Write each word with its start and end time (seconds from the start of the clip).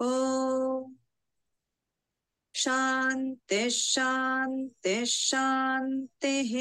ॐ 0.00 0.82
शान्तिः 2.54 3.78
शान्तिः। 5.04 6.52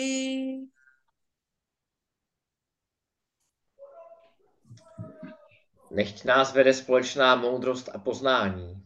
Nechť 5.95 6.25
nás 6.25 6.53
vede 6.53 6.73
společná 6.73 7.35
moudrost 7.35 7.89
a 7.95 7.99
poznání. 7.99 8.83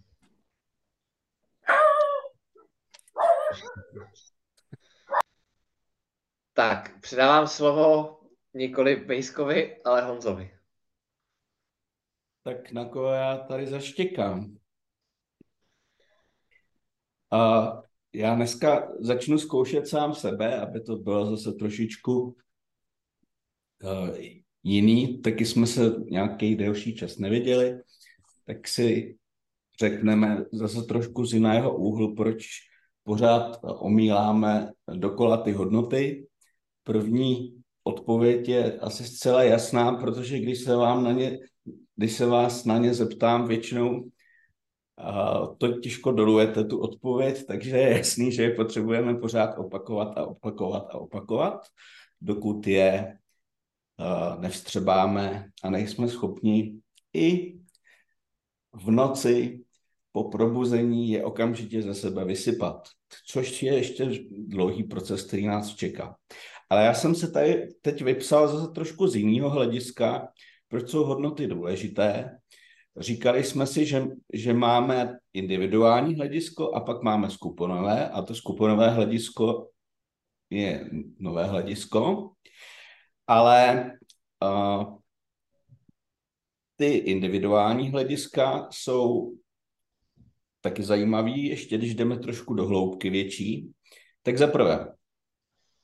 Tak, 6.53 6.99
předávám 7.01 7.47
slovo 7.47 8.19
nikoli 8.53 8.95
Bejskovi, 8.95 9.83
ale 9.83 10.01
Honzovi. 10.01 10.59
Tak 12.43 12.71
na 12.71 12.85
koho 12.85 13.11
já 13.13 13.37
tady 13.37 13.67
zaštěkám? 13.67 14.57
A 17.31 17.71
já 18.13 18.35
dneska 18.35 18.91
začnu 18.99 19.37
zkoušet 19.37 19.87
sám 19.87 20.15
sebe, 20.15 20.61
aby 20.61 20.81
to 20.81 20.95
bylo 20.95 21.25
zase 21.25 21.51
trošičku 21.51 22.37
uh, 23.83 24.17
jiný. 24.69 25.21
Taky 25.21 25.45
jsme 25.45 25.67
se 25.67 25.95
nějaký 26.09 26.55
delší 26.55 26.95
čas 26.95 27.17
neviděli, 27.17 27.79
tak 28.45 28.67
si 28.67 29.15
řekneme 29.79 30.45
zase 30.53 30.81
trošku 30.81 31.25
z 31.25 31.33
jiného 31.33 31.77
úhlu, 31.77 32.15
proč 32.15 32.45
pořád 33.03 33.59
omíláme 33.63 34.71
dokola 34.93 35.37
ty 35.37 35.51
hodnoty. 35.51 36.27
První 36.83 37.61
odpověď 37.83 38.49
je 38.49 38.79
asi 38.79 39.03
zcela 39.03 39.43
jasná, 39.43 39.91
protože 39.91 40.39
když 40.39 40.59
se 40.59 40.75
vám 40.75 41.03
na 41.03 41.11
ně, 41.11 41.39
když 41.95 42.13
se 42.13 42.25
vás 42.25 42.65
na 42.65 42.77
ně 42.77 42.93
zeptám 42.93 43.47
většinou, 43.47 44.09
to 45.57 45.79
těžko 45.79 46.11
dolujete 46.11 46.63
tu 46.63 46.79
odpověď, 46.79 47.45
takže 47.45 47.77
je 47.77 47.97
jasný, 47.97 48.31
že 48.31 48.43
je 48.43 48.55
potřebujeme 48.55 49.15
pořád 49.15 49.57
opakovat 49.57 50.17
a 50.17 50.25
opakovat 50.25 50.87
a 50.89 50.93
opakovat, 50.93 51.59
dokud 52.21 52.67
je 52.67 53.17
nevstřebáme 54.39 55.49
a 55.63 55.69
nejsme 55.69 56.07
schopni 56.07 56.79
i 57.13 57.59
v 58.73 58.91
noci 58.91 59.63
po 60.11 60.23
probuzení 60.23 61.09
je 61.09 61.23
okamžitě 61.23 61.81
ze 61.81 61.95
sebe 61.95 62.25
vysypat, 62.25 62.89
což 63.25 63.63
je 63.63 63.73
ještě 63.73 64.09
dlouhý 64.47 64.83
proces, 64.83 65.23
který 65.23 65.47
nás 65.47 65.75
čeká. 65.75 66.15
Ale 66.69 66.85
já 66.85 66.93
jsem 66.93 67.15
se 67.15 67.31
tady 67.31 67.67
teď 67.81 68.01
vypsal 68.01 68.47
zase 68.47 68.71
trošku 68.71 69.07
z 69.07 69.15
jiného 69.15 69.49
hlediska, 69.49 70.27
proč 70.67 70.89
jsou 70.89 71.03
hodnoty 71.03 71.47
důležité. 71.47 72.37
Říkali 72.97 73.43
jsme 73.43 73.67
si, 73.67 73.85
že, 73.85 74.05
že 74.33 74.53
máme 74.53 75.17
individuální 75.33 76.15
hledisko 76.15 76.71
a 76.75 76.79
pak 76.79 77.01
máme 77.01 77.29
skupinové 77.29 78.09
a 78.09 78.21
to 78.21 78.35
skupinové 78.35 78.89
hledisko 78.89 79.69
je 80.49 80.89
nové 81.19 81.45
hledisko, 81.45 82.31
ale 83.29 83.91
uh, 84.43 84.97
ty 86.75 86.85
individuální 86.85 87.89
hlediska 87.89 88.67
jsou 88.71 89.33
taky 90.61 90.83
zajímavý, 90.83 91.45
ještě 91.45 91.77
když 91.77 91.95
jdeme 91.95 92.19
trošku 92.19 92.53
do 92.53 92.65
hloubky 92.65 93.09
větší. 93.09 93.71
Tak 94.21 94.37
za 94.37 94.47
prvé, 94.47 94.87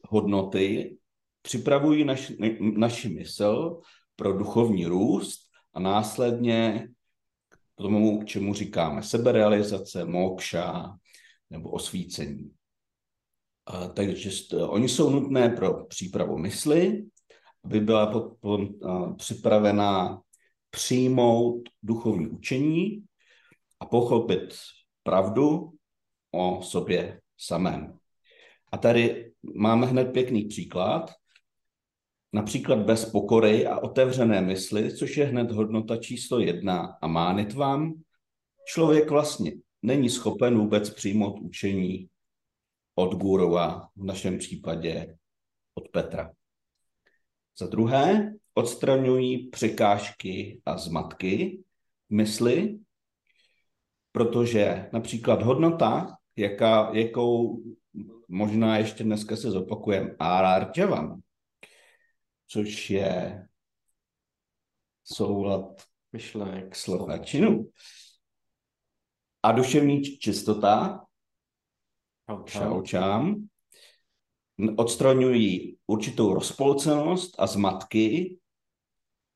hodnoty 0.09 0.97
připravují 1.41 2.03
naš, 2.03 2.31
naši 2.59 3.09
mysl 3.09 3.81
pro 4.16 4.33
duchovní 4.33 4.85
růst 4.85 5.39
a 5.73 5.79
následně 5.79 6.88
k 7.50 7.57
tomu, 7.75 8.19
k 8.19 8.25
čemu 8.25 8.53
říkáme 8.53 9.03
seberealizace, 9.03 10.06
mokša 10.06 10.97
nebo 11.50 11.69
osvícení. 11.69 12.51
A, 13.66 13.88
takže 13.88 14.29
oni 14.67 14.89
jsou 14.89 15.09
nutné 15.09 15.50
pro 15.50 15.85
přípravu 15.85 16.38
mysli, 16.38 17.06
aby 17.65 17.79
byla 17.79 18.05
a, 18.05 19.13
připravená 19.13 20.21
přijmout 20.69 21.61
duchovní 21.83 22.27
učení 22.27 23.03
a 23.79 23.85
pochopit 23.85 24.55
pravdu 25.03 25.73
o 26.31 26.61
sobě 26.61 27.21
samém. 27.37 27.97
A 28.71 28.77
tady 28.77 29.31
máme 29.55 29.87
hned 29.87 30.05
pěkný 30.05 30.45
příklad. 30.45 31.11
Například 32.33 32.79
bez 32.79 33.05
pokory 33.05 33.67
a 33.67 33.79
otevřené 33.79 34.41
mysli, 34.41 34.95
což 34.95 35.17
je 35.17 35.25
hned 35.25 35.51
hodnota 35.51 35.97
číslo 35.97 36.39
jedna 36.39 36.97
a 37.01 37.07
mánit 37.07 37.53
vám, 37.53 37.93
člověk 38.67 39.09
vlastně 39.09 39.51
není 39.81 40.09
schopen 40.09 40.57
vůbec 40.57 40.89
přijmout 40.89 41.39
učení 41.39 42.09
od 42.95 43.15
Gurova, 43.15 43.89
v 43.95 44.03
našem 44.03 44.37
případě 44.37 45.17
od 45.75 45.89
Petra. 45.89 46.34
Za 47.57 47.67
druhé, 47.67 48.33
odstraňují 48.53 49.49
překážky 49.49 50.61
a 50.66 50.77
zmatky 50.77 51.63
mysli, 52.09 52.79
protože 54.11 54.89
například 54.93 55.41
hodnota, 55.41 56.17
jaká, 56.35 56.91
jakou 56.94 57.63
možná 58.27 58.77
ještě 58.77 59.03
dneska 59.03 59.35
se 59.35 59.51
zopakujeme, 59.51 60.15
Ararjavam, 60.19 61.21
což 62.47 62.89
je 62.89 63.47
soulad 65.03 65.88
myšlenek, 66.11 66.75
slov. 66.75 67.09
a 67.09 67.17
činů. 67.17 67.69
A 69.44 69.51
duševní 69.51 70.01
čistota, 70.03 71.05
šaučám, 72.45 73.47
odstraňují 74.75 75.77
určitou 75.88 76.33
rozpolcenost 76.33 77.35
a 77.38 77.47
zmatky 77.47 78.38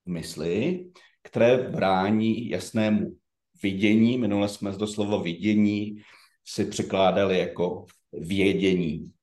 v 0.06 0.10
mysli, 0.10 0.90
které 1.24 1.58
brání 1.70 2.50
jasnému 2.50 3.18
vidění. 3.64 4.18
Minule 4.18 4.50
jsme 4.50 4.78
to 4.78 4.88
slovo 4.88 5.20
vidění 5.20 6.02
si 6.46 6.66
překládali 6.66 7.40
jako 7.40 7.86
vědění. 8.14 9.14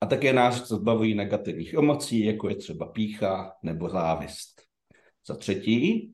A 0.00 0.06
také 0.06 0.32
nás 0.32 0.68
zbavují 0.68 1.14
negativních 1.14 1.74
emocí, 1.74 2.24
jako 2.24 2.48
je 2.48 2.56
třeba 2.56 2.86
pícha 2.86 3.52
nebo 3.62 3.88
závist. 3.88 4.62
Za 5.26 5.36
třetí, 5.36 6.12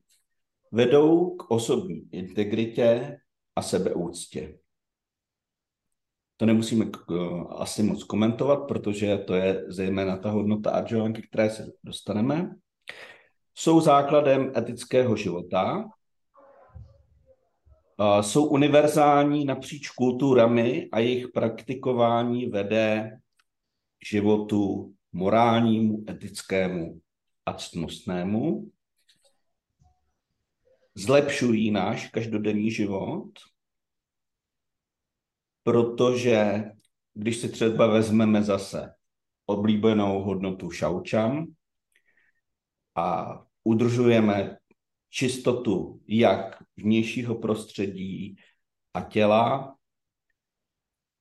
vedou 0.71 1.35
k 1.35 1.51
osobní 1.51 2.09
integritě 2.11 3.17
a 3.55 3.61
sebeúctě. 3.61 4.59
To 6.39 6.45
nemusíme 6.45 6.85
asi 7.49 7.83
moc 7.83 8.03
komentovat, 8.03 8.55
protože 8.67 9.17
to 9.17 9.33
je 9.33 9.63
zejména 9.67 10.17
ta 10.17 10.31
hodnota 10.31 10.71
Arjovan, 10.71 11.13
které 11.13 11.49
se 11.49 11.71
dostaneme. 11.83 12.55
Jsou 13.55 13.81
základem 13.81 14.51
etického 14.57 15.15
života 15.15 15.89
jsou 18.21 18.45
univerzální 18.45 19.45
napříč 19.45 19.89
kulturami 19.89 20.89
a 20.91 20.99
jejich 20.99 21.27
praktikování 21.27 22.45
vede 22.45 23.19
k 23.99 24.05
životu 24.05 24.93
morálnímu, 25.11 26.03
etickému 26.09 27.01
a 27.45 27.53
ctnostnému. 27.53 28.71
Zlepšují 30.95 31.71
náš 31.71 32.09
každodenní 32.09 32.71
život, 32.71 33.29
protože 35.69 36.63
když 37.13 37.37
si 37.37 37.49
třeba 37.49 37.87
vezmeme 37.87 38.43
zase 38.43 38.93
oblíbenou 39.45 40.23
hodnotu 40.23 40.71
šaučam 40.71 41.45
a 42.95 43.37
udržujeme 43.63 44.57
čistotu 45.09 46.01
jak 46.07 46.63
vnějšího 46.77 47.35
prostředí 47.35 48.35
a 48.93 49.01
těla, 49.01 49.75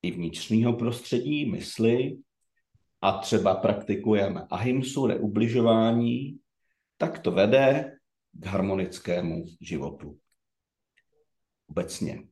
i 0.03 0.11
vnitřního 0.11 0.73
prostředí, 0.73 1.51
mysli, 1.51 2.19
a 3.01 3.13
třeba 3.19 3.55
praktikujeme 3.55 4.47
ahimsu, 4.51 5.07
neubližování, 5.07 6.39
tak 6.97 7.19
to 7.19 7.31
vede 7.31 7.99
k 8.33 8.47
harmonickému 8.47 9.45
životu. 9.61 10.19
Obecně. 11.67 12.23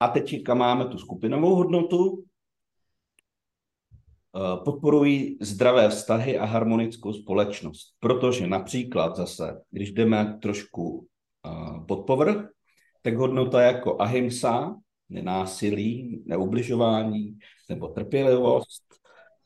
A 0.00 0.08
teď 0.08 0.48
máme 0.54 0.84
tu 0.84 0.98
skupinovou 0.98 1.54
hodnotu. 1.54 2.24
eh, 4.36 4.56
podporují 4.64 5.38
zdravé 5.40 5.88
vztahy 5.88 6.38
a 6.38 6.44
harmonickou 6.44 7.12
společnost. 7.12 7.94
Protože 8.00 8.46
například 8.46 9.16
zase, 9.16 9.60
když 9.70 9.92
jdeme 9.92 10.38
trošku 10.42 11.06
eh, 11.46 11.80
pod 11.88 12.06
povrch, 12.06 12.48
tak 13.02 13.16
hodnota 13.16 13.62
jako 13.62 14.00
ahimsa, 14.00 14.76
nenásilí, 15.08 16.22
neubližování 16.26 17.38
nebo 17.68 17.88
trpělivost, 17.88 18.82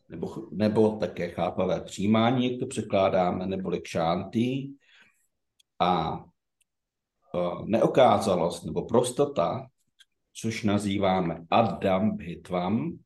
nebo, 0.08 0.34
nebo 0.50 0.96
také 0.96 1.28
chápavé 1.30 1.80
přijímání, 1.80 2.50
jak 2.50 2.60
to 2.60 2.66
překládáme, 2.66 3.46
neboli 3.46 3.80
kšánty 3.80 4.70
a 5.78 6.24
neokázalost 7.64 8.64
nebo 8.64 8.82
prostota, 8.82 9.66
což 10.32 10.64
nazýváme 10.64 11.44
Adam 11.50 12.16
Bhitvam, 12.16 12.98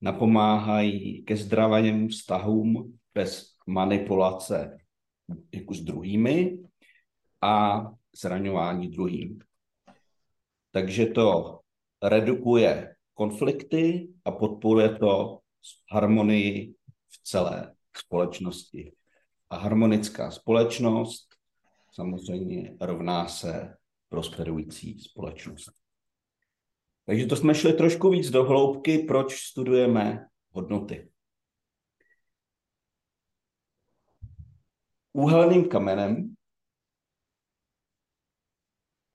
napomáhají 0.00 1.22
ke 1.22 1.36
zdravým 1.36 2.08
vztahům 2.08 2.98
bez 3.14 3.56
manipulace 3.66 4.78
jako 5.52 5.74
s 5.74 5.80
druhými 5.80 6.58
a 7.42 7.86
zraňování 8.20 8.88
druhým. 8.88 9.38
Takže 10.70 11.06
to 11.06 11.60
redukuje 12.02 12.94
konflikty 13.14 14.08
a 14.24 14.30
podporuje 14.30 14.88
to 14.98 15.40
harmonii 15.90 16.74
v 17.08 17.22
celé 17.22 17.74
společnosti. 17.96 18.92
A 19.50 19.56
harmonická 19.56 20.30
společnost 20.30 21.28
samozřejmě 21.92 22.76
rovná 22.80 23.28
se 23.28 23.76
prosperující 24.08 25.00
společnost. 25.00 25.79
Takže 27.10 27.26
to 27.26 27.36
jsme 27.36 27.54
šli 27.54 27.72
trošku 27.72 28.10
víc 28.10 28.30
do 28.30 28.44
hloubky, 28.44 28.98
proč 28.98 29.36
studujeme 29.36 30.26
hodnoty. 30.50 31.10
Úhelným 35.12 35.68
kamenem 35.68 36.34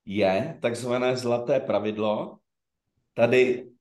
je 0.06 0.60
takzvané 0.62 1.18
zlaté 1.18 1.60
pravidlo. 1.60 2.40
Tady 3.14 3.72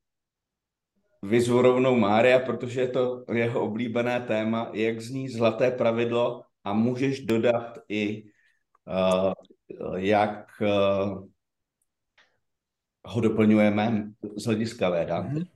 vyzvu 1.22 1.62
rovnou 1.62 1.98
Mária, 1.98 2.38
protože 2.38 2.80
je 2.80 2.88
to 2.88 3.24
jeho 3.32 3.60
oblíbené 3.66 4.20
téma, 4.20 4.70
jak 4.72 5.00
zní 5.00 5.28
zlaté 5.28 5.70
pravidlo 5.70 6.42
a 6.64 6.72
můžeš 6.72 7.20
dodat 7.20 7.78
i, 7.88 8.22
uh, 8.86 9.32
jak 9.96 10.62
uh, 10.62 11.33
ho 13.06 13.20
doplňujeme 13.20 14.12
z 14.36 14.44
hlediska 14.44 14.90
Véda. 14.90 15.22
Mm-hmm. 15.22 15.46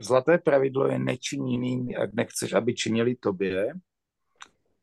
Zlaté 0.00 0.38
pravidlo 0.38 0.86
je 0.86 0.98
nečin 0.98 1.46
jiným, 1.46 1.90
jak 1.90 2.14
nechceš, 2.14 2.52
aby 2.52 2.74
činili 2.74 3.14
tobě, 3.14 3.74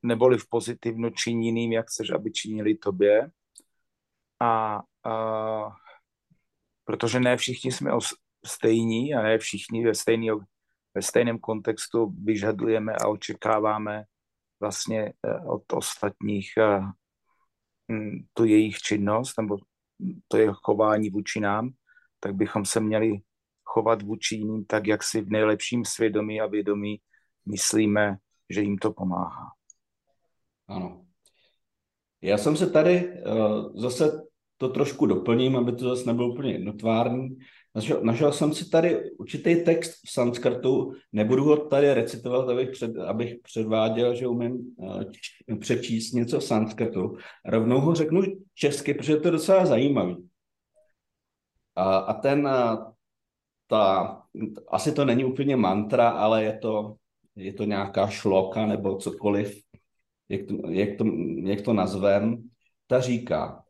neboli 0.03 0.37
v 0.37 0.49
pozitivnu 0.49 1.09
čin 1.09 1.41
jiným, 1.41 1.71
jak 1.71 1.87
chceš, 1.87 2.09
aby 2.09 2.31
činili 2.31 2.75
tobě. 2.75 3.31
A, 4.39 4.81
a 5.03 5.75
protože 6.83 7.19
ne 7.19 7.37
všichni 7.37 7.71
jsme 7.71 7.93
os, 7.93 8.13
stejní 8.45 9.13
a 9.13 9.21
ne 9.21 9.37
všichni 9.37 9.85
ve, 9.85 9.95
stejný, 9.95 10.29
ve 10.93 11.01
stejném 11.01 11.39
kontextu 11.39 12.15
vyžadujeme 12.23 12.93
a 12.93 13.07
očekáváme 13.07 14.03
vlastně 14.59 15.13
eh, 15.25 15.39
od 15.45 15.73
ostatních 15.73 16.53
eh, 16.57 16.81
tu 18.33 18.45
jejich 18.45 18.77
činnost 18.77 19.33
nebo 19.37 19.57
to 20.27 20.37
je 20.37 20.49
chování 20.53 21.09
vůči 21.09 21.39
nám, 21.39 21.69
tak 22.19 22.35
bychom 22.35 22.65
se 22.65 22.79
měli 22.79 23.17
chovat 23.63 24.01
vůči 24.01 24.35
jiným 24.35 24.65
tak, 24.65 24.87
jak 24.87 25.03
si 25.03 25.21
v 25.21 25.29
nejlepším 25.29 25.85
svědomí 25.85 26.41
a 26.41 26.47
vědomí 26.47 27.01
myslíme, 27.45 28.17
že 28.49 28.61
jim 28.61 28.77
to 28.77 28.93
pomáhá. 28.93 29.45
Ano. 30.67 31.05
Já 32.21 32.37
jsem 32.37 32.57
se 32.57 32.69
tady 32.69 33.07
uh, 33.07 33.81
zase 33.81 34.21
to 34.57 34.69
trošku 34.69 35.05
doplním, 35.05 35.55
aby 35.55 35.71
to 35.71 35.89
zase 35.89 36.05
nebylo 36.05 36.29
úplně 36.29 36.51
jednotvárný. 36.51 37.37
Našel, 37.75 38.03
našel 38.03 38.31
jsem 38.31 38.53
si 38.53 38.69
tady 38.69 39.11
určitý 39.11 39.63
text 39.63 39.91
v 40.05 40.11
sanskrtu, 40.11 40.93
nebudu 41.11 41.43
ho 41.43 41.57
tady 41.57 41.93
recitovat, 41.93 42.49
abych, 42.49 42.69
před, 42.69 42.97
abych 42.97 43.35
předváděl, 43.43 44.15
že 44.15 44.27
umím 44.27 44.75
uh, 44.77 45.03
přečíst 45.59 46.13
něco 46.13 46.39
v 46.39 46.43
sanskrtu. 46.43 47.17
Rovnou 47.45 47.79
ho 47.79 47.95
řeknu 47.95 48.21
česky, 48.55 48.93
protože 48.93 49.17
to 49.17 49.27
je 49.27 49.31
docela 49.31 49.65
zajímavý. 49.65 50.29
A, 51.75 51.97
a 51.97 52.13
ten, 52.13 52.47
uh, 52.47 52.91
ta, 53.67 54.21
asi 54.67 54.91
to 54.91 55.05
není 55.05 55.25
úplně 55.25 55.55
mantra, 55.55 56.09
ale 56.09 56.43
je 56.43 56.57
to, 56.57 56.95
je 57.35 57.53
to 57.53 57.63
nějaká 57.63 58.07
šloka 58.07 58.65
nebo 58.65 58.97
cokoliv, 58.97 59.61
jak 60.29 60.41
to, 60.47 60.69
jak 60.69 60.97
to, 60.97 61.05
jak 61.43 61.61
to 61.61 61.73
nazvem, 61.73 62.49
ta 62.87 63.01
říká, 63.01 63.63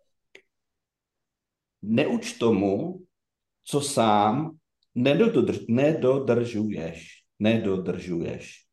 neuč 1.82 2.34
tomu, 2.34 3.00
co 3.70 3.82
sám 3.82 4.58
nedodrž, 4.96 5.60
nedodržuješ. 5.68 7.24
Nedodržuješ. 7.40 8.66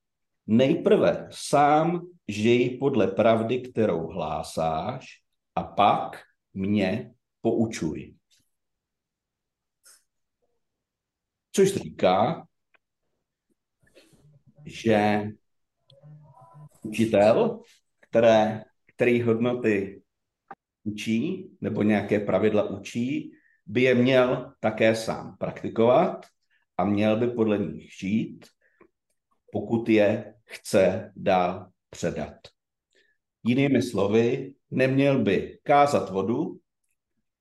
Nejprve 0.47 1.29
sám 1.31 2.07
žij 2.29 2.79
podle 2.79 3.07
pravdy, 3.07 3.61
kterou 3.61 4.07
hlásáš, 4.07 5.07
a 5.55 5.63
pak 5.63 6.23
mě 6.55 7.15
poučuj. 7.41 8.15
Což 11.53 11.75
říká, 11.75 12.47
že 14.65 15.29
učitel, 16.83 17.61
které, 18.01 18.65
který 18.87 19.23
hodnoty 19.23 20.03
učí 20.85 21.51
nebo 21.61 21.83
nějaké 21.83 22.21
pravidla 22.21 22.71
učí, 22.71 23.33
by 23.67 23.83
je 23.83 23.95
měl 23.95 24.53
také 24.61 24.97
sám 24.97 25.37
praktikovat 25.37 26.27
a 26.77 26.85
měl 26.85 27.17
by 27.17 27.27
podle 27.27 27.59
nich 27.59 27.93
žít, 27.93 28.47
pokud 29.53 29.89
je 29.89 30.35
chce 30.45 31.13
dál 31.17 31.71
předat. 31.91 32.37
Jinými 33.43 33.83
slovy, 33.83 34.55
neměl 34.71 35.23
by 35.23 35.59
kázat 35.63 36.11
vodu 36.11 36.61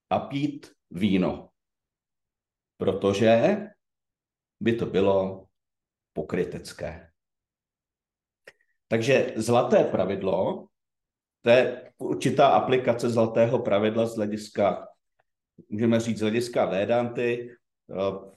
a 0.09 0.19
pít 0.19 0.71
víno, 0.91 1.49
protože 2.77 3.57
by 4.59 4.75
to 4.75 4.85
bylo 4.85 5.47
pokrytecké. 6.13 7.11
Takže 8.87 9.33
zlaté 9.35 9.83
pravidlo, 9.83 10.67
to 11.41 11.49
je 11.49 11.91
určitá 11.97 12.47
aplikace 12.47 13.09
zlatého 13.09 13.59
pravidla 13.59 14.05
z 14.05 14.15
hlediska 14.15 14.87
můžeme 15.69 15.99
říct 15.99 16.17
z 16.17 16.21
hlediska 16.21 16.65
Vedanty, 16.65 17.49
eh, 17.91 18.35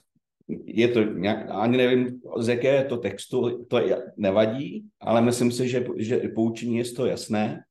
je 0.65 0.87
to 0.87 1.03
nějak, 1.03 1.49
ani 1.49 1.77
nevím, 1.77 2.21
z 2.37 2.47
jaké 2.47 2.85
to 2.85 2.97
textu, 2.97 3.65
to 3.65 3.79
nevadí, 4.17 4.89
ale 4.99 5.21
myslím 5.21 5.51
si, 5.51 5.69
že, 5.69 5.85
že 5.97 6.17
poučení 6.35 6.77
je 6.77 6.85
z 6.85 6.93
toho 6.93 7.07
jasné. 7.07 7.63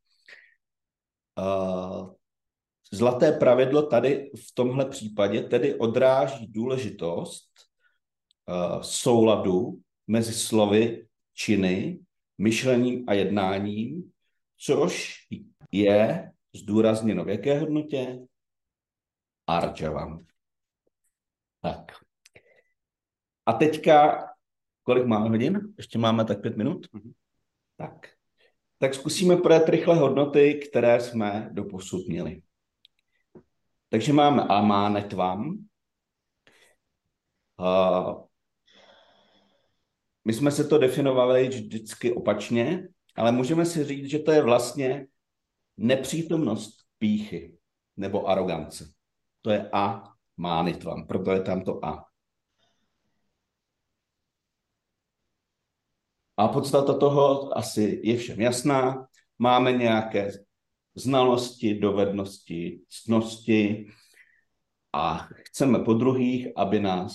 Eh, 1.39 2.07
zlaté 2.93 3.33
pravidlo 3.33 3.83
tady 3.83 4.31
v 4.37 4.55
tomhle 4.55 4.85
případě 4.85 5.43
tedy 5.43 5.75
odráží 5.75 6.47
důležitost 6.47 7.51
eh, 8.49 8.79
souladu 8.81 9.79
mezi 10.07 10.33
slovy, 10.33 11.07
činy, 11.35 11.99
myšlením 12.39 13.05
a 13.07 13.15
jednáním, 13.15 14.11
což 14.57 15.15
je 15.73 16.31
zdůrazněno 16.55 17.25
v 17.25 17.29
jaké 17.29 17.59
hodnotě? 17.59 18.19
Arjavam. 19.49 20.27
Tak. 21.61 21.93
A 23.47 23.53
teďka, 23.53 24.27
kolik 24.83 25.07
máme 25.07 25.29
hodin? 25.29 25.75
Ještě 25.79 25.99
máme 25.99 26.25
tak 26.25 26.43
pět 26.43 26.57
minut? 26.57 26.87
Mm-hmm. 26.87 27.13
Tak. 27.77 28.07
Tak 28.79 28.95
zkusíme 28.95 29.37
projet 29.37 29.69
rychle 29.69 29.97
hodnoty, 29.97 30.55
které 30.69 31.01
jsme 31.01 31.51
doposud 31.53 32.09
měli. 32.09 32.43
Takže 33.89 34.13
máme 34.13 34.43
amánetvam. 34.43 35.49
Uh, 37.59 38.25
my 40.25 40.33
jsme 40.33 40.51
se 40.51 40.65
to 40.65 40.79
definovali 40.79 41.49
vždycky 41.49 42.13
opačně, 42.13 42.89
ale 43.17 43.33
můžeme 43.33 43.67
si 43.67 43.85
říct, 43.85 44.11
že 44.11 44.19
to 44.19 44.33
je 44.33 44.43
vlastně 44.43 45.07
nepřítomnost 45.77 46.77
píchy 46.99 47.59
nebo 47.97 48.27
arogance. 48.27 48.98
To 49.43 49.51
je 49.51 49.71
A 49.73 50.15
mánitvam, 50.37 51.07
proto 51.07 51.33
je 51.33 51.43
tam 51.43 51.65
to 51.65 51.85
A. 51.85 52.05
A 56.39 56.49
podstata 56.49 56.95
toho 56.95 57.51
asi 57.59 58.01
je 58.05 58.17
všem 58.17 58.41
jasná. 58.41 59.09
Máme 59.39 59.73
nějaké 59.73 60.31
znalosti, 60.95 61.79
dovednosti, 61.79 62.83
ctnosti 62.89 63.91
a 64.93 65.29
chceme 65.51 65.79
po 65.85 65.95
druhých, 65.95 66.49
aby 66.57 66.81
nás 66.81 67.15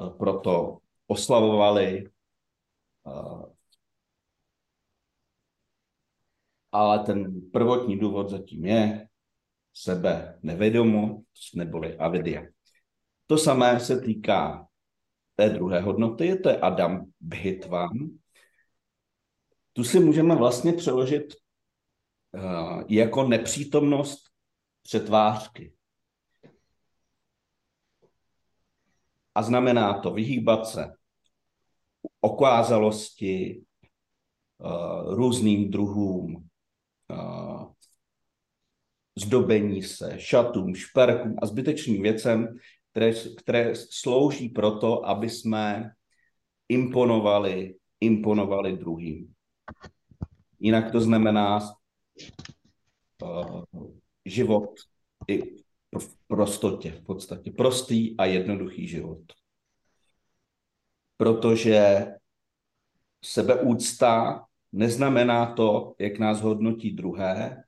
eh, 0.00 0.10
proto 0.18 0.78
oslavovali 1.06 2.08
Uh, 3.04 3.44
ale 6.72 6.98
ten 6.98 7.50
prvotní 7.50 7.98
důvod 7.98 8.28
zatím 8.30 8.64
je 8.64 9.08
sebe 9.72 10.38
nevědomost 10.42 11.54
neboli 11.54 11.98
avidia. 11.98 12.42
To 13.26 13.38
samé 13.38 13.80
se 13.80 14.00
týká 14.00 14.68
té 15.36 15.48
druhé 15.50 15.80
hodnoty, 15.80 16.36
to 16.36 16.48
je 16.48 16.60
Adam 16.60 17.04
Bhitvan. 17.20 17.90
Tu 19.72 19.84
si 19.84 20.00
můžeme 20.00 20.36
vlastně 20.36 20.72
přeložit 20.72 21.34
uh, 22.32 22.82
jako 22.88 23.28
nepřítomnost 23.28 24.20
přetvářky. 24.82 25.74
A 29.34 29.42
znamená 29.42 30.00
to 30.00 30.10
vyhýbat 30.10 30.66
se 30.66 30.92
okázalosti, 32.20 33.64
uh, 34.58 35.14
různým 35.14 35.70
druhům 35.70 36.48
uh, 37.10 37.72
zdobení 39.22 39.82
se, 39.82 40.14
šatům, 40.16 40.74
šperkům 40.74 41.36
a 41.42 41.46
zbytečným 41.46 42.02
věcem, 42.02 42.58
které, 42.90 43.12
které 43.38 43.74
slouží 43.74 44.48
proto, 44.48 45.06
aby 45.06 45.28
jsme 45.30 45.90
imponovali, 46.68 47.74
imponovali 48.00 48.76
druhým. 48.76 49.34
Jinak 50.60 50.92
to 50.92 51.00
znamená 51.00 51.60
uh, 53.22 53.62
život 54.24 54.70
i 55.28 55.56
v 55.98 56.16
prostotě, 56.26 56.90
v 56.90 57.04
podstatě. 57.04 57.50
Prostý 57.50 58.16
a 58.16 58.24
jednoduchý 58.24 58.88
život. 58.88 59.22
Protože 61.16 62.06
sebeúcta 63.24 64.44
neznamená 64.72 65.52
to, 65.54 65.94
jak 65.98 66.18
nás 66.18 66.40
hodnotí 66.40 66.92
druhé, 66.92 67.64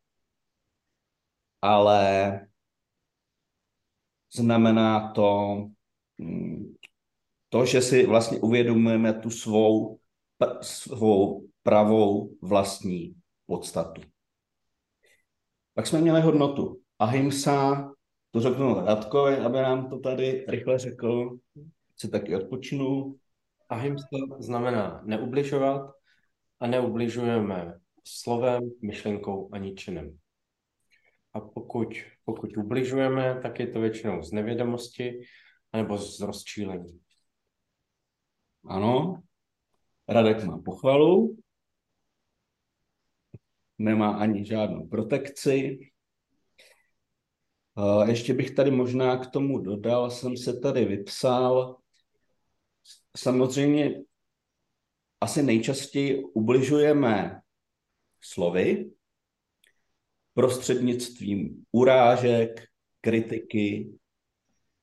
ale 1.62 2.40
znamená 4.34 5.12
to 5.12 5.56
mm, 6.18 6.74
to, 7.48 7.66
že 7.66 7.82
si 7.82 8.06
vlastně 8.06 8.40
uvědomujeme 8.40 9.12
tu 9.12 9.30
svou, 9.30 9.98
svou 10.60 11.48
pravou 11.62 12.36
vlastní 12.42 13.14
podstatu. 13.46 14.02
Pak 15.74 15.86
jsme 15.86 16.00
měli 16.00 16.20
hodnotu. 16.20 16.80
Ahimsa, 16.98 17.90
to 18.30 18.40
řeknu 18.40 18.74
Radkovi, 18.74 19.36
aby 19.36 19.56
nám 19.56 19.90
to 19.90 19.98
tady 19.98 20.44
rychle 20.48 20.78
řekl, 20.78 21.38
si 21.96 22.10
taky 22.10 22.36
odpočinu. 22.36 23.16
Ahimsa 23.68 24.06
znamená 24.38 25.02
neubližovat 25.04 25.90
a 26.60 26.66
neubližujeme 26.66 27.78
slovem, 28.04 28.70
myšlenkou 28.82 29.48
ani 29.52 29.74
činem. 29.74 30.18
A 31.34 31.40
pokud, 31.40 31.88
pokud 32.24 32.56
ubližujeme, 32.56 33.40
tak 33.42 33.60
je 33.60 33.66
to 33.66 33.80
většinou 33.80 34.22
z 34.22 34.32
nevědomosti 34.32 35.20
nebo 35.72 35.98
z 35.98 36.20
rozčílení. 36.20 37.00
Ano, 38.64 39.22
Radek 40.08 40.44
má 40.44 40.58
pochvalu, 40.58 41.38
nemá 43.78 44.16
ani 44.16 44.44
žádnou 44.44 44.88
protekci. 44.88 45.78
Ještě 48.08 48.34
bych 48.34 48.50
tady 48.50 48.70
možná 48.70 49.16
k 49.16 49.30
tomu 49.30 49.58
dodal, 49.58 50.10
jsem 50.10 50.36
se 50.36 50.60
tady 50.60 50.84
vypsal. 50.84 51.76
Samozřejmě 53.16 54.02
asi 55.20 55.42
nejčastěji 55.42 56.24
ubližujeme 56.24 57.40
slovy, 58.20 58.90
prostřednictvím 60.34 61.64
urážek, 61.72 62.64
kritiky, 63.00 63.92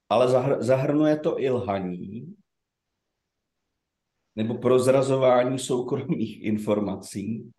ale 0.09 0.27
zahr- 0.27 0.61
zahrnuje 0.61 1.17
to 1.19 1.39
i 1.39 1.49
lhaní 1.49 2.35
nebo 4.35 4.57
prozrazování 4.57 5.59
soukromých 5.59 6.43
informací. 6.43 7.51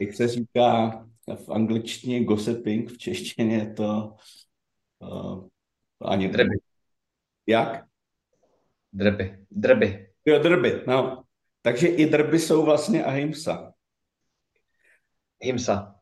Jak 0.00 0.14
se 0.14 0.28
říká 0.28 0.90
v 1.44 1.50
angličtině 1.50 2.24
gossiping, 2.24 2.90
v 2.90 2.98
češtině 2.98 3.56
je 3.56 3.72
to 3.74 4.14
uh, 4.98 5.48
ani 6.00 6.28
Drby. 6.28 6.58
Jak? 7.46 7.84
Drby. 8.92 9.46
Drby. 9.50 10.12
Jo, 10.24 10.38
drby, 10.38 10.84
no. 10.86 11.24
Takže 11.62 11.88
i 11.88 12.06
drby 12.06 12.38
jsou 12.38 12.64
vlastně 12.64 13.04
ahimsa. 13.04 13.72
Himsa. 15.40 15.95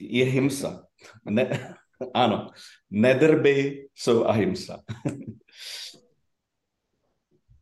Je 0.00 0.24
himsa. 0.24 0.86
Ne, 1.24 1.74
ano, 2.14 2.50
nedrby 2.90 3.88
jsou 3.94 4.24
ahimsa. 4.24 4.82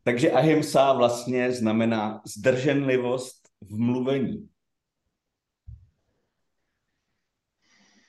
Takže 0.03 0.31
ahimsa 0.31 0.93
vlastně 0.93 1.51
znamená 1.51 2.21
zdrženlivost 2.25 3.49
v 3.61 3.79
mluvení. 3.79 4.49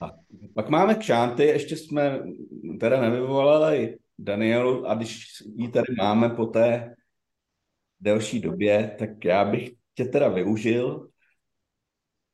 A 0.00 0.10
pak 0.54 0.68
máme 0.68 0.94
kšánty, 0.94 1.44
ještě 1.44 1.76
jsme 1.76 2.22
teda 2.80 3.00
nevyvolali 3.00 3.98
Danielu 4.18 4.86
a 4.86 4.94
když 4.94 5.26
ji 5.56 5.68
tady 5.68 5.94
máme 5.98 6.28
po 6.28 6.46
té 6.46 6.94
delší 8.00 8.40
době, 8.40 8.96
tak 8.98 9.24
já 9.24 9.44
bych 9.44 9.70
tě 9.94 10.04
teda 10.04 10.28
využil, 10.28 11.10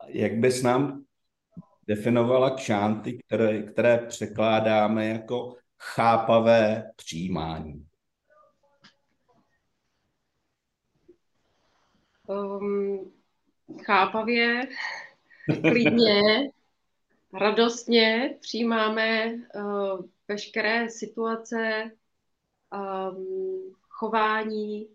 jak 0.09 0.38
bys 0.38 0.62
nám 0.62 1.06
definovala 1.87 2.50
kšánty, 2.50 3.19
které, 3.26 3.62
které 3.62 3.99
překládáme 3.99 5.07
jako 5.07 5.57
chápavé 5.78 6.90
přijímání. 6.97 7.87
Um, 12.26 13.12
chápavě, 13.85 14.69
klidně, 15.61 16.21
radostně 17.33 18.37
přijímáme 18.40 19.35
uh, 19.35 20.05
veškeré 20.28 20.90
situace, 20.90 21.90
um, 22.73 23.75
chování, 23.88 24.88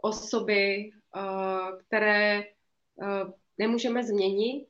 osoby, 0.00 0.90
uh, 1.16 1.78
které 1.78 2.44
uh, 2.94 3.30
nemůžeme 3.58 4.04
změnit 4.04 4.66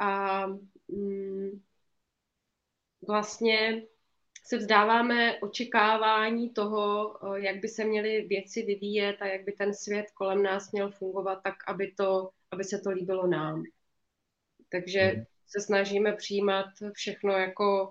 a 0.00 0.42
um, 0.86 1.62
vlastně 3.08 3.82
se 4.44 4.58
vzdáváme 4.58 5.40
očekávání 5.40 6.50
toho, 6.50 7.08
uh, 7.18 7.36
jak 7.36 7.60
by 7.60 7.68
se 7.68 7.84
měly 7.84 8.22
věci 8.22 8.62
vyvíjet 8.62 9.16
a 9.20 9.26
jak 9.26 9.44
by 9.44 9.52
ten 9.52 9.74
svět 9.74 10.06
kolem 10.14 10.42
nás 10.42 10.72
měl 10.72 10.90
fungovat, 10.90 11.40
tak 11.44 11.54
aby, 11.66 11.92
to, 11.92 12.30
aby 12.50 12.64
se 12.64 12.78
to 12.78 12.90
líbilo 12.90 13.26
nám. 13.26 13.62
Takže 14.68 15.12
mm. 15.16 15.24
se 15.46 15.60
snažíme 15.60 16.12
přijímat 16.12 16.66
všechno 16.94 17.32
jako 17.32 17.90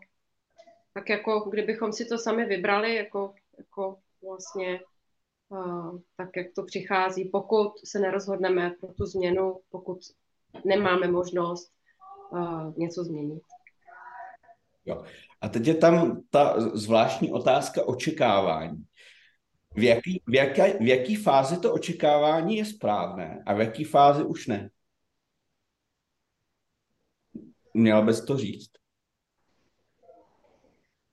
tak 0.96 1.10
jako 1.10 1.40
kdybychom 1.40 1.94
si 1.94 2.06
to 2.06 2.18
sami 2.18 2.46
vybrali, 2.46 2.96
jako, 2.96 3.34
jako 3.58 4.00
vlastně 4.24 4.80
uh, 5.50 6.00
tak, 6.18 6.30
jak 6.38 6.48
to 6.56 6.64
přichází, 6.64 7.30
pokud 7.30 7.72
se 7.84 8.00
nerozhodneme 8.00 8.72
pro 8.80 8.94
tu 8.94 9.06
změnu, 9.06 9.60
pokud 9.70 10.00
nemáme 10.66 11.08
možnost 11.08 11.74
něco 12.77 13.03
změnit. 13.03 13.44
Jo. 14.86 15.03
A 15.41 15.50
teď 15.50 15.67
je 15.67 15.75
tam 15.75 16.22
ta 16.29 16.60
zvláštní 16.77 17.32
otázka 17.32 17.88
očekávání. 17.88 18.86
V 19.75 19.84
jaký, 19.84 20.24
v, 20.27 20.34
jaké, 20.34 20.77
v 20.77 20.88
jaký 20.88 21.15
fázi 21.15 21.60
to 21.60 21.74
očekávání 21.74 22.58
je 22.58 22.65
správné 22.65 23.44
a 23.46 23.53
v 23.53 23.60
jaký 23.60 23.84
fázi 23.84 24.24
už 24.24 24.48
ne? 24.48 24.70
Měl 27.74 28.05
bys 28.05 28.25
to 28.25 28.38
říct. 28.38 28.72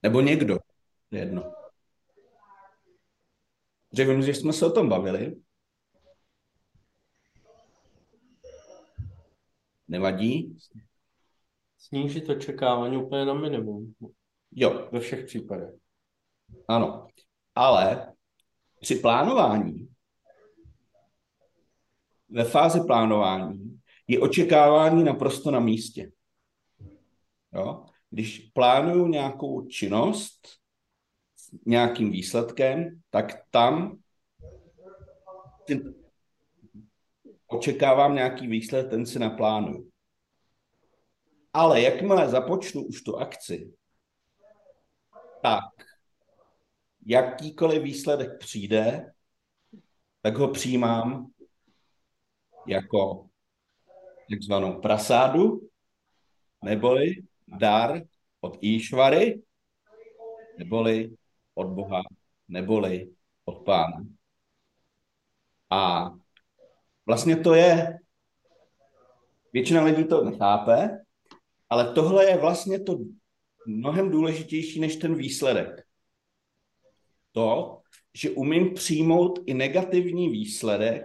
Nebo 0.02 0.20
někdo. 0.20 0.58
Jedno. 1.10 1.54
Že 3.96 4.04
vím, 4.04 4.22
že 4.22 4.34
jsme 4.34 4.52
se 4.52 4.66
o 4.66 4.70
tom 4.70 4.88
bavili. 4.88 5.36
Nevadí? 9.88 10.56
Snížit 11.92 12.28
očekávání 12.28 12.96
úplně 12.96 13.24
na 13.24 13.34
minimum. 13.34 13.94
Jo. 14.52 14.88
Ve 14.92 15.00
všech 15.00 15.24
případech. 15.24 15.74
Ano. 16.68 17.06
Ale 17.54 18.12
při 18.80 18.94
plánování, 18.94 19.88
ve 22.28 22.44
fázi 22.44 22.80
plánování, 22.86 23.80
je 24.08 24.20
očekávání 24.20 25.04
naprosto 25.04 25.50
na 25.50 25.60
místě. 25.60 26.12
Jo? 27.52 27.84
Když 28.10 28.38
plánuju 28.38 29.06
nějakou 29.06 29.66
činnost 29.66 30.48
s 31.36 31.52
nějakým 31.66 32.10
výsledkem, 32.10 33.00
tak 33.10 33.44
tam 33.50 33.98
očekávám 37.46 38.14
nějaký 38.14 38.46
výsledek, 38.46 38.90
ten 38.90 39.06
si 39.06 39.18
naplánuju. 39.18 39.91
Ale 41.52 41.80
jakmile 41.80 42.28
započnu 42.28 42.82
už 42.82 43.02
tu 43.02 43.16
akci, 43.16 43.72
tak 45.42 45.64
jakýkoliv 47.06 47.82
výsledek 47.82 48.38
přijde, 48.38 49.12
tak 50.22 50.36
ho 50.36 50.48
přijímám 50.48 51.32
jako 52.66 53.28
takzvanou 54.30 54.80
prasádu, 54.80 55.68
neboli 56.64 57.14
dar 57.46 58.02
od 58.40 58.64
Íšvary, 58.64 59.42
neboli 60.58 61.16
od 61.54 61.66
Boha, 61.66 62.02
neboli 62.48 63.14
od 63.44 63.64
Pána. 63.64 64.04
A 65.70 66.10
vlastně 67.06 67.36
to 67.36 67.54
je, 67.54 67.98
většina 69.52 69.84
lidí 69.84 70.04
to 70.04 70.24
nechápe, 70.24 71.04
ale 71.72 71.94
tohle 71.94 72.24
je 72.30 72.36
vlastně 72.36 72.80
to 72.80 72.98
mnohem 73.66 74.10
důležitější 74.10 74.80
než 74.80 74.96
ten 74.96 75.14
výsledek. 75.14 75.86
To, 77.32 77.80
že 78.14 78.30
umím 78.30 78.74
přijmout 78.74 79.38
i 79.46 79.54
negativní 79.54 80.28
výsledek 80.28 81.04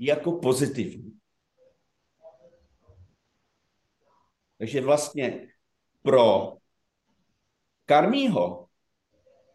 jako 0.00 0.32
pozitivní. 0.32 1.18
Takže 4.58 4.80
vlastně 4.80 5.48
pro 6.02 6.56
karmího, 7.84 8.66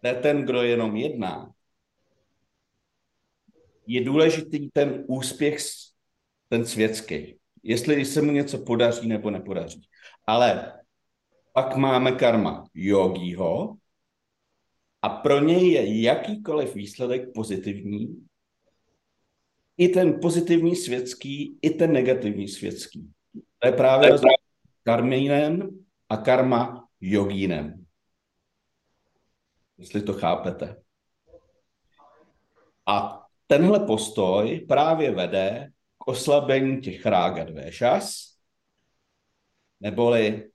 to 0.01 0.07
je 0.07 0.13
ten, 0.13 0.45
kdo 0.45 0.61
jenom 0.61 0.95
jedná, 0.95 1.53
je 3.87 4.03
důležitý 4.03 4.69
ten 4.69 5.03
úspěch, 5.07 5.57
ten 6.49 6.65
světský. 6.65 7.39
Jestli 7.67 8.05
se 8.05 8.21
mu 8.21 8.31
něco 8.31 8.57
podaří 8.57 9.07
nebo 9.07 9.29
nepodaří. 9.29 9.87
Ale 10.27 10.73
pak 11.53 11.75
máme 11.75 12.11
karma 12.11 12.63
jogího 12.73 13.77
a 15.01 15.09
pro 15.09 15.43
něj 15.43 15.71
je 15.71 16.01
jakýkoliv 16.01 16.75
výsledek 16.75 17.33
pozitivní, 17.33 18.27
i 19.77 19.87
ten 19.87 20.19
pozitivní 20.19 20.75
světský, 20.75 21.59
i 21.61 21.69
ten 21.69 21.93
negativní 21.93 22.47
světský. 22.47 23.11
To 23.59 23.67
je 23.67 23.71
právě 23.71 24.11
karmínem 24.83 25.85
a 26.09 26.17
karma 26.17 26.87
jogínem. 27.01 27.85
Jestli 29.77 30.01
to 30.01 30.13
chápete. 30.13 30.81
A 32.85 33.25
tenhle 33.47 33.79
postoj 33.79 34.65
právě 34.67 35.11
vede 35.11 35.71
oslabení 36.05 36.81
těch 36.81 37.05
rága 37.05 37.43
dvéšas, 37.43 38.35
neboli 39.79 40.49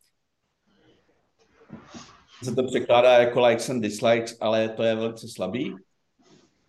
se 2.43 2.55
to 2.55 2.67
překládá 2.67 3.19
jako 3.19 3.47
likes 3.47 3.71
and 3.71 3.81
dislikes, 3.81 4.37
ale 4.41 4.69
to 4.69 4.83
je 4.83 4.95
velice 4.95 5.29
slabý. 5.29 5.75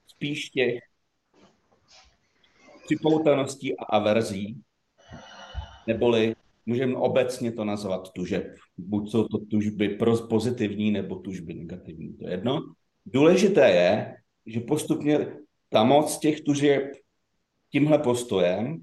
Spíš 0.08 0.50
těch 0.50 0.80
připoutaností 2.86 3.78
a 3.78 3.84
averzí, 3.84 4.62
neboli 5.88 6.36
můžeme 6.66 6.96
obecně 6.96 7.52
to 7.52 7.66
nazvat 7.66 8.12
tužeb. 8.12 8.56
Buď 8.78 9.12
jsou 9.12 9.28
to 9.28 9.38
tužby 9.38 9.90
pro 9.90 10.18
pozitivní 10.18 10.92
nebo 10.92 11.16
tužby 11.16 11.54
negativní, 11.54 12.14
to 12.14 12.28
je 12.28 12.34
jedno. 12.34 12.74
Důležité 13.06 13.70
je, 13.70 14.16
že 14.46 14.60
postupně 14.60 15.34
ta 15.70 15.84
moc 15.84 16.20
těch 16.20 16.42
tužeb 16.42 16.84
tímhle 17.72 18.00
postojem, 18.00 18.82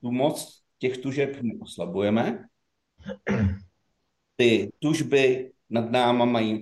tu 0.00 0.10
moc 0.10 0.62
těch 0.78 0.98
tužeb 0.98 1.36
neoslabujeme. 1.42 2.44
Ty 4.36 4.72
tužby 4.78 5.52
nad 5.70 5.90
náma 5.90 6.24
mají 6.24 6.60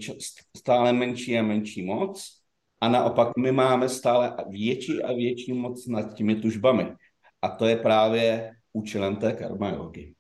stále 0.56 0.92
menší 0.92 1.38
a 1.38 1.42
menší 1.42 1.82
moc 1.82 2.40
a 2.80 2.88
naopak 2.88 3.36
my 3.36 3.52
máme 3.52 3.88
stále 3.88 4.36
větší 4.48 5.02
a 5.02 5.12
větší 5.12 5.52
moc 5.52 5.86
nad 5.86 6.14
těmi 6.14 6.36
tužbami. 6.36 6.94
A 7.42 7.48
to 7.48 7.66
je 7.66 7.76
právě 7.76 8.52
účelem 8.72 9.16
té 9.16 9.32
karma 9.32 9.70
jogy. 9.70 10.14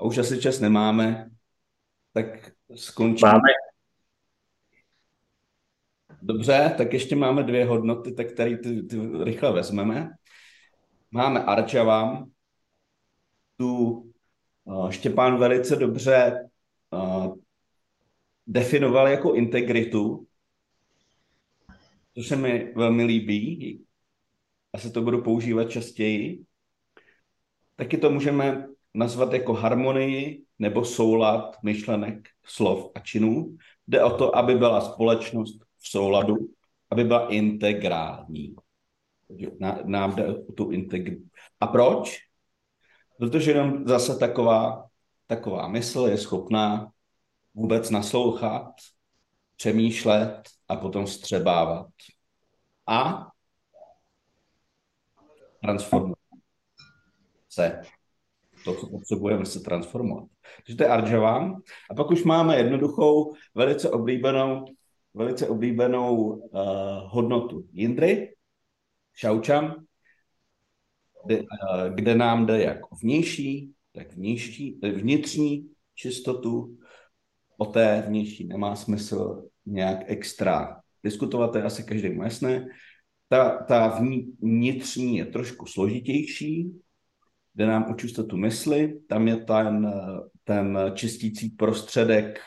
A 0.00 0.04
už 0.04 0.18
asi 0.18 0.40
čas 0.40 0.60
nemáme, 0.60 1.30
tak 2.12 2.52
skončíme. 2.74 3.32
Máme. 3.32 3.59
Dobře, 6.22 6.74
tak 6.78 6.92
ještě 6.92 7.16
máme 7.16 7.42
dvě 7.42 7.64
hodnoty, 7.64 8.12
tak 8.12 8.32
které 8.32 8.56
ty, 8.56 8.82
ty 8.82 8.96
rychle 9.24 9.52
vezmeme. 9.52 10.10
Máme 11.10 11.44
Arčavam, 11.44 12.30
tu 13.56 13.90
uh, 14.64 14.90
Štěpán 14.90 15.38
velice 15.38 15.76
dobře 15.76 16.48
uh, 16.90 17.34
definoval 18.46 19.08
jako 19.08 19.34
integritu, 19.34 20.26
to 22.12 22.22
se 22.22 22.36
mi 22.36 22.72
velmi 22.76 23.04
líbí, 23.04 23.84
asi 24.72 24.90
to 24.90 25.02
budu 25.02 25.22
používat 25.22 25.70
častěji. 25.70 26.44
Taky 27.76 27.98
to 27.98 28.10
můžeme 28.10 28.66
nazvat 28.94 29.32
jako 29.32 29.52
harmonii 29.52 30.44
nebo 30.58 30.84
soulad 30.84 31.56
myšlenek, 31.62 32.28
slov 32.44 32.90
a 32.94 33.00
činů. 33.00 33.56
Jde 33.88 34.04
o 34.04 34.18
to, 34.18 34.36
aby 34.36 34.54
byla 34.54 34.80
společnost 34.80 35.69
v 35.80 35.88
souladu, 35.88 36.36
aby 36.90 37.04
byla 37.04 37.28
integrální. 37.28 38.56
Nám 39.84 40.14
jde 40.14 40.34
tu 40.34 40.70
integritu. 40.70 41.28
A 41.60 41.66
proč? 41.66 42.18
Protože 43.18 43.50
jenom 43.50 43.88
zase 43.88 44.18
taková, 44.18 44.88
taková 45.26 45.68
mysl 45.68 46.06
je 46.10 46.18
schopná 46.18 46.92
vůbec 47.54 47.90
naslouchat, 47.90 48.72
přemýšlet 49.56 50.42
a 50.68 50.76
potom 50.76 51.06
střebávat. 51.06 51.86
A 52.86 53.26
transformovat 55.62 56.18
se. 57.48 57.82
To, 58.64 58.74
co 58.74 58.86
potřebujeme, 58.86 59.46
se 59.46 59.60
transformovat. 59.60 60.24
Takže 60.56 60.76
to 60.76 60.82
je 60.82 60.88
Arjava. 60.88 61.56
A 61.90 61.94
pak 61.96 62.10
už 62.10 62.24
máme 62.24 62.56
jednoduchou, 62.56 63.34
velice 63.54 63.90
oblíbenou, 63.90 64.64
velice 65.14 65.48
oblíbenou 65.48 66.16
uh, 66.16 66.60
hodnotu. 67.04 67.68
Jindry, 67.72 68.34
Šaučam, 69.14 69.74
kde, 71.26 71.40
uh, 71.40 71.46
kde 71.94 72.14
nám 72.14 72.46
jde 72.46 72.62
jak 72.62 72.78
vnější, 73.02 73.72
tak 73.92 74.12
vnější, 74.12 74.78
vnitřní 74.82 75.70
čistotu, 75.94 76.78
o 77.56 77.66
té 77.66 78.04
vnější 78.08 78.46
nemá 78.46 78.76
smysl 78.76 79.48
nějak 79.66 79.98
extra 80.06 80.80
diskutovat, 81.04 81.52
to 81.52 81.58
je 81.58 81.64
asi 81.64 81.84
každému 81.84 82.22
jasné. 82.22 82.66
Ta, 83.28 83.62
ta 83.62 84.00
vnitřní 84.40 85.16
je 85.16 85.26
trošku 85.26 85.66
složitější, 85.66 86.80
jde 87.54 87.66
nám 87.66 87.90
o 87.90 87.94
čistotu 87.94 88.36
mysli, 88.36 89.00
tam 89.08 89.28
je 89.28 89.36
ten, 89.36 89.92
ten 90.44 90.78
čistící 90.94 91.50
prostředek 91.50 92.40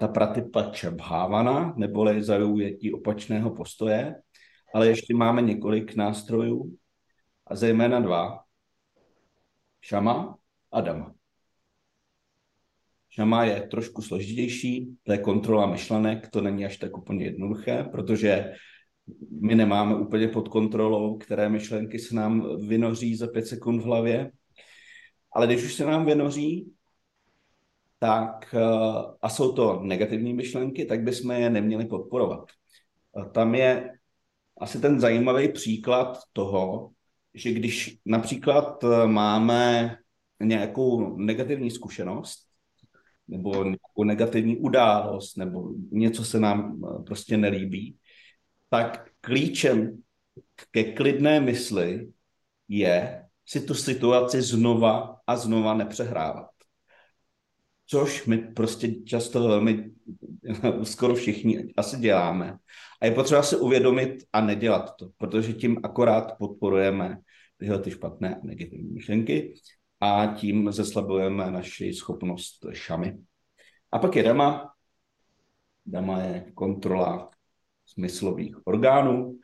ta 0.00 0.08
pratipa 0.08 0.62
čabhávana, 0.62 1.74
neboli 1.76 2.22
zaujetí 2.22 2.92
opačného 2.92 3.50
postoje, 3.50 4.14
ale 4.74 4.88
ještě 4.88 5.14
máme 5.14 5.42
několik 5.42 5.94
nástrojů, 5.94 6.76
a 7.46 7.56
zejména 7.56 8.00
dva, 8.00 8.38
šama 9.80 10.36
a 10.72 10.80
dama. 10.80 11.14
Šama 13.10 13.44
je 13.44 13.62
trošku 13.62 14.02
složitější, 14.02 14.96
to 15.02 15.12
je 15.12 15.18
kontrola 15.18 15.66
myšlenek, 15.66 16.28
to 16.30 16.40
není 16.40 16.64
až 16.64 16.76
tak 16.76 16.96
úplně 16.96 17.24
jednoduché, 17.24 17.84
protože 17.84 18.52
my 19.40 19.54
nemáme 19.54 19.96
úplně 19.96 20.28
pod 20.28 20.48
kontrolou, 20.48 21.18
které 21.18 21.48
myšlenky 21.48 21.98
se 21.98 22.14
nám 22.14 22.56
vynoří 22.68 23.16
za 23.16 23.26
pět 23.26 23.46
sekund 23.46 23.80
v 23.80 23.84
hlavě. 23.84 24.30
Ale 25.34 25.46
když 25.46 25.64
už 25.64 25.74
se 25.74 25.86
nám 25.86 26.06
vynoří, 26.06 26.72
tak 28.00 28.54
eh, 28.54 28.60
a 29.22 29.28
jsou 29.28 29.52
to 29.52 29.80
negativní 29.82 30.34
myšlenky, 30.34 30.84
tak 30.84 31.02
bychom 31.02 31.30
je 31.30 31.50
neměli 31.50 31.84
podporovat. 31.84 32.48
Tam 33.32 33.54
je 33.54 33.92
asi 34.60 34.80
ten 34.80 35.00
zajímavý 35.00 35.52
příklad 35.52 36.18
toho, 36.32 36.90
že 37.34 37.52
když 37.52 37.98
například 38.06 38.84
eh, 38.84 39.06
máme 39.06 39.96
nějakou 40.42 41.16
negativní 41.16 41.70
zkušenost, 41.70 42.46
nebo 43.28 43.64
nějakou 43.64 44.04
negativní 44.04 44.56
událost, 44.56 45.36
nebo 45.36 45.70
něco 45.90 46.24
se 46.24 46.40
nám 46.40 46.82
eh, 46.84 47.02
prostě 47.02 47.36
nelíbí, 47.36 47.96
tak 48.70 49.10
klíčem 49.20 50.02
ke 50.70 50.92
klidné 50.92 51.40
mysli 51.40 52.12
je 52.68 53.24
si 53.46 53.60
tu 53.60 53.74
situaci 53.74 54.42
znova 54.42 55.20
a 55.26 55.36
znova 55.36 55.74
nepřehrávat. 55.74 56.59
Což 57.90 58.26
my 58.26 58.38
prostě 58.38 58.94
často 58.94 59.48
velmi, 59.48 59.90
skoro 60.82 61.14
všichni 61.14 61.74
asi 61.76 61.96
děláme. 61.96 62.58
A 63.00 63.06
je 63.06 63.12
potřeba 63.12 63.42
si 63.42 63.56
uvědomit 63.56 64.24
a 64.32 64.40
nedělat 64.40 64.96
to, 64.96 65.10
protože 65.18 65.52
tím 65.52 65.80
akorát 65.82 66.38
podporujeme 66.38 67.18
tyhle 67.56 67.78
ty 67.78 67.90
špatné 67.90 68.36
a 68.36 68.46
negativní 68.46 68.90
myšlenky 68.90 69.54
a 70.00 70.26
tím 70.26 70.72
zeslabujeme 70.72 71.50
naši 71.50 71.92
schopnost 71.92 72.66
šamy. 72.72 73.18
A 73.92 73.98
pak 73.98 74.16
je 74.16 74.22
dama. 74.22 74.74
Dama 75.86 76.20
je 76.20 76.52
kontrola 76.54 77.30
smyslových 77.86 78.66
orgánů. 78.66 79.38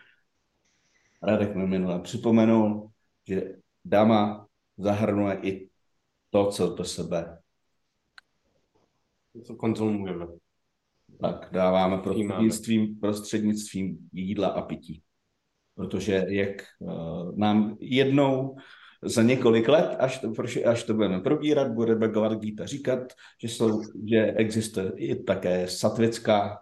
Radek 1.23 1.55
mi 1.55 1.67
minule 1.67 2.01
připomenul, 2.01 2.91
že 3.29 3.43
dama 3.85 4.47
zahrnuje 4.79 5.39
i 5.43 5.69
to, 6.31 6.51
co 6.51 6.75
do 6.75 6.85
sebe 6.85 7.39
Co 9.45 9.57
konzumujeme. 9.57 10.27
tak 11.21 11.49
dáváme 11.53 11.99
prostřednictvím, 11.99 13.01
prostřednictvím 13.01 14.09
jídla 14.13 14.49
a 14.49 14.63
pití. 14.63 15.03
Protože 15.75 16.25
jak 16.29 16.63
uh, 16.79 17.39
nám 17.39 17.77
jednou 17.81 18.57
za 19.03 19.23
několik 19.23 19.69
let, 19.69 19.97
až 19.99 20.19
to, 20.19 20.33
až 20.67 20.85
to 20.85 20.95
budeme 20.95 21.21
probírat, 21.21 21.73
bude 21.73 21.95
Bhagavad 21.95 22.39
Gita 22.39 22.67
říkat, 22.67 23.13
že, 23.43 23.49
jsou, 23.49 23.83
že 24.09 24.33
existuje 24.33 24.93
i 24.97 25.23
také 25.23 25.69
satvická, 25.69 26.59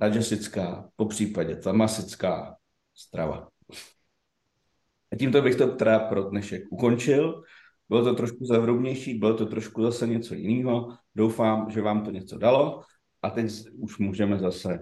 rajasická, 0.00 0.90
po 0.96 1.06
případě 1.06 1.56
tamasická 1.56 2.56
strava. 2.94 3.48
A 5.12 5.16
tímto 5.16 5.42
bych 5.42 5.56
to 5.56 5.66
teda 5.66 5.98
pro 5.98 6.22
dnešek 6.22 6.62
ukončil. 6.70 7.42
Bylo 7.88 8.04
to 8.04 8.14
trošku 8.14 8.44
zavrubnější, 8.44 9.14
bylo 9.14 9.34
to 9.34 9.46
trošku 9.46 9.82
zase 9.82 10.06
něco 10.06 10.34
jiného. 10.34 10.96
Doufám, 11.14 11.70
že 11.70 11.82
vám 11.82 12.04
to 12.04 12.10
něco 12.10 12.38
dalo. 12.38 12.82
A 13.22 13.30
teď 13.30 13.52
už 13.78 13.98
můžeme 13.98 14.38
zase 14.38 14.78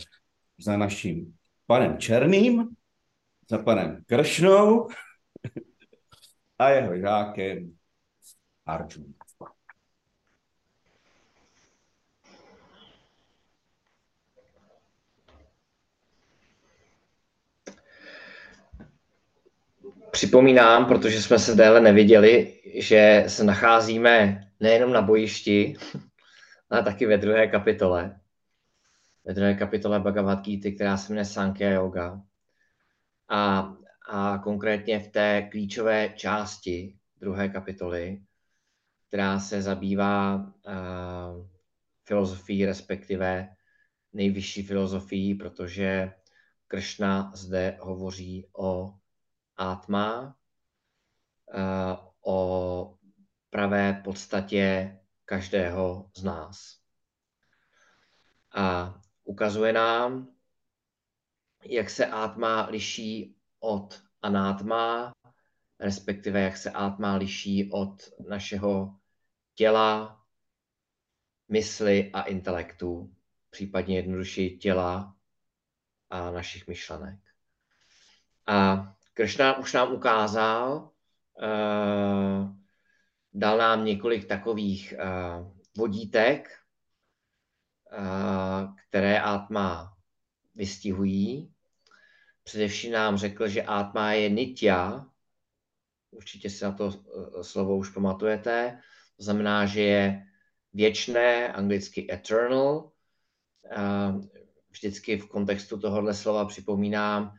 za 0.58 0.76
naším 0.76 1.36
panem 1.66 1.98
Černým, 1.98 2.68
za 3.50 3.58
panem 3.58 4.02
Kršnou 4.06 4.88
a 6.58 6.70
jeho 6.70 6.98
žákem 6.98 7.76
Arjun. 8.66 9.14
Připomínám, 20.10 20.86
protože 20.86 21.22
jsme 21.22 21.38
se 21.38 21.54
déle 21.54 21.80
neviděli, 21.80 22.60
že 22.74 23.24
se 23.28 23.44
nacházíme 23.44 24.46
nejenom 24.60 24.92
na 24.92 25.02
bojišti, 25.02 25.76
ale 26.70 26.82
taky 26.82 27.06
ve 27.06 27.18
druhé 27.18 27.46
kapitole. 27.46 28.20
Ve 29.24 29.34
druhé 29.34 29.54
kapitole 29.54 30.00
Bhagavad 30.00 30.40
Gita, 30.40 30.70
která 30.74 30.96
se 30.96 31.12
jmenuje 31.12 31.24
Sankhya 31.24 31.70
Yoga. 31.70 32.20
A, 33.28 33.72
a 34.08 34.38
konkrétně 34.38 35.00
v 35.00 35.08
té 35.08 35.42
klíčové 35.50 36.08
části 36.08 36.96
druhé 37.20 37.48
kapitoly, 37.48 38.22
která 39.08 39.40
se 39.40 39.62
zabývá 39.62 40.36
uh, 40.36 41.46
filozofií, 42.04 42.66
respektive 42.66 43.48
nejvyšší 44.12 44.62
filozofií, 44.62 45.34
protože 45.34 46.12
Kršna 46.66 47.32
zde 47.34 47.78
hovoří 47.80 48.48
o 48.52 48.94
Atma, 49.56 50.36
o 52.26 52.98
pravé 53.50 54.00
podstatě 54.04 54.96
každého 55.24 56.10
z 56.16 56.24
nás. 56.24 56.78
A 58.54 58.94
ukazuje 59.24 59.72
nám, 59.72 60.28
jak 61.64 61.90
se 61.90 62.06
Atma 62.06 62.66
liší 62.66 63.36
od 63.60 64.02
anátma, 64.22 65.12
respektive 65.80 66.40
jak 66.40 66.56
se 66.56 66.70
Atma 66.70 67.14
liší 67.14 67.70
od 67.72 68.02
našeho 68.28 68.98
těla, 69.54 70.20
mysli 71.48 72.10
a 72.12 72.22
intelektu, 72.22 73.14
případně 73.50 73.96
jednodušeji 73.96 74.58
těla 74.58 75.16
a 76.10 76.30
našich 76.30 76.66
myšlenek. 76.68 77.20
A 78.46 78.90
Kršna 79.12 79.58
už 79.58 79.72
nám 79.72 79.92
ukázal, 79.92 80.93
dal 83.34 83.58
nám 83.58 83.84
několik 83.84 84.24
takových 84.24 84.94
uh, 84.98 85.52
vodítek, 85.76 86.48
uh, 87.98 88.74
které 88.88 89.20
Atma 89.20 89.96
vystihují. 90.54 91.52
Především 92.42 92.92
nám 92.92 93.16
řekl, 93.16 93.48
že 93.48 93.62
Atma 93.62 94.12
je 94.12 94.30
nitya, 94.30 95.06
určitě 96.10 96.50
si 96.50 96.64
na 96.64 96.72
to 96.72 96.92
slovo 97.42 97.76
už 97.76 97.90
pamatujete, 97.90 98.80
to 99.16 99.22
znamená, 99.22 99.66
že 99.66 99.80
je 99.82 100.26
věčné, 100.72 101.52
anglicky 101.52 102.12
eternal. 102.12 102.90
Vždycky 104.70 105.18
v 105.18 105.28
kontextu 105.28 105.80
tohohle 105.80 106.14
slova 106.14 106.44
připomínám, 106.44 107.38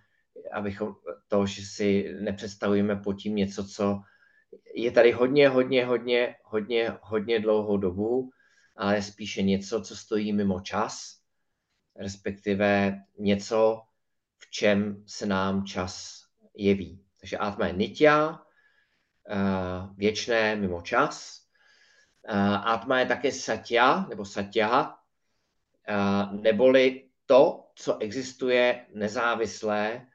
abychom 0.52 0.96
to, 1.28 1.46
že 1.46 1.62
si 1.66 2.16
nepředstavujeme 2.20 2.96
pod 2.96 3.14
tím 3.14 3.36
něco, 3.36 3.64
co 3.68 4.02
je 4.76 4.92
tady 4.92 5.12
hodně, 5.12 5.50
hodně, 5.50 5.86
hodně, 5.86 6.36
hodně, 6.44 6.98
hodně 7.02 7.40
dlouhou 7.40 7.78
dobu, 7.78 8.30
ale 8.76 9.02
spíše 9.02 9.42
něco, 9.42 9.82
co 9.82 9.96
stojí 9.96 10.34
mimo 10.34 10.60
čas, 10.60 11.20
respektive 11.96 13.02
něco, 13.20 13.82
v 14.38 14.52
čem 14.52 15.04
se 15.08 15.26
nám 15.26 15.66
čas 15.66 16.24
jeví. 16.54 17.04
Takže 17.20 17.38
Atma 17.38 17.68
je 17.68 17.74
nitya, 17.74 18.42
věčné 19.96 20.56
mimo 20.56 20.82
čas. 20.82 21.42
Atma 22.64 23.00
je 23.00 23.06
také 23.06 23.32
satya, 23.32 24.06
nebo 24.10 24.26
satya, 24.26 24.96
neboli 26.32 27.10
to, 27.26 27.72
co 27.76 27.98
existuje 27.98 28.86
nezávislé 28.94 30.08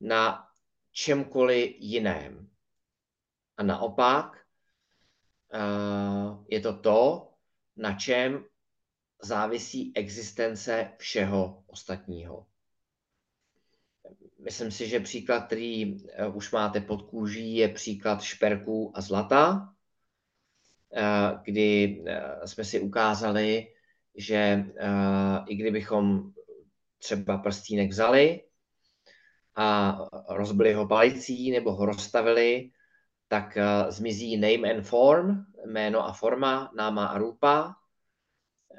na 0.00 0.48
čemkoliv 0.92 1.74
jiném. 1.78 2.50
A 3.56 3.62
naopak 3.62 4.46
je 6.48 6.60
to 6.60 6.78
to, 6.78 7.30
na 7.76 7.98
čem 7.98 8.44
závisí 9.22 9.92
existence 9.94 10.92
všeho 10.98 11.62
ostatního. 11.66 12.46
Myslím 14.44 14.70
si, 14.70 14.88
že 14.88 15.00
příklad, 15.00 15.46
který 15.46 16.04
už 16.34 16.52
máte 16.52 16.80
pod 16.80 17.02
kůží, 17.02 17.56
je 17.56 17.68
příklad 17.68 18.22
šperků 18.22 18.92
a 18.94 19.00
zlata, 19.00 19.74
kdy 21.42 22.04
jsme 22.44 22.64
si 22.64 22.80
ukázali, 22.80 23.74
že 24.14 24.64
i 25.46 25.56
kdybychom 25.56 26.32
třeba 26.98 27.38
prstínek 27.38 27.90
vzali 27.90 28.42
a 29.56 29.98
rozbili 30.28 30.72
ho 30.72 30.86
palicí 30.86 31.50
nebo 31.50 31.72
ho 31.72 31.86
rozstavili, 31.86 32.70
tak 33.28 33.56
uh, 33.56 33.90
zmizí 33.90 34.36
name 34.36 34.70
and 34.70 34.82
form, 34.82 35.46
jméno 35.66 36.04
a 36.06 36.12
forma, 36.12 36.72
náma 36.76 37.06
a 37.06 37.18
rupa, 37.18 37.76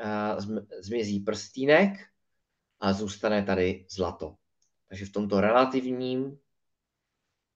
uh, 0.04 0.58
zmizí 0.80 1.20
prstínek 1.20 1.92
a 2.80 2.94
zůstane 2.94 3.44
tady 3.44 3.86
zlato. 3.90 4.36
Takže 4.90 5.06
v 5.06 5.12
tomto 5.12 5.42
relativním 5.42 6.38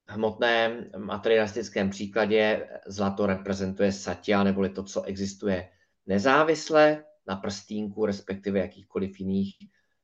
hmotném 0.08 0.90
materialistickém 0.96 1.90
příkladě 1.90 2.68
zlato 2.86 3.26
reprezentuje 3.26 3.92
satya, 3.92 4.44
neboli 4.44 4.68
to, 4.68 4.82
co 4.82 5.02
existuje 5.02 5.70
nezávisle 6.06 7.04
na 7.26 7.36
prstínku, 7.36 8.06
respektive 8.06 8.58
jakýchkoliv 8.58 9.20
jiných 9.20 9.54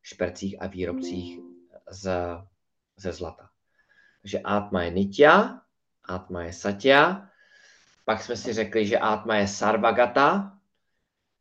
špercích 0.02 0.62
a 0.62 0.66
výrobcích 0.66 1.38
z, 1.90 2.10
ze 2.98 3.12
zlata. 3.12 3.50
Takže 4.22 4.40
Atma 4.44 4.82
je 4.82 4.90
nitya, 4.90 5.60
Atma 6.04 6.42
je 6.42 6.52
satya. 6.52 7.30
Pak 8.04 8.22
jsme 8.22 8.36
si 8.36 8.52
řekli, 8.52 8.86
že 8.86 8.98
Atma 8.98 9.36
je 9.36 9.48
sarvagata, 9.48 10.58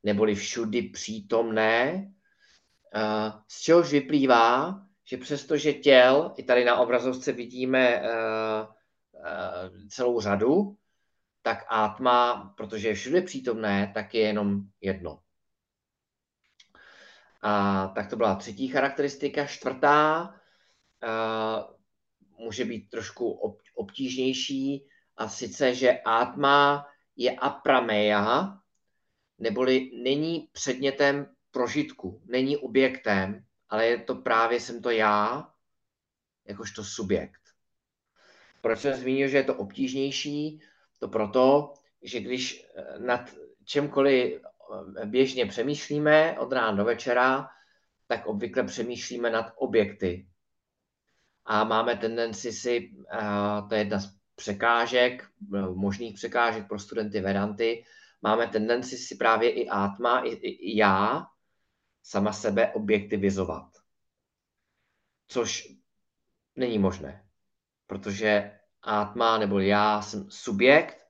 neboli 0.04 0.36
všudy 0.36 0.82
přítomné, 0.82 2.08
z 3.48 3.62
čehož 3.62 3.92
vyplývá, 3.92 4.82
že 5.06 5.18
přestože 5.18 5.74
těl, 5.74 6.34
i 6.38 6.44
tady 6.44 6.66
na 6.66 6.76
obrazovce 6.76 7.32
vidíme 7.32 8.02
celou 9.90 10.22
řadu, 10.22 10.78
tak 11.42 11.66
Atma, 11.70 12.54
protože 12.58 12.88
je 12.88 12.96
všude 12.96 13.22
přítomné, 13.22 13.92
tak 13.94 14.14
je 14.14 14.22
jenom 14.22 14.62
jedno. 14.82 15.20
A 17.42 17.88
tak 17.88 18.10
to 18.10 18.16
byla 18.16 18.36
třetí 18.36 18.68
charakteristika. 18.68 19.46
Čtvrtá 19.46 20.34
může 22.38 22.66
být 22.66 22.90
trošku 22.90 23.32
ob, 23.32 23.58
obtížnější, 23.76 24.88
a 25.18 25.30
sice, 25.30 25.76
že 25.76 26.00
Atma 26.06 26.88
je 27.16 27.32
aprameya, 27.36 28.58
neboli 29.40 29.92
není 30.04 30.50
předmětem 30.52 31.36
prožitku, 31.52 32.22
není 32.26 32.58
objektem, 32.58 33.46
ale 33.70 33.88
je 33.88 33.98
to 33.98 34.16
právě 34.16 34.60
jsem 34.60 34.82
to 34.82 34.90
já, 34.90 35.50
jakožto 36.46 36.84
subjekt. 36.84 37.42
Proč 38.62 38.80
jsem 38.80 38.94
zmínil, 38.94 39.28
že 39.28 39.38
je 39.38 39.44
to 39.44 39.56
obtížnější? 39.56 40.62
To 41.00 41.08
proto, 41.08 41.74
že 42.02 42.20
když 42.20 42.66
eh, 42.76 43.00
nad 43.00 43.36
čemkoliv 43.66 44.42
eh, 44.42 45.06
běžně 45.06 45.46
přemýšlíme 45.46 46.40
od 46.40 46.52
rána 46.52 46.78
do 46.78 46.86
večera, 46.86 47.50
tak 48.08 48.26
obvykle 48.26 48.64
přemýšlíme 48.64 49.30
nad 49.30 49.54
objekty. 49.56 50.28
A 51.50 51.64
máme 51.64 51.98
tendenci 51.98 52.52
si, 52.52 52.92
to 53.70 53.76
je 53.76 53.82
jedna 53.82 54.00
z 54.00 54.18
překážek, 54.36 55.28
možných 55.74 56.16
překážek 56.16 56.68
pro 56.68 56.80
studenty 56.80 57.22
Vedanty, 57.22 57.84
máme 58.22 58.48
tendenci 58.48 58.98
si 58.98 59.16
právě 59.16 59.50
i 59.52 59.70
átma, 59.70 60.20
i, 60.20 60.30
i, 60.30 60.78
já, 60.78 61.28
sama 62.04 62.34
sebe 62.34 62.74
objektivizovat. 62.74 63.66
Což 65.28 65.68
není 66.56 66.80
možné, 66.80 67.26
protože 67.88 68.60
átma 68.84 69.38
nebo 69.38 69.60
já 69.60 70.02
jsem 70.02 70.32
subjekt, 70.32 71.08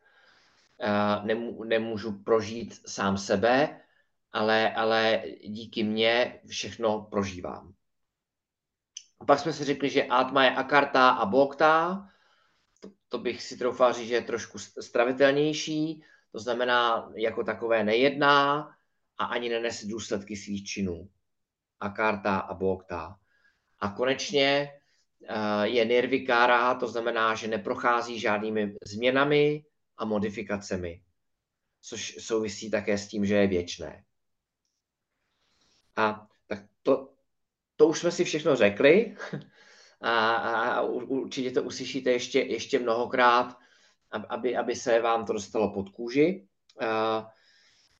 nemů, 1.23 1.63
nemůžu 1.63 2.23
prožít 2.23 2.89
sám 2.89 3.17
sebe, 3.17 3.81
ale, 4.31 4.73
ale 4.73 5.23
díky 5.43 5.83
mně 5.83 6.41
všechno 6.47 7.01
prožívám. 7.01 7.73
A 9.19 9.25
pak 9.25 9.39
jsme 9.39 9.53
si 9.53 9.63
řekli, 9.63 9.89
že 9.89 10.03
Atma 10.03 10.43
je 10.43 10.55
Akarta 10.55 11.09
a 11.09 11.25
Bhokta. 11.25 12.07
To, 12.79 12.89
to 13.09 13.17
bych 13.17 13.43
si 13.43 13.57
troufal 13.57 13.93
říct, 13.93 14.07
že 14.07 14.15
je 14.15 14.21
trošku 14.21 14.59
stravitelnější. 14.59 16.03
To 16.31 16.39
znamená, 16.39 17.11
jako 17.15 17.43
takové 17.43 17.83
nejedná 17.83 18.59
a 19.17 19.25
ani 19.25 19.49
nenese 19.49 19.87
důsledky 19.87 20.35
svých 20.35 20.65
činů. 20.65 21.09
Akarta 21.79 22.39
a 22.39 22.53
Bhokta. 22.53 23.19
A 23.79 23.89
konečně 23.89 24.69
eh, 25.29 25.67
je 25.67 25.85
nirvikára, 25.85 26.75
to 26.75 26.87
znamená, 26.87 27.35
že 27.35 27.47
neprochází 27.47 28.19
žádnými 28.19 28.75
změnami 28.85 29.65
a 29.97 30.05
modifikacemi, 30.05 31.03
což 31.81 32.15
souvisí 32.19 32.71
také 32.71 32.97
s 32.97 33.07
tím, 33.07 33.25
že 33.25 33.35
je 33.35 33.47
věčné. 33.47 34.03
A 35.95 36.27
tak 36.47 36.59
to, 36.83 37.16
to 37.77 37.87
už 37.87 37.99
jsme 37.99 38.11
si 38.11 38.23
všechno 38.23 38.55
řekli 38.55 39.15
a, 40.01 40.35
a 40.35 40.81
určitě 40.81 41.51
to 41.51 41.63
uslyšíte 41.63 42.11
ještě, 42.11 42.39
ještě 42.39 42.79
mnohokrát, 42.79 43.57
aby, 44.29 44.57
aby 44.57 44.75
se 44.75 45.01
vám 45.01 45.25
to 45.25 45.33
dostalo 45.33 45.73
pod 45.73 45.89
kůži. 45.89 46.47
A, 46.79 47.27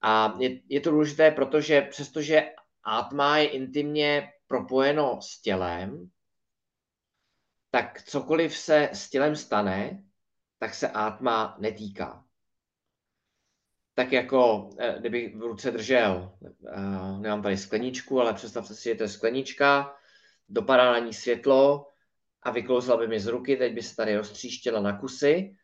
a 0.02 0.34
je, 0.40 0.62
je 0.70 0.82
to 0.82 0.92
důležité, 0.92 1.32
protože 1.32 1.82
přestože 1.82 2.52
atma 2.84 3.38
je 3.38 3.48
intimně 3.48 4.32
propojeno 4.48 5.20
s 5.22 5.42
tělem, 5.42 6.10
tak 7.72 8.02
cokoliv 8.02 8.58
se 8.58 8.90
s 8.94 9.10
tělem 9.10 9.36
stane, 9.36 10.04
tak 10.60 10.74
se 10.74 10.90
atma 10.90 11.56
netýká 11.60 12.27
tak 13.98 14.12
jako 14.12 14.70
eh, 14.80 14.96
kdybych 15.00 15.36
v 15.36 15.42
ruce 15.42 15.72
držel, 15.72 16.38
uh, 16.42 17.22
nemám 17.22 17.42
tady 17.42 17.58
skleničku, 17.58 18.22
ale 18.22 18.34
představte 18.34 18.74
si, 18.76 18.84
že 18.84 18.96
to 18.96 19.04
je 19.04 19.10
sklenička, 19.10 19.96
dopadá 20.50 20.92
na 20.92 21.00
ní 21.00 21.14
světlo 21.14 21.92
a 22.42 22.52
vyklouzla 22.52 22.98
by 22.98 23.08
mi 23.08 23.20
z 23.20 23.28
ruky, 23.28 23.58
teď 23.58 23.74
by 23.74 23.82
se 23.82 23.96
tady 23.96 24.18
roztříštěla 24.18 24.82
na 24.82 25.00
kusy, 25.00 25.58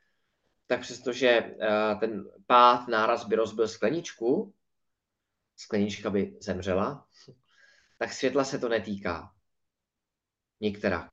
tak 0.67 0.82
přestože 0.82 1.41
uh, 1.41 2.00
ten 2.00 2.26
pád, 2.48 2.88
náraz 2.88 3.26
by 3.28 3.36
rozbil 3.36 3.67
skleničku, 3.67 4.54
sklenička 5.56 6.10
by 6.10 6.38
zemřela, 6.41 7.08
tak 7.98 8.13
světla 8.13 8.43
se 8.43 8.60
to 8.60 8.69
netýká. 8.69 9.34
Nikterak. 10.60 11.12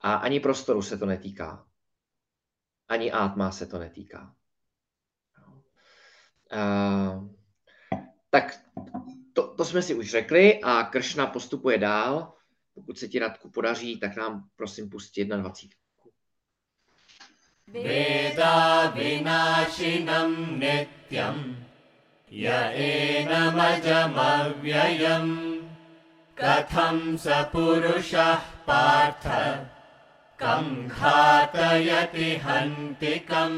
A 0.00 0.14
ani 0.14 0.40
prostoru 0.40 0.82
se 0.82 0.98
to 0.98 1.06
netýká. 1.06 1.66
Ani 2.88 3.12
átma 3.12 3.50
se 3.50 3.66
to 3.66 3.78
netýká. 3.78 4.34
Uh, 6.54 7.28
tak 8.30 8.60
to, 9.32 9.54
to 9.54 9.64
jsme 9.64 9.82
si 9.82 9.94
už 9.94 10.10
řekli 10.10 10.60
a 10.62 10.82
Kršna 10.82 11.26
postupuje 11.26 11.78
dál. 11.78 12.32
Pokud 12.74 12.98
se 12.98 13.08
ti 13.08 13.18
Radku 13.18 13.50
podaří, 13.50 13.98
tak 14.00 14.16
nám 14.16 14.48
prosím 14.56 14.90
pustí 14.90 15.24
21. 15.24 15.84
Veda 17.66 18.90
vinášinam 18.90 20.60
nityam 20.60 21.56
ya 22.28 22.70
enamajam 22.74 24.12
avyayam 24.12 25.26
katham 26.36 27.16
sa 27.16 27.48
purushah 27.48 28.42
partha 28.68 29.70
kam 30.36 30.90
khatayati 30.90 32.36
hantikam 32.42 33.52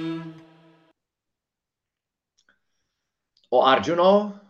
O 3.56 3.62
Arjuno, 3.62 4.40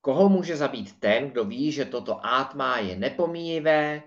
koho 0.00 0.28
může 0.28 0.56
zabít 0.56 1.00
ten, 1.00 1.30
kdo 1.30 1.44
ví, 1.44 1.72
že 1.72 1.84
toto 1.84 2.26
átma 2.26 2.78
je 2.78 2.96
nepomíjivé, 2.96 4.02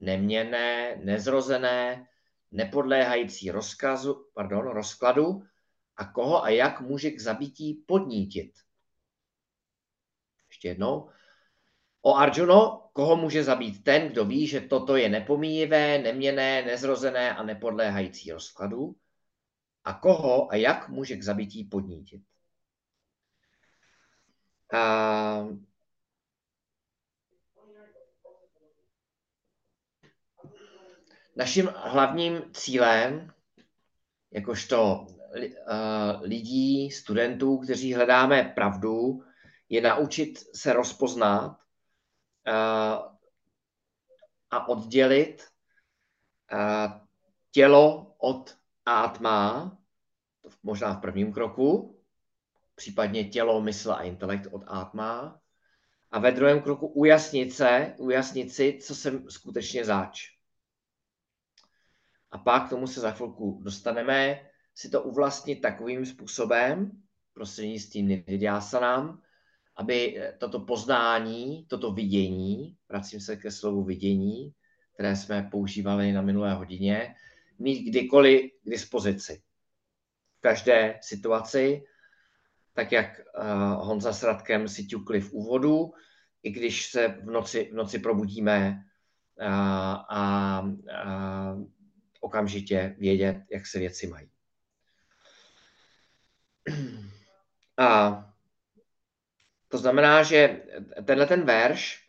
neměné, 0.00 0.96
nezrozené, 1.04 2.08
nepodléhající 2.50 3.50
rozkazu, 3.50 4.26
pardon, 4.34 4.66
rozkladu 4.66 5.42
a 5.96 6.04
koho 6.04 6.44
a 6.44 6.48
jak 6.48 6.80
může 6.80 7.10
k 7.10 7.20
zabití 7.20 7.74
podnítit. 7.86 8.52
Ještě 10.48 10.68
jednou. 10.68 11.10
O 12.02 12.14
Arjuno, 12.14 12.90
koho 12.92 13.16
může 13.16 13.44
zabít 13.44 13.84
ten, 13.84 14.08
kdo 14.08 14.24
ví, 14.24 14.46
že 14.46 14.60
toto 14.60 14.96
je 14.96 15.08
nepomíjivé, 15.08 15.98
neměné, 15.98 16.62
nezrozené 16.62 17.34
a 17.34 17.42
nepodléhající 17.42 18.32
rozkladu 18.32 18.96
a 19.84 19.94
koho 19.94 20.52
a 20.52 20.56
jak 20.56 20.88
může 20.88 21.16
k 21.16 21.22
zabití 21.22 21.64
podnítit. 21.64 22.29
A 24.72 25.46
naším 31.36 31.66
hlavním 31.66 32.42
cílem, 32.52 33.32
jakožto 34.30 35.06
lidí, 36.20 36.90
studentů, 36.90 37.58
kteří 37.58 37.94
hledáme 37.94 38.52
pravdu, 38.54 39.24
je 39.68 39.80
naučit 39.80 40.56
se 40.56 40.72
rozpoznat 40.72 41.56
a 44.50 44.68
oddělit 44.68 45.48
tělo 47.50 48.14
od 48.18 48.56
átma, 48.86 49.78
možná 50.62 50.94
v 50.94 51.00
prvním 51.00 51.32
kroku, 51.32 51.99
případně 52.80 53.24
tělo, 53.24 53.60
mysl 53.60 53.92
a 53.92 54.02
intelekt 54.02 54.46
od 54.50 54.64
átma. 54.66 55.40
A 56.10 56.18
ve 56.18 56.32
druhém 56.32 56.62
kroku 56.62 56.86
ujasnit 56.86 57.52
se, 57.52 57.94
ujasnit 57.98 58.52
si, 58.52 58.78
co 58.82 58.94
jsem 58.94 59.30
skutečně 59.30 59.84
zač. 59.84 60.22
A 62.30 62.38
pak 62.38 62.66
k 62.66 62.70
tomu 62.70 62.86
se 62.86 63.00
za 63.00 63.10
chvilku 63.10 63.60
dostaneme, 63.62 64.40
si 64.74 64.88
to 64.88 65.02
uvlastnit 65.02 65.60
takovým 65.60 66.06
způsobem, 66.06 66.90
prostřednictvím 67.32 68.08
nidyasanám, 68.08 69.22
aby 69.76 70.22
toto 70.38 70.60
poznání, 70.60 71.66
toto 71.68 71.92
vidění, 71.92 72.76
vracím 72.88 73.20
se 73.20 73.36
ke 73.36 73.50
slovu 73.50 73.84
vidění, 73.84 74.54
které 74.94 75.16
jsme 75.16 75.48
používali 75.50 76.12
na 76.12 76.22
minulé 76.22 76.54
hodině, 76.54 77.14
mít 77.58 77.90
kdykoliv 77.90 78.50
k 78.64 78.70
dispozici. 78.70 79.42
V 80.38 80.40
každé 80.40 80.98
situaci 81.02 81.84
tak 82.72 82.92
jak 82.92 83.20
uh, 83.20 83.86
Honza 83.86 84.12
s 84.12 84.22
Radkem 84.22 84.68
si 84.68 84.86
ťukli 84.86 85.20
v 85.20 85.32
úvodu, 85.32 85.92
i 86.42 86.50
když 86.50 86.86
se 86.86 87.08
v 87.08 87.30
noci, 87.30 87.68
v 87.72 87.74
noci 87.74 87.98
probudíme 87.98 88.84
uh, 89.40 89.46
a 90.08 90.60
uh, 90.60 91.64
okamžitě 92.20 92.96
vědět, 92.98 93.42
jak 93.50 93.66
se 93.66 93.78
věci 93.78 94.06
mají. 94.06 94.30
A 97.76 98.24
to 99.68 99.78
znamená, 99.78 100.22
že 100.22 100.62
tenhle 101.04 101.26
ten 101.26 101.44
verš 101.44 102.08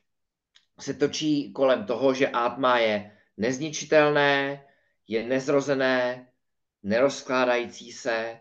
se 0.80 0.93
točí 0.93 1.54
kolem 1.54 1.86
toho, 1.86 2.13
že 2.13 2.30
átma 2.30 2.78
je 2.78 3.17
nezničitelné, 3.38 4.65
je 5.08 5.24
nezrozené, 5.24 6.28
nerozkládající 6.84 7.91
se, 7.91 8.39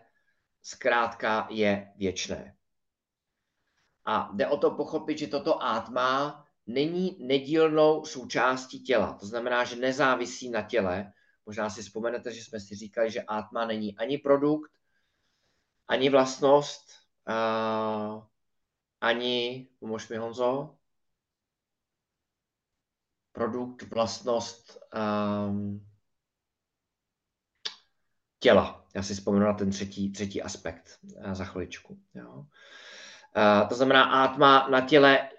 zkrátka 0.61 1.47
je 1.49 1.93
věčné. 1.95 2.55
A 4.05 4.29
jde 4.33 4.47
o 4.47 4.57
to 4.57 4.71
pochopit, 4.71 5.17
že 5.17 5.27
toto 5.27 5.63
átma 5.63 6.45
není 6.67 7.17
nedílnou 7.19 8.05
součástí 8.05 8.83
těla. 8.83 9.13
To 9.13 9.25
znamená, 9.25 9.63
že 9.63 9.75
nezávisí 9.75 10.49
na 10.49 10.61
těle. 10.61 11.13
Možná 11.45 11.69
si 11.69 11.81
vzpomenete, 11.81 12.33
že 12.33 12.43
jsme 12.43 12.59
si 12.59 12.75
říkali, 12.75 13.11
že 13.11 13.23
átma 13.27 13.65
není 13.65 13.97
ani 13.97 14.17
produkt, 14.17 14.71
ani 15.87 16.09
vlastnost, 16.09 16.91
uh, 17.29 18.23
ani, 19.01 19.67
pomož 19.79 20.09
mi 20.09 20.17
Honzo, 20.17 20.77
produkt, 23.31 23.83
vlastnost 23.83 24.77
um, 25.49 25.87
těla. 28.39 28.80
Já 28.95 29.03
si 29.03 29.13
vzpomenu 29.13 29.45
na 29.45 29.53
ten 29.53 29.71
třetí, 29.71 30.11
třetí 30.11 30.41
aspekt 30.41 30.99
uh, 31.03 31.33
za 31.33 31.45
chviličku. 31.45 31.99
Jo. 32.13 32.33
Uh, 32.33 33.69
to 33.69 33.75
znamená, 33.75 34.03
átma 34.03 34.67
na 34.71 34.81
těle 34.81 35.29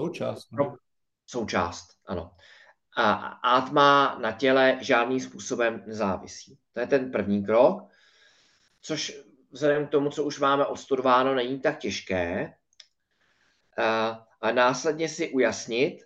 Součást. 0.00 0.52
No, 0.52 0.76
součást, 1.26 1.88
ano. 2.06 2.36
A 2.96 3.12
átma 3.44 4.18
na 4.20 4.32
těle 4.32 4.78
žádným 4.80 5.20
způsobem 5.20 5.82
nezávisí. 5.86 6.58
To 6.72 6.80
je 6.80 6.86
ten 6.86 7.12
první 7.12 7.44
krok, 7.44 7.82
což 8.80 9.20
vzhledem 9.50 9.86
k 9.86 9.90
tomu, 9.90 10.10
co 10.10 10.24
už 10.24 10.38
máme 10.38 10.66
odstudováno, 10.66 11.34
není 11.34 11.60
tak 11.60 11.78
těžké. 11.78 12.54
A, 13.78 14.26
a 14.40 14.52
následně 14.52 15.08
si 15.08 15.30
ujasnit, 15.32 16.02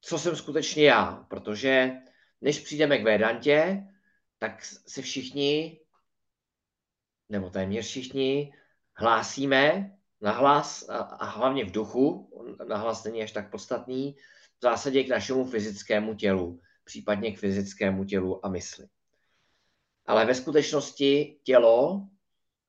co 0.00 0.18
jsem 0.18 0.36
skutečně 0.36 0.84
já, 0.84 1.26
protože 1.28 1.92
než 2.40 2.60
přijdeme 2.60 2.98
k 2.98 3.04
Vedantě, 3.04 3.86
tak 4.38 4.64
si 4.64 5.02
všichni, 5.02 5.80
nebo 7.28 7.50
téměř 7.50 7.86
všichni, 7.86 8.52
hlásíme 8.94 9.92
nahlas 10.20 10.88
a, 10.88 10.98
a 10.98 11.24
hlavně 11.24 11.64
v 11.64 11.70
duchu, 11.70 12.30
nahlas 12.68 13.04
není 13.04 13.22
až 13.22 13.32
tak 13.32 13.50
podstatný, 13.50 14.16
v 14.58 14.62
zásadě 14.62 15.04
k 15.04 15.08
našemu 15.08 15.44
fyzickému 15.44 16.14
tělu, 16.14 16.60
případně 16.84 17.32
k 17.32 17.38
fyzickému 17.38 18.04
tělu 18.04 18.46
a 18.46 18.48
mysli. 18.48 18.86
Ale 20.06 20.26
ve 20.26 20.34
skutečnosti 20.34 21.40
tělo, 21.42 22.08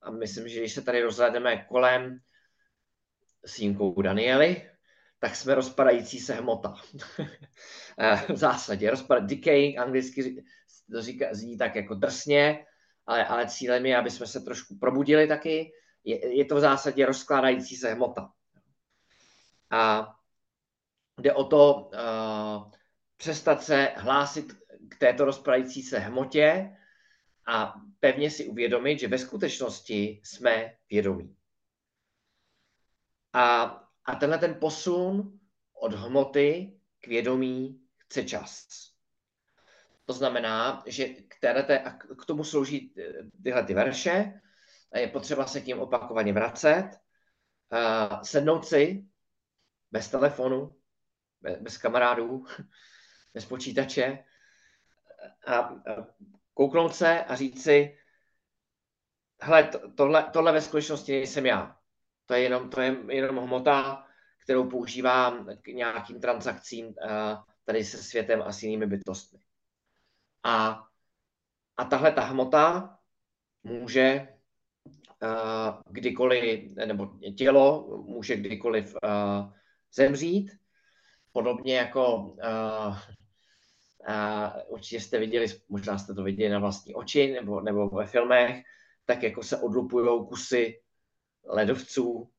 a 0.02 0.10
myslím, 0.10 0.48
že 0.48 0.60
když 0.60 0.72
se 0.72 0.82
tady 0.82 1.02
rozhledeme 1.02 1.64
kolem 1.68 2.18
s 3.44 3.56
výjimkou 3.56 4.02
Daniely, 4.02 4.70
tak 5.18 5.36
jsme 5.36 5.54
rozpadající 5.54 6.20
se 6.20 6.34
hmota. 6.34 6.74
v 8.28 8.36
zásadě 8.36 8.90
rozpad, 8.90 9.24
decaying 9.24 9.78
anglicky 9.78 10.44
to 10.92 11.02
říká, 11.02 11.26
zní 11.30 11.58
tak 11.58 11.76
jako 11.76 11.94
drsně, 11.94 12.66
ale, 13.06 13.26
ale 13.26 13.48
cílem 13.48 13.86
je, 13.86 13.96
aby 13.96 14.10
jsme 14.10 14.26
se 14.26 14.40
trošku 14.40 14.78
probudili 14.78 15.26
taky. 15.26 15.72
Je, 16.04 16.36
je 16.36 16.44
to 16.44 16.56
v 16.56 16.60
zásadě 16.60 17.06
rozkládající 17.06 17.76
se 17.76 17.94
hmota. 17.94 18.32
A 19.70 20.14
jde 21.20 21.32
o 21.32 21.44
to 21.44 21.74
uh, 21.74 22.72
přestat 23.16 23.62
se 23.62 23.92
hlásit 23.96 24.52
k 24.88 24.98
této 24.98 25.24
rozpadající 25.24 25.82
se 25.82 25.98
hmotě 25.98 26.76
a 27.46 27.74
pevně 28.00 28.30
si 28.30 28.48
uvědomit, 28.48 29.00
že 29.00 29.08
ve 29.08 29.18
skutečnosti 29.18 30.20
jsme 30.24 30.74
vědomí. 30.90 31.36
A, 33.32 33.62
a 34.04 34.14
tenhle 34.14 34.38
ten 34.38 34.54
posun 34.54 35.38
od 35.72 35.92
hmoty 35.92 36.78
k 37.00 37.06
vědomí 37.06 37.80
chce 37.96 38.24
čas. 38.24 38.66
To 40.08 40.14
znamená, 40.14 40.82
že 40.86 41.08
k, 41.08 41.40
téhleté, 41.40 41.84
k 42.18 42.26
tomu 42.26 42.44
slouží 42.44 42.94
eh, 42.98 43.12
tyhle 43.42 43.64
ty 43.64 43.74
verše, 43.74 44.40
je 44.94 45.08
potřeba 45.08 45.46
se 45.46 45.60
k 45.60 45.66
ním 45.66 45.80
opakovaně 45.80 46.32
vracet, 46.32 46.90
uh, 47.72 48.22
sednout 48.22 48.66
si 48.66 49.04
bez 49.90 50.08
telefonu, 50.08 50.76
bez, 51.40 51.58
bez 51.60 51.78
kamarádů, 51.78 52.44
bez 53.34 53.46
počítače 53.46 54.24
a, 55.46 55.58
a 55.58 55.74
kouknout 56.54 56.94
se 56.94 57.24
a 57.24 57.36
říct 57.36 57.62
si, 57.62 57.98
hele, 59.40 59.64
to, 59.64 59.90
tohle, 59.92 60.30
tohle 60.32 60.52
ve 60.52 60.60
skutečnosti 60.60 61.12
nejsem 61.12 61.46
já. 61.46 61.76
To 62.26 62.34
je 62.34 62.40
jenom, 62.40 62.70
to 62.70 62.80
je 62.80 62.96
jenom 63.08 63.36
hmota, 63.36 64.06
kterou 64.42 64.70
používám 64.70 65.48
k 65.62 65.66
nějakým 65.66 66.20
transakcím 66.20 66.94
tady 67.64 67.84
se 67.84 68.02
světem 68.02 68.42
a 68.42 68.52
s 68.52 68.62
jinými 68.62 68.86
bytostmi. 68.86 69.47
A, 70.42 70.86
a 71.76 71.84
tahle 71.84 72.12
ta 72.12 72.22
hmota 72.22 72.98
může 73.62 74.28
uh, 75.22 75.82
kdykoliv, 75.90 76.76
nebo 76.76 77.06
tělo 77.36 77.88
může 78.06 78.36
kdykoliv 78.36 78.94
uh, 79.04 79.52
zemřít, 79.92 80.52
podobně 81.32 81.76
jako 81.76 82.16
uh, 82.16 82.96
uh, 84.08 84.50
určitě 84.66 85.00
jste 85.00 85.18
viděli, 85.18 85.46
možná 85.68 85.98
jste 85.98 86.14
to 86.14 86.22
viděli 86.22 86.52
na 86.52 86.58
vlastní 86.58 86.94
oči 86.94 87.32
nebo, 87.32 87.60
nebo 87.60 87.88
ve 87.88 88.06
filmech, 88.06 88.62
tak 89.04 89.22
jako 89.22 89.42
se 89.42 89.56
odlupují 89.56 90.26
kusy 90.28 90.80
ledovců 91.44 92.30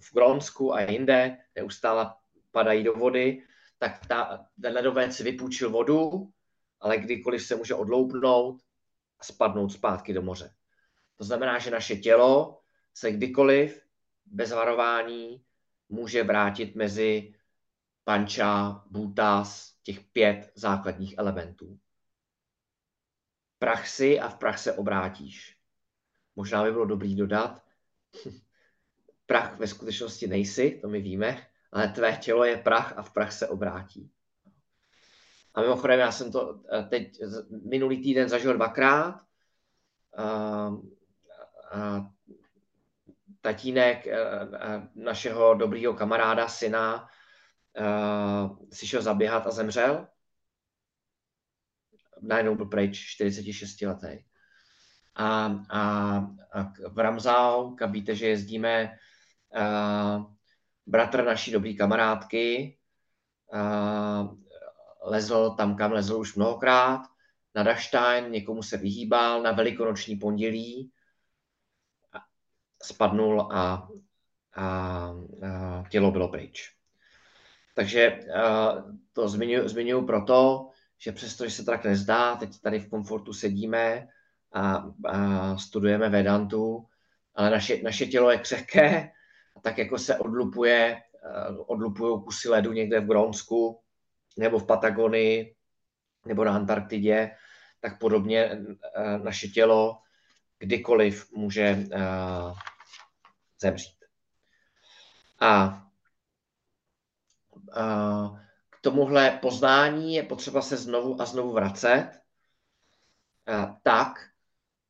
v 0.00 0.14
Grónsku 0.14 0.74
a 0.74 0.80
jinde, 0.80 1.36
neustále 1.54 2.14
padají 2.50 2.84
do 2.84 2.92
vody, 2.92 3.42
tak 3.78 4.06
ta, 4.06 4.46
ten 4.62 4.72
ledovec 4.72 5.20
vypůjčil 5.20 5.70
vodu, 5.70 6.28
ale 6.80 6.98
kdykoliv 6.98 7.46
se 7.46 7.56
může 7.56 7.74
odloupnout 7.74 8.62
a 9.18 9.24
spadnout 9.24 9.72
zpátky 9.72 10.12
do 10.12 10.22
moře. 10.22 10.54
To 11.16 11.24
znamená, 11.24 11.58
že 11.58 11.70
naše 11.70 11.96
tělo 11.96 12.60
se 12.94 13.12
kdykoliv 13.12 13.86
bez 14.26 14.52
varování 14.52 15.44
může 15.88 16.22
vrátit 16.22 16.74
mezi 16.74 17.34
panča, 18.04 18.84
bůtas, 18.86 19.74
těch 19.82 20.00
pět 20.00 20.52
základních 20.54 21.18
elementů. 21.18 21.78
Prach 23.58 23.88
si 23.88 24.20
a 24.20 24.28
v 24.28 24.38
prach 24.38 24.58
se 24.58 24.72
obrátíš. 24.72 25.58
Možná 26.36 26.64
by 26.64 26.72
bylo 26.72 26.84
dobrý 26.84 27.16
dodat, 27.16 27.62
prach 29.26 29.58
ve 29.58 29.66
skutečnosti 29.66 30.26
nejsi, 30.26 30.78
to 30.82 30.88
my 30.88 31.00
víme, 31.00 31.46
ale 31.72 31.88
tvé 31.88 32.16
tělo 32.16 32.44
je 32.44 32.56
prach 32.56 32.98
a 32.98 33.02
v 33.02 33.10
prach 33.10 33.32
se 33.32 33.48
obrátí. 33.48 34.13
A 35.54 35.60
mimochodem, 35.60 36.00
já 36.00 36.12
jsem 36.12 36.32
to 36.32 36.60
eh, 36.72 36.82
teď 36.82 37.20
minulý 37.64 38.02
týden 38.02 38.28
zažil 38.28 38.54
dvakrát. 38.54 39.20
Uh, 40.18 40.74
uh, 40.74 42.06
tatínek 43.40 44.06
uh, 44.06 44.12
našeho 44.94 45.54
dobrýho 45.54 45.94
kamaráda, 45.94 46.48
syna, 46.48 47.08
si 48.72 48.86
šel 48.86 49.02
zaběhat 49.02 49.46
a 49.46 49.50
zemřel. 49.50 50.06
Najednou 52.22 52.54
byl 52.54 52.66
pryč, 52.66 52.98
46 52.98 53.82
letý. 53.82 54.24
A, 55.14 55.46
a, 55.70 55.80
a 56.52 56.72
v 56.88 56.98
Ramzau, 56.98 57.74
kam 57.74 57.92
víte, 57.92 58.14
že 58.14 58.28
jezdíme, 58.28 58.98
bratr 60.86 61.24
naší 61.24 61.52
dobrý 61.52 61.76
kamarádky, 61.76 62.78
lezl 65.04 65.50
tam, 65.50 65.76
kam 65.76 65.92
lezl 65.92 66.16
už 66.16 66.34
mnohokrát, 66.34 67.00
na 67.54 67.62
Daštajn, 67.62 68.30
někomu 68.30 68.62
se 68.62 68.76
vyhýbal, 68.76 69.42
na 69.42 69.52
velikonoční 69.52 70.16
pondělí 70.16 70.90
spadnul 72.82 73.40
a, 73.40 73.48
a, 73.52 73.88
a 74.62 75.84
tělo 75.90 76.10
bylo 76.10 76.28
pryč. 76.28 76.74
Takže 77.74 78.20
to 79.12 79.28
zmiňuji, 79.28 79.68
zmiňuji 79.68 80.06
proto, 80.06 80.68
že 80.98 81.12
přesto, 81.12 81.44
že 81.44 81.50
se 81.50 81.64
tak 81.64 81.84
nezdá, 81.84 82.36
teď 82.36 82.60
tady 82.60 82.80
v 82.80 82.90
komfortu 82.90 83.32
sedíme 83.32 84.08
a, 84.52 84.90
a 85.04 85.56
studujeme 85.56 86.08
Vedantu, 86.08 86.86
ale 87.34 87.50
naše, 87.50 87.82
naše 87.82 88.06
tělo 88.06 88.30
je 88.30 88.38
křehké, 88.38 89.10
tak 89.62 89.78
jako 89.78 89.98
se 89.98 90.18
odlupuje, 90.18 91.02
odlupují 91.66 92.22
kusy 92.24 92.48
ledu 92.48 92.72
někde 92.72 93.00
v 93.00 93.06
Grónsku, 93.06 93.80
nebo 94.36 94.58
v 94.58 94.66
Patagonii, 94.66 95.56
nebo 96.26 96.44
na 96.44 96.54
Antarktidě, 96.54 97.30
tak 97.80 97.98
podobně 97.98 98.44
eh, 98.44 99.18
naše 99.18 99.48
tělo 99.48 100.00
kdykoliv 100.58 101.32
může 101.32 101.62
eh, 101.62 101.98
zemřít. 103.60 104.04
A 105.40 105.80
k 108.70 108.80
tomuhle 108.80 109.38
poznání 109.42 110.14
je 110.14 110.22
potřeba 110.22 110.62
se 110.62 110.76
znovu 110.76 111.22
a 111.22 111.26
znovu 111.26 111.52
vracet 111.52 112.10
eh, 113.48 113.76
tak, 113.82 114.30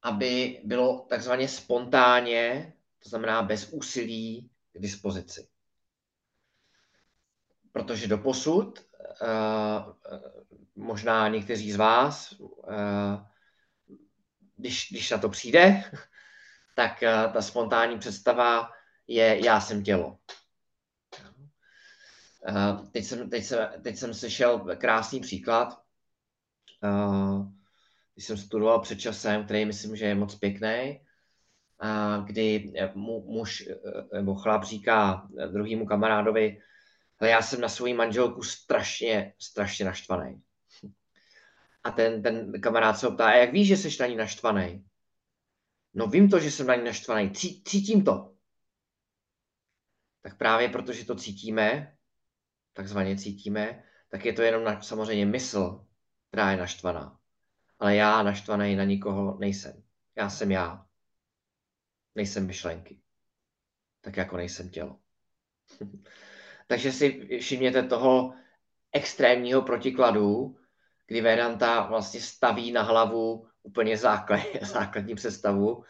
aby 0.03 0.61
bylo 0.65 1.07
takzvaně 1.09 1.49
spontánně, 1.49 2.73
to 3.03 3.09
znamená 3.09 3.43
bez 3.43 3.73
úsilí 3.73 4.51
k 4.73 4.79
dispozici. 4.79 5.49
Protože 7.75 8.09
do 8.09 8.19
posud 8.19 8.81
Eh, 9.23 9.85
možná 10.77 11.29
někteří 11.29 11.73
z 11.73 11.77
vás, 11.77 12.35
eh, 12.71 13.25
když, 14.57 14.89
když 14.91 15.11
na 15.11 15.19
to 15.19 15.29
přijde, 15.29 15.83
tak 16.77 17.03
eh, 17.03 17.29
ta 17.33 17.43
spontánní 17.43 17.99
představa 17.99 18.71
je 19.07 19.45
já 19.45 19.61
jsem 19.61 19.83
tělo. 19.83 20.19
Teď 22.93 23.05
jsem, 23.05 23.31
teď 23.31 23.45
jsem, 23.45 23.83
teď 23.83 23.97
jsem 23.97 24.15
slyšel 24.15 24.59
krásný 24.77 25.21
příklad, 25.21 25.83
když 28.15 28.25
jsem 28.25 28.37
studoval 28.37 28.81
před 28.81 29.01
časem, 29.01 29.45
který 29.45 29.65
myslím, 29.65 29.97
že 29.97 30.07
je 30.07 30.15
moc 30.15 30.35
pěkný. 30.35 31.01
kdy 32.27 32.73
mu, 32.95 33.25
muž 33.27 33.69
eh, 33.69 34.17
nebo 34.17 34.35
chlap 34.35 34.65
říká 34.65 35.29
druhému 35.53 35.87
kamarádovi, 35.87 36.61
ale 37.25 37.31
já 37.31 37.43
jsem 37.43 37.61
na 37.61 37.69
svou 37.69 37.95
manželku 37.95 38.43
strašně, 38.43 39.35
strašně 39.39 39.85
naštvaný. 39.85 40.43
A 41.85 41.91
ten, 41.91 42.23
ten 42.23 42.61
kamarád 42.61 42.99
se 42.99 43.11
ptá, 43.11 43.27
a 43.27 43.35
jak 43.35 43.53
víš, 43.53 43.69
že 43.69 43.77
jsi 43.77 43.97
na 44.01 44.07
ní 44.07 44.17
naštvaný? 44.17 44.85
No 45.95 46.07
vím 46.07 46.31
to, 46.31 46.41
že 46.41 46.51
jsem 46.51 46.67
na 46.67 46.75
ní 46.75 46.85
naštvaný, 46.85 47.31
Cí, 47.31 47.63
cítím 47.65 48.05
to. 48.05 48.35
Tak 50.23 50.39
právě 50.39 50.69
protože 50.69 51.05
to 51.05 51.15
cítíme, 51.15 51.97
takzvaně 52.73 53.17
cítíme, 53.17 53.85
tak 54.09 54.25
je 54.25 54.33
to 54.33 54.43
jenom 54.43 54.65
na, 54.65 54.83
samozřejmě 54.83 55.27
mysl, 55.27 55.87
která 56.29 56.51
je 56.51 56.57
naštvaná. 56.57 57.19
Ale 57.79 57.97
já 57.97 58.23
naštvaný 58.23 58.77
na 58.77 58.85
nikoho 58.85 59.39
nejsem. 59.39 59.83
Já 60.17 60.31
jsem 60.31 60.51
já. 60.51 60.87
Nejsem 62.15 62.47
myšlenky. 62.47 63.01
Tak 64.01 64.17
jako 64.17 64.37
nejsem 64.37 64.71
tělo. 64.71 65.01
Takže 66.67 66.93
si 66.93 67.39
všimněte 67.41 67.83
toho 67.83 68.35
extrémního 68.93 69.63
protikladu, 69.63 70.57
kdy 71.07 71.21
Vedanta 71.21 71.87
vlastně 71.87 72.21
staví 72.21 72.73
na 72.73 72.83
hlavu 72.83 73.49
úplně 73.63 73.99
základ, 73.99 74.41
základní 74.63 75.15
představu, 75.15 75.85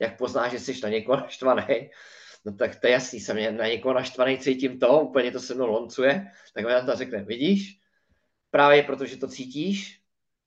jak 0.00 0.18
poznáš, 0.18 0.50
že 0.52 0.60
jsi 0.60 0.80
na 0.82 0.88
někoho 0.88 1.16
naštvaný, 1.16 1.90
no 2.44 2.56
tak 2.56 2.76
to 2.76 2.86
je 2.86 2.92
jasný, 2.92 3.20
jsem 3.20 3.56
na 3.56 3.66
někoho 3.66 3.94
naštvaný, 3.94 4.38
cítím 4.38 4.78
to, 4.78 5.00
úplně 5.00 5.32
to 5.32 5.40
se 5.40 5.54
mnou 5.54 5.66
loncuje, 5.66 6.26
tak 6.54 6.64
Vedanta 6.64 6.94
řekne, 6.94 7.24
vidíš, 7.24 7.80
právě 8.50 8.82
protože 8.82 9.16
to 9.16 9.28
cítíš, 9.28 10.00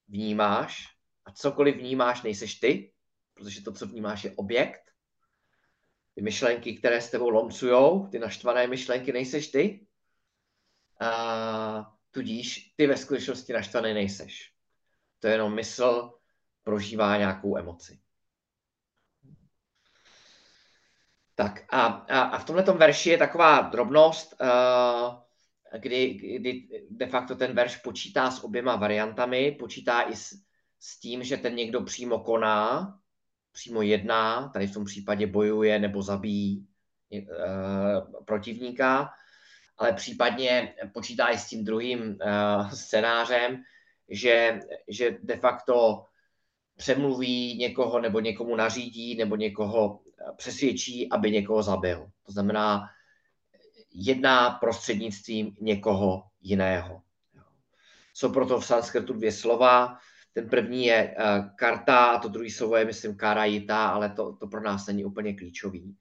vnímáš 0.07 0.85
a 1.25 1.31
cokoliv 1.31 1.75
vnímáš, 1.75 2.23
nejseš 2.23 2.55
ty, 2.55 2.91
protože 3.33 3.61
to, 3.61 3.71
co 3.71 3.87
vnímáš, 3.87 4.23
je 4.23 4.33
objekt. 4.35 4.90
Ty 6.15 6.21
myšlenky, 6.21 6.73
které 6.73 7.01
s 7.01 7.09
tebou 7.09 7.29
lomcujou, 7.29 8.07
ty 8.07 8.19
naštvané 8.19 8.67
myšlenky, 8.67 9.13
nejseš 9.13 9.47
ty. 9.47 9.87
A 11.01 11.91
tudíž 12.11 12.73
ty 12.75 12.87
ve 12.87 12.97
skutečnosti 12.97 13.53
naštvaný 13.53 13.93
nejseš. 13.93 14.51
To 15.19 15.27
je 15.27 15.33
jenom 15.33 15.55
mysl, 15.55 16.13
prožívá 16.63 17.17
nějakou 17.17 17.57
emoci. 17.57 17.99
Tak 21.35 21.65
a, 21.69 21.85
a, 21.85 22.21
a 22.21 22.39
v 22.39 22.45
tomto 22.45 22.73
verši 22.73 23.09
je 23.09 23.17
taková 23.17 23.61
drobnost, 23.61 24.35
uh, 24.41 25.21
kdy, 25.79 26.13
kdy 26.13 26.67
de 26.89 27.07
facto 27.07 27.35
ten 27.35 27.55
verš 27.55 27.75
počítá 27.75 28.31
s 28.31 28.43
oběma 28.43 28.75
variantami, 28.75 29.51
počítá 29.51 30.01
i 30.01 30.15
s, 30.15 30.33
s 30.79 30.99
tím, 30.99 31.23
že 31.23 31.37
ten 31.37 31.55
někdo 31.55 31.81
přímo 31.81 32.19
koná, 32.19 32.99
přímo 33.51 33.81
jedná, 33.81 34.49
tady 34.49 34.67
v 34.67 34.73
tom 34.73 34.85
případě 34.85 35.27
bojuje 35.27 35.79
nebo 35.79 36.01
zabíjí 36.01 36.67
uh, 37.11 38.23
protivníka, 38.25 39.09
ale 39.77 39.93
případně 39.93 40.73
počítá 40.93 41.27
i 41.27 41.37
s 41.37 41.47
tím 41.47 41.65
druhým 41.65 41.99
uh, 41.99 42.69
scénářem, 42.69 43.63
že, 44.09 44.59
že 44.87 45.17
de 45.23 45.37
facto 45.37 46.05
přemluví 46.77 47.57
někoho 47.57 47.99
nebo 47.99 48.19
někomu 48.19 48.55
nařídí 48.55 49.15
nebo 49.15 49.35
někoho 49.35 49.99
přesvědčí, 50.37 51.09
aby 51.11 51.31
někoho 51.31 51.63
zabil. 51.63 52.11
To 52.25 52.31
znamená, 52.31 52.89
jedná 53.93 54.49
prostřednictvím 54.49 55.55
někoho 55.61 56.23
jiného. 56.41 57.01
Jsou 58.13 58.33
proto 58.33 58.59
v 58.59 58.65
sanskrtu 58.65 59.13
dvě 59.13 59.31
slova. 59.31 59.97
Ten 60.33 60.49
první 60.49 60.85
je 60.85 61.15
uh, 61.17 61.55
karta 61.55 62.05
a 62.05 62.19
to 62.19 62.29
druhé 62.29 62.51
slovo 62.51 62.75
je, 62.75 62.85
myslím, 62.85 63.17
karajita, 63.17 63.87
ale 63.87 64.09
to, 64.09 64.35
to 64.35 64.47
pro 64.47 64.61
nás 64.61 64.87
není 64.87 65.05
úplně 65.05 65.33
klíčový. 65.33 65.97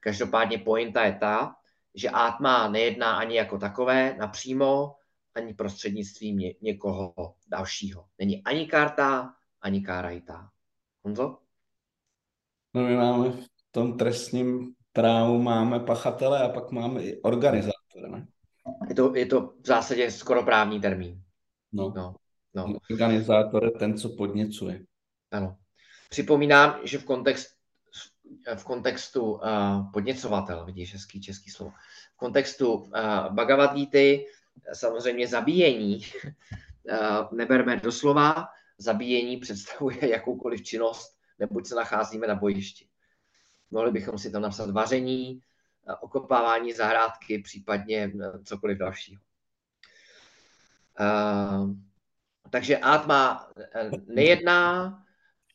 Každopádně 0.00 0.58
pointa 0.58 1.04
je 1.04 1.12
ta, 1.20 1.56
že 1.94 2.10
átma 2.10 2.68
nejedná 2.68 3.16
ani 3.16 3.36
jako 3.36 3.58
takové 3.58 4.16
napřímo, 4.18 4.94
ani 5.34 5.54
prostřednictvím 5.54 6.38
ně, 6.38 6.54
někoho 6.60 7.34
dalšího. 7.48 8.06
Není 8.18 8.44
ani 8.44 8.66
karta, 8.66 9.34
ani 9.60 9.82
karajita. 9.82 10.50
Honzo? 11.02 11.38
No 12.74 12.82
my 12.82 12.96
máme 12.96 13.30
v 13.30 13.48
tom 13.70 13.98
trestním 13.98 14.74
právu 14.92 15.42
máme 15.42 15.80
pachatele 15.80 16.42
a 16.42 16.48
pak 16.48 16.70
máme 16.70 17.02
i 17.02 17.20
organizátora, 17.22 18.08
ne? 18.10 18.26
Je 18.88 18.94
to, 18.94 19.16
je 19.16 19.26
to 19.26 19.40
v 19.40 19.66
zásadě 19.66 20.10
skoro 20.10 20.42
právní 20.42 20.80
termín. 20.80 21.22
No. 21.72 21.92
No, 21.96 22.14
no. 22.54 22.78
Organizátor 22.90 23.64
je 23.64 23.70
ten, 23.70 23.98
co 23.98 24.08
podněcuje. 24.08 24.84
Ano. 25.30 25.56
Připomínám, 26.10 26.80
že 26.84 26.98
v, 26.98 27.04
kontext, 27.04 27.56
v 28.54 28.64
kontextu 28.64 29.32
uh, 29.32 29.40
podněcovatel, 29.92 30.64
vidíš, 30.64 30.92
hezký 30.92 31.20
český 31.20 31.50
slovo, 31.50 31.72
v 32.14 32.16
kontextu 32.16 32.72
uh, 32.72 32.90
Bhagavad 33.30 33.74
Gita 33.74 34.22
samozřejmě 34.72 35.28
zabíjení 35.28 36.00
uh, 36.00 37.32
neberme 37.32 37.76
doslova, 37.76 38.48
zabíjení 38.78 39.36
představuje 39.36 40.08
jakoukoliv 40.10 40.62
činnost, 40.62 41.18
neboť 41.38 41.66
se 41.66 41.74
nacházíme 41.74 42.26
na 42.26 42.34
bojišti. 42.34 42.88
Mohli 43.70 43.90
bychom 43.90 44.18
si 44.18 44.30
tam 44.30 44.42
napsat 44.42 44.70
vaření, 44.70 45.40
okopávání 46.00 46.72
zahrádky, 46.72 47.38
případně 47.38 48.12
cokoliv 48.44 48.78
dalšího. 48.78 49.22
Uh, 51.00 51.70
takže 52.49 52.77
Atma 52.77 53.47
nejedná, 54.07 54.93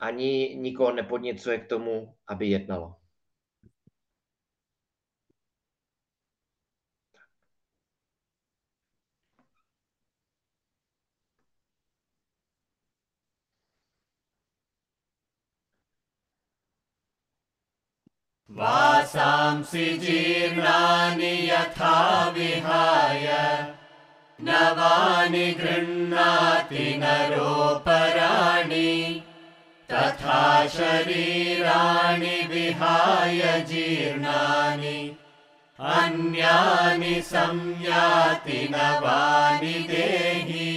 ani 0.01 0.57
nikoho 0.57 0.93
nepodněcuje 0.93 1.59
k 1.59 1.69
tomu, 1.69 2.15
aby 2.29 2.47
jednalo. 2.47 2.97
वासांसि 18.57 19.87
जीर्णानि 19.99 21.33
यथा 21.49 21.99
विहाय 22.35 23.27
नवानि 24.41 25.47
गृह्णाति 25.61 26.87
नरोपराणि 27.03 28.93
तथा 29.93 30.67
शरीराणि 30.77 32.37
विहाय 32.51 33.41
जीर्णानि 33.69 34.99
अन्यानि 35.79 37.21
संयाति 37.33 38.69
नवानि 38.73 39.79
देहि 39.89 40.73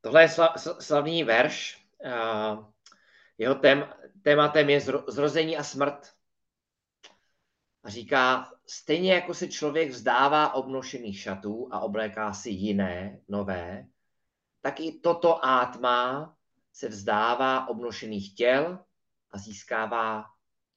Tohle 0.00 0.22
je 0.22 0.28
slavný 0.80 1.24
verš. 1.24 1.76
Jeho 3.38 3.54
tém, 3.54 3.84
tématem 4.22 4.70
je 4.70 4.80
zrození 5.08 5.56
a 5.56 5.62
smrt. 5.62 6.14
A 7.83 7.89
říká, 7.89 8.51
stejně 8.67 9.13
jako 9.13 9.33
se 9.33 9.47
člověk 9.47 9.89
vzdává 9.89 10.53
obnošených 10.53 11.19
šatů 11.19 11.67
a 11.71 11.79
obléká 11.79 12.33
si 12.33 12.49
jiné, 12.49 13.19
nové, 13.27 13.85
tak 14.61 14.79
i 14.79 14.99
toto 14.99 15.45
átma 15.45 16.35
se 16.73 16.87
vzdává 16.87 17.67
obnošených 17.67 18.35
těl 18.35 18.79
a 19.31 19.37
získává 19.37 20.25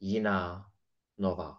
jiná, 0.00 0.66
nová. 1.18 1.58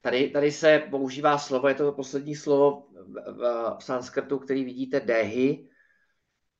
Tady, 0.00 0.30
tady 0.30 0.52
se 0.52 0.78
používá 0.90 1.38
slovo, 1.38 1.68
je 1.68 1.74
to 1.74 1.92
poslední 1.92 2.36
slovo 2.36 2.88
v, 2.92 3.32
v, 3.32 3.76
v 3.78 3.84
sanskrtu, 3.84 4.38
který 4.38 4.64
vidíte, 4.64 5.00
dehy. 5.00 5.68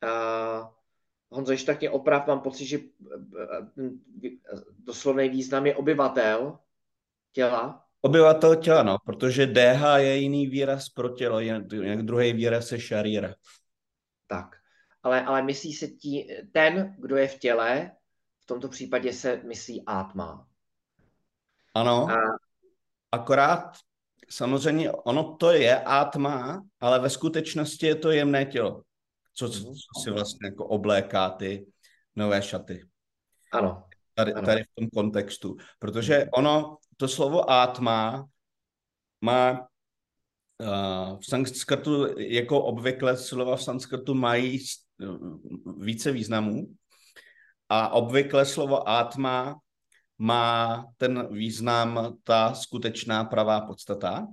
Uh, 0.03 0.69
Honzo, 1.31 1.53
ještě 1.53 1.67
tak 1.67 1.81
mě 1.81 1.91
oprav, 1.91 2.27
mám 2.27 2.41
pocit, 2.41 2.67
že 2.67 2.79
doslovný 4.79 5.29
význam 5.29 5.67
je 5.67 5.77
obyvatel 5.77 6.59
těla. 7.33 7.85
Obyvatel 8.01 8.57
těla, 8.57 8.83
no, 8.83 8.97
protože 9.05 9.47
DH 9.47 9.83
je 9.97 10.17
jiný 10.17 10.47
výraz 10.47 10.89
pro 10.89 11.09
tělo, 11.09 11.41
jak 11.41 12.03
druhý 12.03 12.33
výraz 12.33 12.73
je 12.73 12.81
šaríra. 12.81 13.35
Tak, 14.27 14.57
ale, 15.03 15.25
ale 15.25 15.43
myslí 15.43 15.73
se 15.73 15.87
tí, 15.87 16.29
ten, 16.53 16.95
kdo 16.99 17.17
je 17.17 17.29
v 17.29 17.39
těle, 17.39 17.91
v 18.41 18.47
tomto 18.47 18.69
případě 18.69 19.13
se 19.13 19.41
myslí 19.45 19.83
átma. 19.87 20.47
Ano, 21.75 22.09
A... 22.11 22.17
akorát 23.13 23.77
samozřejmě 24.31 24.93
ono 24.93 25.37
to 25.37 25.53
je 25.53 25.81
átma, 25.81 26.65
ale 26.81 26.99
ve 26.99 27.11
skutečnosti 27.11 27.87
je 27.87 27.95
to 27.95 28.11
jemné 28.11 28.45
tělo 28.45 28.83
co, 29.35 29.51
co 29.51 30.01
si 30.03 30.11
vlastně 30.11 30.47
jako 30.47 30.67
obléká 30.67 31.31
ty 31.31 31.67
nové 32.17 32.43
šaty. 32.43 32.87
Ano. 33.53 33.85
Tady, 34.15 34.33
ano. 34.33 34.47
tady 34.47 34.63
v 34.63 34.75
tom 34.75 34.89
kontextu. 34.95 35.57
Protože 35.79 36.27
ono, 36.33 36.77
to 36.97 37.09
slovo 37.09 37.51
átma 37.51 38.27
má 39.21 39.51
uh, 39.53 41.21
v 41.21 41.27
sanskrtu, 41.27 42.19
jako 42.19 42.65
obvykle 42.65 43.17
slova 43.17 43.57
v 43.57 43.63
sanskrtu 43.63 44.15
mají 44.15 44.59
více 45.79 46.13
významů, 46.13 46.67
a 47.73 47.89
obvykle 47.89 48.47
slovo 48.47 48.89
átma 48.89 49.61
má 50.19 50.85
ten 50.97 51.29
význam 51.33 52.19
ta 52.25 52.55
skutečná 52.55 53.25
pravá 53.25 53.61
podstata. 53.61 54.27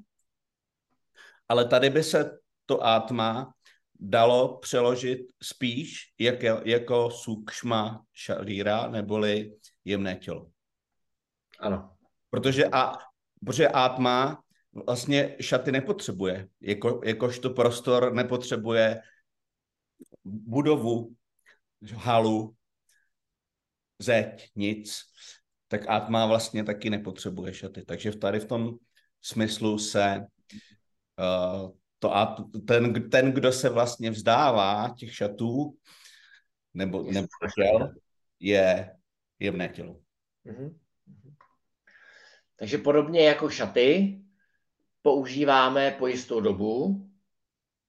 Ale 1.49 1.66
tady 1.66 1.89
by 1.89 2.03
se 2.03 2.39
to 2.66 2.84
átma 2.86 3.53
dalo 3.99 4.57
přeložit 4.57 5.20
spíš 5.43 6.14
jako, 6.20 6.62
jako 6.66 7.10
sukšma 7.12 8.03
šalíra, 8.14 8.88
neboli 8.88 9.53
jemné 9.86 10.16
tělo. 10.16 10.49
Ano. 11.60 11.99
Protože, 12.30 12.66
a, 12.66 12.94
protože 13.46 13.68
átma 13.68 14.44
vlastně 14.86 15.36
šaty 15.42 15.72
nepotřebuje, 15.72 16.48
jako, 16.62 17.02
jakožto 17.06 17.50
prostor 17.50 18.14
nepotřebuje 18.14 19.02
budovu, 20.24 21.16
halu, 21.96 22.56
zeď, 24.00 24.52
nic, 24.56 25.02
tak 25.68 25.88
átma 25.88 26.26
vlastně 26.26 26.64
taky 26.64 26.90
nepotřebuje 26.90 27.54
šaty. 27.54 27.86
Takže 27.86 28.18
tady 28.18 28.40
v 28.40 28.46
tom 28.46 28.78
smyslu 29.22 29.78
se 29.78 30.26
uh, 31.20 31.72
to 32.00 32.16
a 32.16 32.46
ten, 32.68 33.10
ten, 33.10 33.32
kdo 33.32 33.52
se 33.52 33.70
vlastně 33.70 34.12
vzdává 34.12 34.96
těch 34.98 35.16
šatů, 35.16 35.78
nebo, 36.74 37.04
nebo 37.04 37.28
těl, 37.56 37.94
je 38.40 38.96
jemné 39.40 39.70
tělo. 39.70 40.00
Mm-hmm. 40.46 40.76
Takže 42.60 42.78
podobně 42.78 43.28
jako 43.28 43.49
šaty 43.49 44.20
používáme 45.01 45.91
po 45.91 46.07
jistou 46.07 46.39
dobu, 46.39 47.05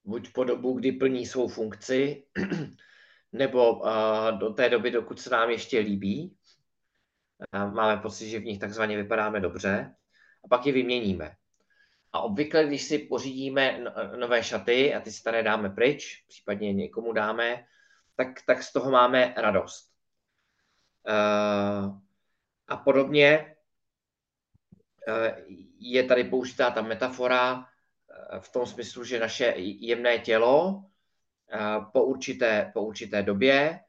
buď 0.05 0.33
po 0.33 0.45
dobu, 0.45 0.79
kdy 0.79 0.93
plní 0.93 1.27
svou 1.27 1.49
funkci, 1.49 2.25
nebo 3.33 3.83
do 4.39 4.53
té 4.53 4.69
doby, 4.69 4.91
dokud 4.91 5.21
se 5.21 5.31
nám 5.31 5.51
ještě 5.51 5.79
líbí. 5.79 6.37
Máme 7.53 7.97
pocit, 8.03 8.29
že 8.29 8.39
v 8.39 8.45
nich 8.45 8.59
takzvaně 8.59 8.97
vypadáme 8.97 9.41
dobře 9.41 9.95
a 10.45 10.49
pak 10.49 10.67
je 10.67 10.73
vyměníme. 10.73 11.37
A 12.13 12.21
obvykle, 12.21 12.65
když 12.65 12.83
si 12.83 12.99
pořídíme 12.99 13.85
nové 14.17 14.43
šaty 14.43 14.95
a 14.95 15.01
ty 15.01 15.13
staré 15.13 15.43
dáme 15.43 15.71
pryč, 15.71 16.25
případně 16.29 16.73
někomu 16.73 17.13
dáme, 17.13 17.65
tak, 18.17 18.29
tak 18.47 18.63
z 18.63 18.73
toho 18.73 18.91
máme 18.91 19.35
radost. 19.37 19.91
A 22.69 22.77
podobně 22.77 23.50
je 25.79 26.05
tady 26.05 26.25
použitá 26.25 26.71
ta 26.71 26.83
metafora 26.83 27.55
uh, 27.55 27.65
v 28.41 28.49
tom 28.53 28.67
smyslu, 28.67 29.05
že 29.05 29.21
naše 29.21 29.55
jemné 29.57 30.19
tělo 30.19 30.85
po 31.93 32.05
určité, 32.05 32.71
po 32.75 32.83
určité 32.83 33.23
době 33.23 33.81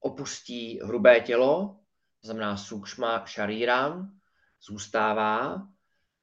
opustí 0.00 0.80
hrubé 0.82 1.20
tělo, 1.20 1.80
to 2.20 2.26
znamená 2.26 2.56
sukšma 2.56 3.26
šaríram, 3.26 4.18
zůstává, 4.60 5.66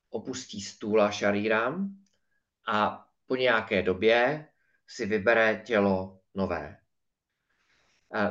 opustí 0.09 0.61
stůla 0.61 1.11
šaríram 1.11 1.95
a 2.67 3.07
po 3.25 3.35
nějaké 3.35 3.81
době 3.81 4.47
si 4.87 5.05
vybere 5.05 5.61
tělo 5.65 6.19
nové. 6.33 6.80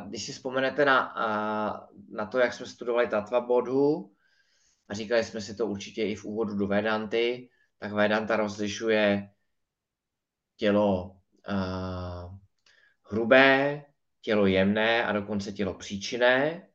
Když 0.06 0.26
si 0.26 0.32
vzpomenete 0.32 0.84
na, 0.84 1.14
na 2.10 2.26
to, 2.26 2.38
jak 2.38 2.52
jsme 2.52 2.66
studovali 2.66 3.08
Tatva 3.08 3.40
Bodhu, 3.40 4.14
a 4.88 4.94
říkali 4.94 5.24
jsme 5.24 5.40
si 5.40 5.54
to 5.54 5.66
určitě 5.66 6.04
i 6.04 6.14
v 6.14 6.24
úvodu 6.24 6.54
do 6.56 6.66
Vedanty, 6.66 7.50
tak 7.78 7.92
Vedanta 7.92 8.36
rozlišuje 8.36 9.30
tělo 10.56 11.20
uh, 11.48 12.38
hrubé, 13.10 13.84
tělo 14.20 14.46
jemné 14.46 15.04
a 15.04 15.12
dokonce 15.12 15.52
tělo 15.52 15.74
příčinné 15.74 16.68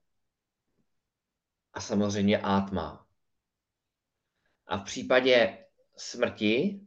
a 1.74 1.82
samozřejmě 1.82 2.38
átma. 2.38 3.08
A 4.68 4.78
v 4.78 4.84
případě 4.84 5.66
smrti, 5.97 6.84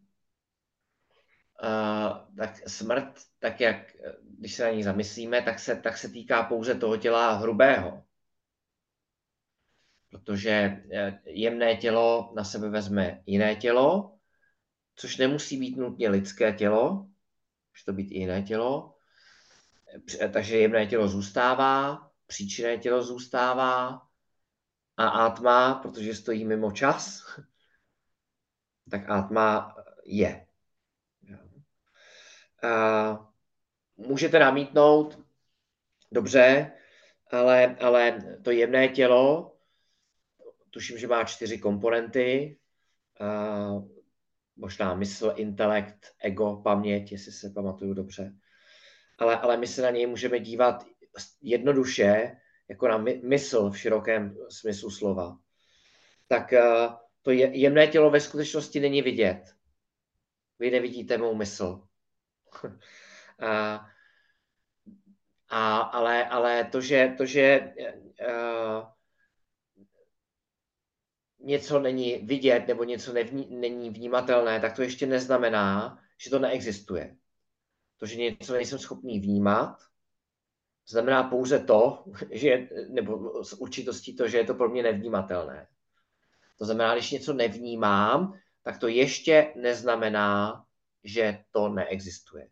uh, 1.62 2.36
tak 2.36 2.68
smrt, 2.68 3.14
tak 3.38 3.60
jak, 3.60 3.96
když 4.38 4.54
se 4.54 4.64
na 4.64 4.70
ní 4.70 4.82
zamyslíme, 4.82 5.42
tak 5.42 5.58
se, 5.58 5.76
tak 5.76 5.98
se 5.98 6.08
týká 6.08 6.42
pouze 6.42 6.74
toho 6.74 6.96
těla 6.96 7.32
hrubého. 7.32 8.04
Protože 10.10 10.50
eh, 10.92 11.20
jemné 11.24 11.76
tělo 11.76 12.32
na 12.36 12.44
sebe 12.44 12.68
vezme 12.68 13.22
jiné 13.26 13.56
tělo, 13.56 14.18
což 14.94 15.16
nemusí 15.16 15.56
být 15.56 15.76
nutně 15.76 16.08
lidské 16.08 16.52
tělo, 16.52 16.90
může 17.72 17.84
to 17.84 17.92
být 17.92 18.10
i 18.10 18.18
jiné 18.18 18.42
tělo. 18.42 18.94
Takže 20.32 20.58
jemné 20.58 20.86
tělo 20.86 21.08
zůstává, 21.08 22.10
příčinné 22.26 22.78
tělo 22.78 23.02
zůstává 23.02 24.02
a 24.96 25.08
átma, 25.08 25.74
protože 25.74 26.14
stojí 26.14 26.44
mimo 26.44 26.72
čas, 26.72 27.22
tak 28.90 29.10
átma 29.10 29.76
je. 30.04 30.47
A 32.62 33.30
můžete 33.96 34.38
namítnout, 34.38 35.18
dobře, 36.12 36.72
ale, 37.30 37.76
ale 37.80 38.18
to 38.44 38.50
jemné 38.50 38.88
tělo, 38.88 39.56
tuším, 40.70 40.98
že 40.98 41.06
má 41.06 41.24
čtyři 41.24 41.58
komponenty, 41.58 42.58
možná 44.56 44.94
mysl, 44.94 45.32
intelekt, 45.36 46.14
ego, 46.22 46.56
paměť, 46.56 47.12
jestli 47.12 47.32
se 47.32 47.50
pamatuju 47.50 47.94
dobře. 47.94 48.34
Ale, 49.18 49.38
ale 49.38 49.56
my 49.56 49.66
se 49.66 49.82
na 49.82 49.90
něj 49.90 50.06
můžeme 50.06 50.40
dívat 50.40 50.84
jednoduše, 51.42 52.36
jako 52.68 52.88
na 52.88 53.04
mysl 53.22 53.70
v 53.70 53.78
širokém 53.78 54.36
smyslu 54.48 54.90
slova. 54.90 55.38
Tak 56.28 56.52
uh, 56.52 56.94
to 57.22 57.30
jemné 57.30 57.86
tělo 57.86 58.10
ve 58.10 58.20
skutečnosti 58.20 58.80
není 58.80 59.02
vidět. 59.02 59.54
Vy 60.58 60.70
nevidíte 60.70 61.18
mou 61.18 61.34
mysl. 61.34 61.87
a, 63.40 63.86
a, 65.48 65.78
ale, 65.78 66.28
ale 66.28 66.64
to, 66.64 66.80
že, 66.80 67.14
to, 67.18 67.26
že 67.26 67.74
uh, 68.28 68.88
něco 71.40 71.78
není 71.78 72.16
vidět 72.16 72.68
nebo 72.68 72.84
něco 72.84 73.12
nevní, 73.12 73.46
není 73.50 73.90
vnímatelné, 73.90 74.60
tak 74.60 74.76
to 74.76 74.82
ještě 74.82 75.06
neznamená, 75.06 75.98
že 76.18 76.30
to 76.30 76.38
neexistuje. 76.38 77.16
To, 77.96 78.06
že 78.06 78.16
něco 78.16 78.52
nejsem 78.52 78.78
schopný 78.78 79.20
vnímat, 79.20 79.76
znamená 80.88 81.22
pouze 81.22 81.58
to, 81.58 82.04
že, 82.30 82.68
nebo 82.88 83.44
s 83.44 83.52
určitostí 83.52 84.16
to, 84.16 84.28
že 84.28 84.38
je 84.38 84.44
to 84.44 84.54
pro 84.54 84.68
mě 84.68 84.82
nevnímatelné. 84.82 85.68
To 86.58 86.64
znamená, 86.64 86.94
když 86.94 87.10
něco 87.10 87.32
nevnímám, 87.32 88.38
tak 88.62 88.78
to 88.78 88.88
ještě 88.88 89.52
neznamená, 89.56 90.64
že 91.04 91.44
to 91.50 91.68
neexistuje. 91.68 92.48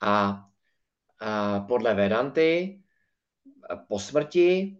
A, 0.00 0.44
a 1.20 1.60
podle 1.60 1.94
Vedanty 1.94 2.82
po 3.88 3.98
smrti 3.98 4.76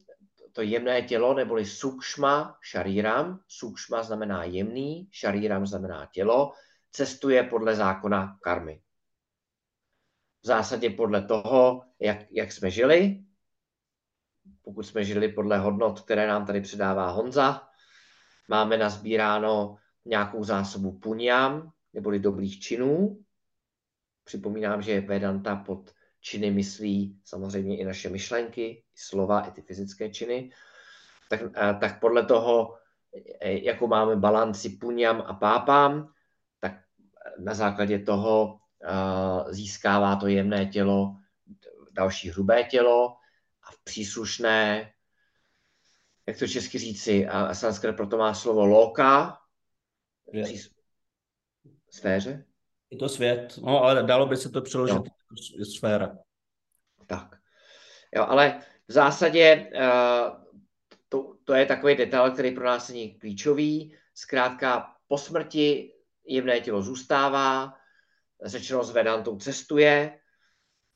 to 0.53 0.63
jemné 0.63 1.03
tělo, 1.03 1.35
neboli 1.35 1.67
sukšma 1.67 2.59
šaríram, 2.61 3.41
sukšma 3.49 4.03
znamená 4.03 4.45
jemný, 4.45 5.09
šaríram 5.11 5.67
znamená 5.67 6.09
tělo, 6.13 6.53
cestuje 6.91 7.43
podle 7.43 7.75
zákona 7.75 8.39
karmy. 8.43 8.83
V 10.43 10.47
zásadě 10.47 10.91
podle 10.91 11.23
toho, 11.23 11.85
jak, 12.01 12.19
jak 12.31 12.53
jsme 12.53 12.71
žili, 12.71 13.25
pokud 14.63 14.83
jsme 14.83 15.05
žili 15.05 15.29
podle 15.29 15.59
hodnot, 15.59 16.01
které 16.01 16.27
nám 16.27 16.47
tady 16.47 16.61
předává 16.61 17.11
Honza, 17.11 17.69
máme 18.49 18.77
nazbíráno 18.77 19.77
nějakou 20.05 20.45
zásobu 20.45 20.99
puňám, 20.99 21.73
neboli 21.93 22.19
dobrých 22.19 22.61
činů. 22.61 23.25
Připomínám, 24.25 24.83
že 24.83 25.01
Vedanta 25.01 25.57
pod 25.57 25.95
činy 26.21 26.51
myslí 26.51 27.21
samozřejmě 27.25 27.79
i 27.79 27.85
naše 27.85 28.09
myšlenky, 28.09 28.85
slova, 28.95 29.41
i 29.41 29.51
ty 29.51 29.63
fyzické 29.63 30.11
činy, 30.11 30.51
tak, 31.31 31.41
tak 31.81 32.01
podle 32.01 32.27
toho, 32.27 32.79
e, 33.41 33.65
jakou 33.65 33.87
máme 33.87 34.17
balanci 34.17 34.69
puňam 34.69 35.25
a 35.27 35.35
pápám, 35.35 36.13
tak 36.61 36.73
na 37.39 37.55
základě 37.55 37.99
toho 37.99 38.59
získává 39.51 40.17
to 40.17 40.27
jemné 40.27 40.67
tělo 40.67 41.17
další 41.93 42.31
hrubé 42.31 42.65
tělo 42.65 43.17
a 43.63 43.73
v 43.73 43.85
příslušné, 43.85 44.93
jak 46.27 46.39
to 46.39 46.49
česky 46.49 46.79
říci, 46.79 47.27
a 47.27 47.55
sanskrit 47.55 47.97
proto 47.97 48.17
má 48.17 48.35
slovo 48.35 48.67
loka. 48.67 49.39
Sféře, 51.95 52.45
je 52.91 52.99
to 52.99 53.09
svět, 53.09 53.59
no 53.63 53.85
ale 53.85 54.03
dalo 54.03 54.27
by 54.27 54.37
se 54.37 54.51
to 54.51 54.61
přeložit 54.61 54.97
jo. 54.97 55.05
jako 55.05 55.65
sféra. 55.65 56.19
Tak. 57.07 57.37
Jo, 58.17 58.25
ale 58.29 58.61
v 58.89 58.93
zásadě 58.93 59.71
uh, 59.75 60.45
to, 61.09 61.35
to 61.45 61.55
je 61.55 61.67
takový 61.67 61.97
detail, 61.97 62.31
který 62.31 62.51
pro 62.51 62.65
nás 62.65 62.89
není 62.89 63.19
klíčový. 63.19 63.97
Zkrátka 64.15 64.97
po 65.09 65.19
smrti 65.19 65.93
jemné 66.25 66.61
tělo 66.61 66.83
zůstává, 66.83 67.75
řečeno 68.45 68.85
s 68.85 68.91
Vedantou 68.91 69.37
cestuje 69.37 70.19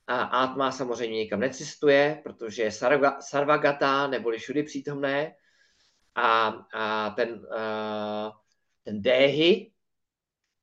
A 0.07 0.23
Atma 0.23 0.71
samozřejmě 0.71 1.17
nikam 1.17 1.39
necestuje, 1.39 2.21
protože 2.23 2.63
je 2.63 2.71
sarva, 2.71 3.21
sarvagata, 3.21 4.07
neboli 4.07 4.37
všudy 4.37 4.63
přítomné. 4.63 5.35
A, 6.15 6.47
a 6.73 7.09
ten, 7.09 7.29
uh, 7.29 8.31
ten 8.83 9.01
déhy, 9.01 9.71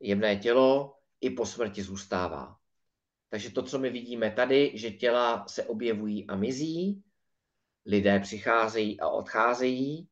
jemné 0.01 0.37
tělo, 0.37 0.97
i 1.21 1.31
po 1.31 1.47
smrti 1.47 1.83
zůstává. 1.83 2.57
Takže 3.29 3.51
to, 3.51 3.63
co 3.63 3.79
my 3.79 3.91
vidíme 3.91 4.31
tady, 4.31 4.73
že 4.75 4.91
těla 4.91 5.45
se 5.49 5.65
objevují 5.65 6.27
a 6.27 6.37
mizí, 6.37 7.05
lidé 7.87 8.21
přicházejí 8.21 9.01
a 9.01 9.09
odcházejí, 9.09 10.09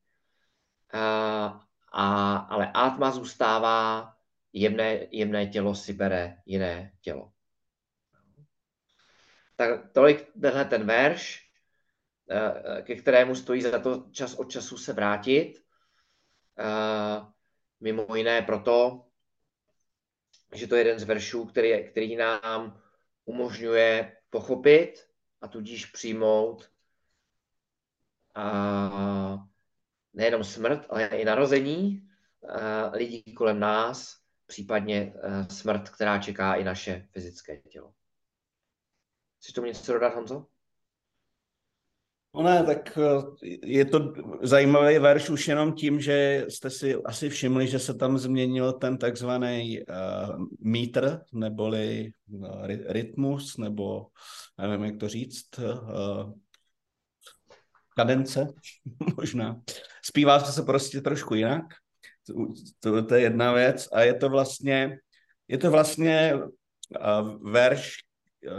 a, 0.93 1.61
a, 1.93 2.37
ale 2.37 2.71
Atma 2.75 3.11
zůstává, 3.11 4.13
jemné, 4.53 5.07
jemné 5.11 5.47
tělo 5.47 5.75
si 5.75 5.93
bere 5.93 6.37
jiné 6.47 6.93
tělo. 7.01 7.33
Tak 9.57 9.93
tolik 9.93 10.33
tenhle 10.41 10.65
ten 10.65 10.87
verš, 10.87 11.51
ke 12.83 12.95
kterému 12.95 13.35
stojí 13.35 13.63
za 13.63 13.79
to 13.79 14.07
čas 14.11 14.35
od 14.35 14.51
času 14.51 14.79
se 14.79 14.93
vrátit. 14.93 15.65
Mimo 17.81 18.17
jiné 18.17 18.43
proto, 18.43 19.05
že 20.53 20.67
to 20.67 20.75
je 20.75 20.81
jeden 20.81 20.99
z 20.99 21.03
veršů, 21.03 21.45
který, 21.45 21.91
který 21.91 22.17
nám 22.17 22.81
umožňuje 23.25 24.17
pochopit 24.31 25.09
a 25.41 25.49
tudíž 25.49 25.87
přijmout 25.87 26.71
a 28.35 29.49
nejenom 30.15 30.45
smrt, 30.45 30.87
ale 30.89 31.07
i 31.07 31.25
narození 31.25 32.09
lidí 32.93 33.23
kolem 33.35 33.61
nás, 33.61 34.23
případně 34.47 35.15
smrt, 35.51 35.89
která 35.89 36.19
čeká 36.19 36.55
i 36.55 36.65
naše 36.65 37.09
fyzické 37.11 37.57
tělo. 37.57 37.95
Chceš 39.39 39.53
tomu 39.53 39.67
něco 39.67 39.93
dodat, 39.93 40.15
Honzo? 40.15 40.47
No 42.35 42.43
ne, 42.43 42.65
tak 42.65 42.99
je 43.63 43.85
to 43.85 44.13
zajímavý 44.43 44.99
verš 44.99 45.31
už 45.31 45.49
jenom 45.49 45.73
tím, 45.73 46.01
že 46.01 46.47
jste 46.49 46.71
si 46.71 46.95
asi 47.05 47.29
všimli, 47.29 47.69
že 47.69 47.79
se 47.79 47.95
tam 47.95 48.19
změnil 48.19 48.73
ten 48.73 48.99
takzvaný 48.99 49.81
uh, 49.81 50.47
mítr, 50.61 51.21
neboli 51.33 52.13
uh, 52.29 52.67
rytmus, 52.67 53.57
nebo 53.57 54.07
nevím, 54.59 54.85
jak 54.85 54.97
to 54.97 55.09
říct, 55.09 55.59
uh, 55.59 56.33
kadence 57.97 58.49
možná. 59.17 59.61
Zpívá 60.05 60.41
se 60.41 60.63
prostě 60.63 61.01
trošku 61.01 61.35
jinak, 61.35 61.65
to, 62.27 62.35
to, 62.81 63.07
to 63.07 63.15
je 63.15 63.21
jedna 63.21 63.53
věc 63.53 63.89
a 63.93 64.01
je 64.01 64.15
to 64.15 64.29
vlastně, 64.29 64.99
je 65.49 65.59
to 65.59 65.71
vlastně 65.71 66.35
uh, 66.35 67.51
verš, 67.53 67.93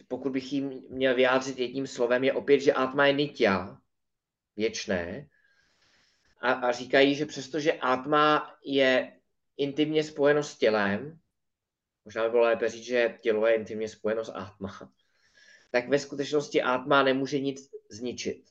pokud 0.08 0.32
bych 0.32 0.54
jim 0.54 0.84
měl 0.90 1.16
vyjádřit 1.16 1.60
jedním 1.60 1.88
slovem, 1.88 2.24
je 2.24 2.34
opět, 2.34 2.60
že 2.60 2.74
Atma 2.74 3.08
je 3.08 3.14
nitya, 3.14 3.78
věčné. 4.56 5.30
A, 6.42 6.52
a 6.52 6.72
říkají, 6.72 7.16
že 7.16 7.26
přestože 7.26 7.74
Atma 7.74 8.56
je 8.66 9.20
intimně 9.58 10.04
spojeno 10.04 10.44
s 10.44 10.58
tělem, 10.58 11.20
možná 12.06 12.24
by 12.24 12.30
bylo 12.30 12.44
lépe 12.44 12.70
říct, 12.70 12.84
že 12.86 13.18
tělo 13.22 13.48
je 13.48 13.56
intimně 13.56 13.90
spojeno 13.90 14.26
s 14.26 14.34
Atma, 14.36 14.92
tak 15.72 15.90
ve 15.90 16.00
skutečnosti 16.00 16.62
Atma 16.62 17.04
nemůže 17.04 17.40
nic 17.40 17.70
zničit. 17.90 18.50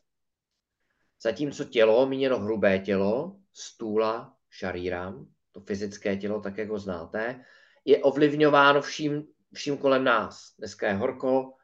Zatímco 1.22 1.64
tělo, 1.64 2.06
míněno 2.06 2.38
hrubé 2.38 2.78
tělo, 2.78 3.36
stůla, 3.52 4.36
šaríram, 4.50 5.28
to 5.52 5.60
fyzické 5.60 6.16
tělo, 6.16 6.40
tak 6.40 6.58
jak 6.58 6.68
ho 6.68 6.78
znáte, 6.78 7.44
je 7.84 8.02
ovlivňováno 8.02 8.82
vším, 8.82 9.26
vším 9.54 9.78
kolem 9.78 10.04
nás. 10.04 10.54
Dneska 10.58 10.88
je 10.88 10.94
horko, 10.94 11.56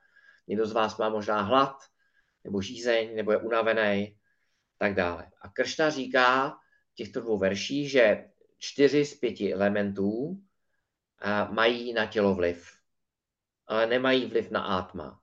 někdo 0.47 0.67
z 0.67 0.73
vás 0.73 0.99
má 0.99 1.09
možná 1.09 1.41
hlad, 1.41 1.77
nebo 2.45 2.63
žízeň, 2.63 3.17
nebo 3.17 3.33
je 3.33 3.39
unavený, 3.39 4.19
tak 4.79 4.95
dále. 4.95 5.31
A 5.41 5.49
Kršna 5.49 5.91
říká 5.91 6.51
v 6.93 6.95
těchto 6.95 7.21
dvou 7.21 7.39
verších, 7.39 7.91
že 7.91 8.31
čtyři 8.59 9.05
z 9.05 9.15
pěti 9.15 9.55
elementů 9.55 10.43
mají 11.51 11.93
na 11.93 12.07
tělo 12.07 12.35
vliv, 12.35 12.73
ale 13.67 13.87
nemají 13.87 14.27
vliv 14.27 14.51
na 14.51 14.65
átma. 14.65 15.21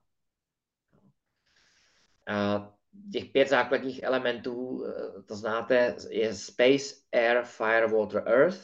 Těch 3.12 3.24
pět 3.24 3.48
základních 3.48 4.02
elementů, 4.02 4.84
e, 4.86 5.22
to 5.22 5.36
znáte, 5.36 5.96
je 6.08 6.34
space, 6.34 6.94
air, 7.12 7.44
fire, 7.44 7.86
water, 7.86 8.22
earth, 8.26 8.60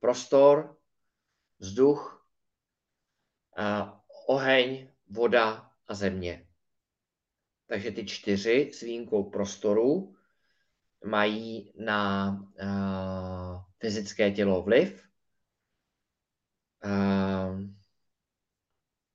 prostor, 0.00 0.76
vzduch, 1.58 2.21
oheň, 4.26 4.88
voda 5.10 5.70
a 5.86 5.94
země. 5.94 6.46
Takže 7.66 7.90
ty 7.90 8.06
čtyři 8.06 8.70
s 8.74 8.80
výjimkou 8.80 9.30
prostoru 9.30 10.14
mají 11.04 11.72
na 11.76 12.30
uh, 12.62 13.62
fyzické 13.78 14.30
tělo 14.30 14.62
vliv. 14.62 15.08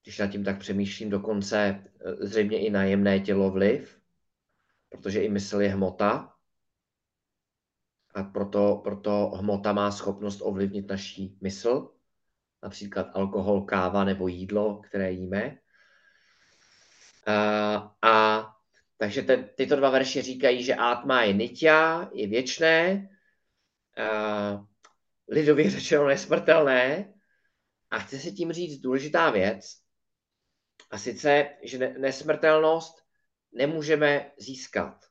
Když 0.03 0.17
nad 0.17 0.27
tím 0.27 0.43
tak 0.43 0.59
přemýšlím, 0.59 1.09
dokonce 1.09 1.57
e, 1.59 1.83
zřejmě 2.25 2.65
i 2.65 2.69
najemné 2.69 3.19
tělo 3.19 3.51
vliv, 3.51 4.01
protože 4.89 5.21
i 5.21 5.29
mysl 5.29 5.61
je 5.61 5.69
hmota. 5.69 6.33
A 8.13 8.23
proto, 8.23 8.81
proto 8.83 9.31
hmota 9.35 9.73
má 9.73 9.91
schopnost 9.91 10.41
ovlivnit 10.41 10.88
naší 10.89 11.38
mysl, 11.41 11.97
například 12.64 13.08
alkohol, 13.14 13.62
káva 13.62 14.03
nebo 14.03 14.28
jídlo, 14.28 14.82
které 14.82 15.12
jíme. 15.12 15.58
A, 17.28 17.95
a 18.01 18.45
takže 18.97 19.22
ten, 19.22 19.49
tyto 19.55 19.76
dva 19.76 19.89
verše 19.89 20.22
říkají, 20.22 20.64
že 20.64 20.76
átma 20.76 21.24
je 21.24 21.34
nitya, 21.34 22.10
je 22.14 22.28
věčné, 22.28 23.10
a, 23.97 24.66
lidově 25.28 25.70
řečeno 25.70 26.08
nesmrtelné, 26.08 27.14
a 27.89 27.99
chci 27.99 28.20
si 28.20 28.32
tím 28.32 28.51
říct 28.51 28.82
důležitá 28.82 29.30
věc, 29.30 29.82
a 30.91 30.97
sice, 30.97 31.49
že 31.64 31.78
nesmrtelnost 31.78 33.03
nemůžeme 33.51 34.32
získat. 34.38 35.05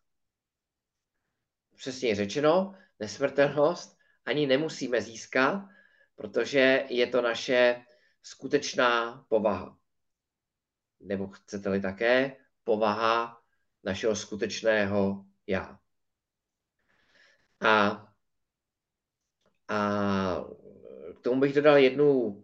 Přesně 1.77 2.15
řečeno, 2.15 2.75
nesmrtelnost 2.99 3.97
ani 4.25 4.47
nemusíme 4.47 5.03
získat, 5.03 5.69
protože 6.17 6.85
je 6.89 7.07
to 7.07 7.23
naše 7.23 7.85
skutečná 8.23 9.25
povaha. 9.29 9.79
Nebo 11.01 11.27
chcete-li 11.27 11.81
také 11.81 12.37
povaha 12.65 13.43
našeho 13.85 14.17
skutečného 14.17 15.25
já. 15.47 15.79
A, 17.61 18.07
a 19.69 19.79
k 21.17 21.21
tomu 21.21 21.41
bych 21.41 21.55
dodal 21.55 21.79
jednu 21.79 22.43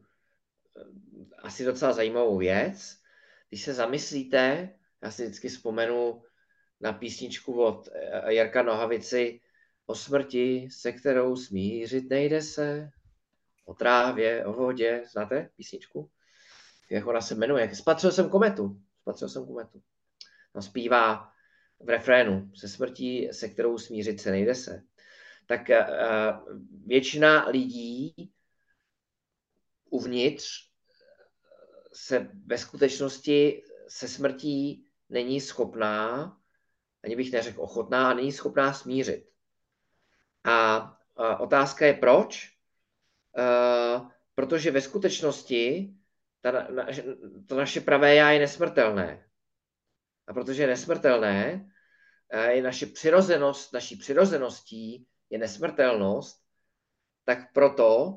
asi 1.38 1.64
docela 1.64 1.92
zajímavou 1.92 2.38
věc. 2.38 2.98
Když 3.48 3.62
se 3.62 3.74
zamyslíte, 3.74 4.74
já 5.02 5.10
si 5.10 5.22
vždycky 5.22 5.48
vzpomenu 5.48 6.22
na 6.80 6.92
písničku 6.92 7.62
od 7.62 7.88
eh, 7.88 8.34
Jarka 8.34 8.62
Nohavici 8.62 9.40
o 9.86 9.94
smrti, 9.94 10.68
se 10.70 10.92
kterou 10.92 11.36
smířit 11.36 12.10
nejde 12.10 12.42
se, 12.42 12.90
o 13.64 13.74
trávě, 13.74 14.46
o 14.46 14.52
vodě. 14.52 15.04
Znáte 15.12 15.48
písničku? 15.56 16.10
Jak 16.90 17.06
ona 17.06 17.20
se 17.20 17.34
jmenuje? 17.34 17.74
Spatřil 17.74 18.12
jsem 18.12 18.30
kometu. 18.30 18.80
Spatřil 19.00 19.28
jsem 19.28 19.46
kometu. 19.46 19.82
No, 20.54 20.62
zpívá 20.62 21.32
v 21.80 21.88
refrénu 21.88 22.50
se 22.54 22.68
smrtí, 22.68 23.28
se 23.32 23.48
kterou 23.48 23.78
smířit 23.78 24.20
se 24.20 24.30
nejde 24.30 24.54
se. 24.54 24.82
Tak 25.46 25.60
uh, 25.68 26.58
většina 26.86 27.48
lidí 27.48 28.32
uvnitř 29.90 30.72
se 31.92 32.30
ve 32.46 32.58
skutečnosti 32.58 33.62
se 33.88 34.08
smrtí 34.08 34.86
není 35.08 35.40
schopná, 35.40 36.36
ani 37.04 37.16
bych 37.16 37.32
neřekl 37.32 37.62
ochotná, 37.62 38.14
není 38.14 38.32
schopná 38.32 38.72
smířit. 38.72 39.28
A 40.44 40.82
uh, 41.18 41.42
otázka 41.42 41.86
je 41.86 41.94
proč? 41.94 42.51
Uh, 43.38 44.10
protože 44.34 44.70
ve 44.70 44.80
skutečnosti 44.80 45.94
ta, 46.40 46.50
na, 46.50 46.86
to 47.46 47.56
naše 47.56 47.80
pravé 47.80 48.14
já 48.14 48.30
je 48.30 48.40
nesmrtelné. 48.40 49.28
A 50.26 50.32
protože 50.32 50.62
je 50.62 50.66
nesmrtelné, 50.66 51.70
je 52.48 52.62
naše 52.62 52.86
přirozenost, 52.86 53.72
naší 53.72 53.96
přirozeností 53.96 55.06
je 55.30 55.38
nesmrtelnost, 55.38 56.42
tak 57.24 57.52
proto 57.52 58.06
uh, 58.06 58.14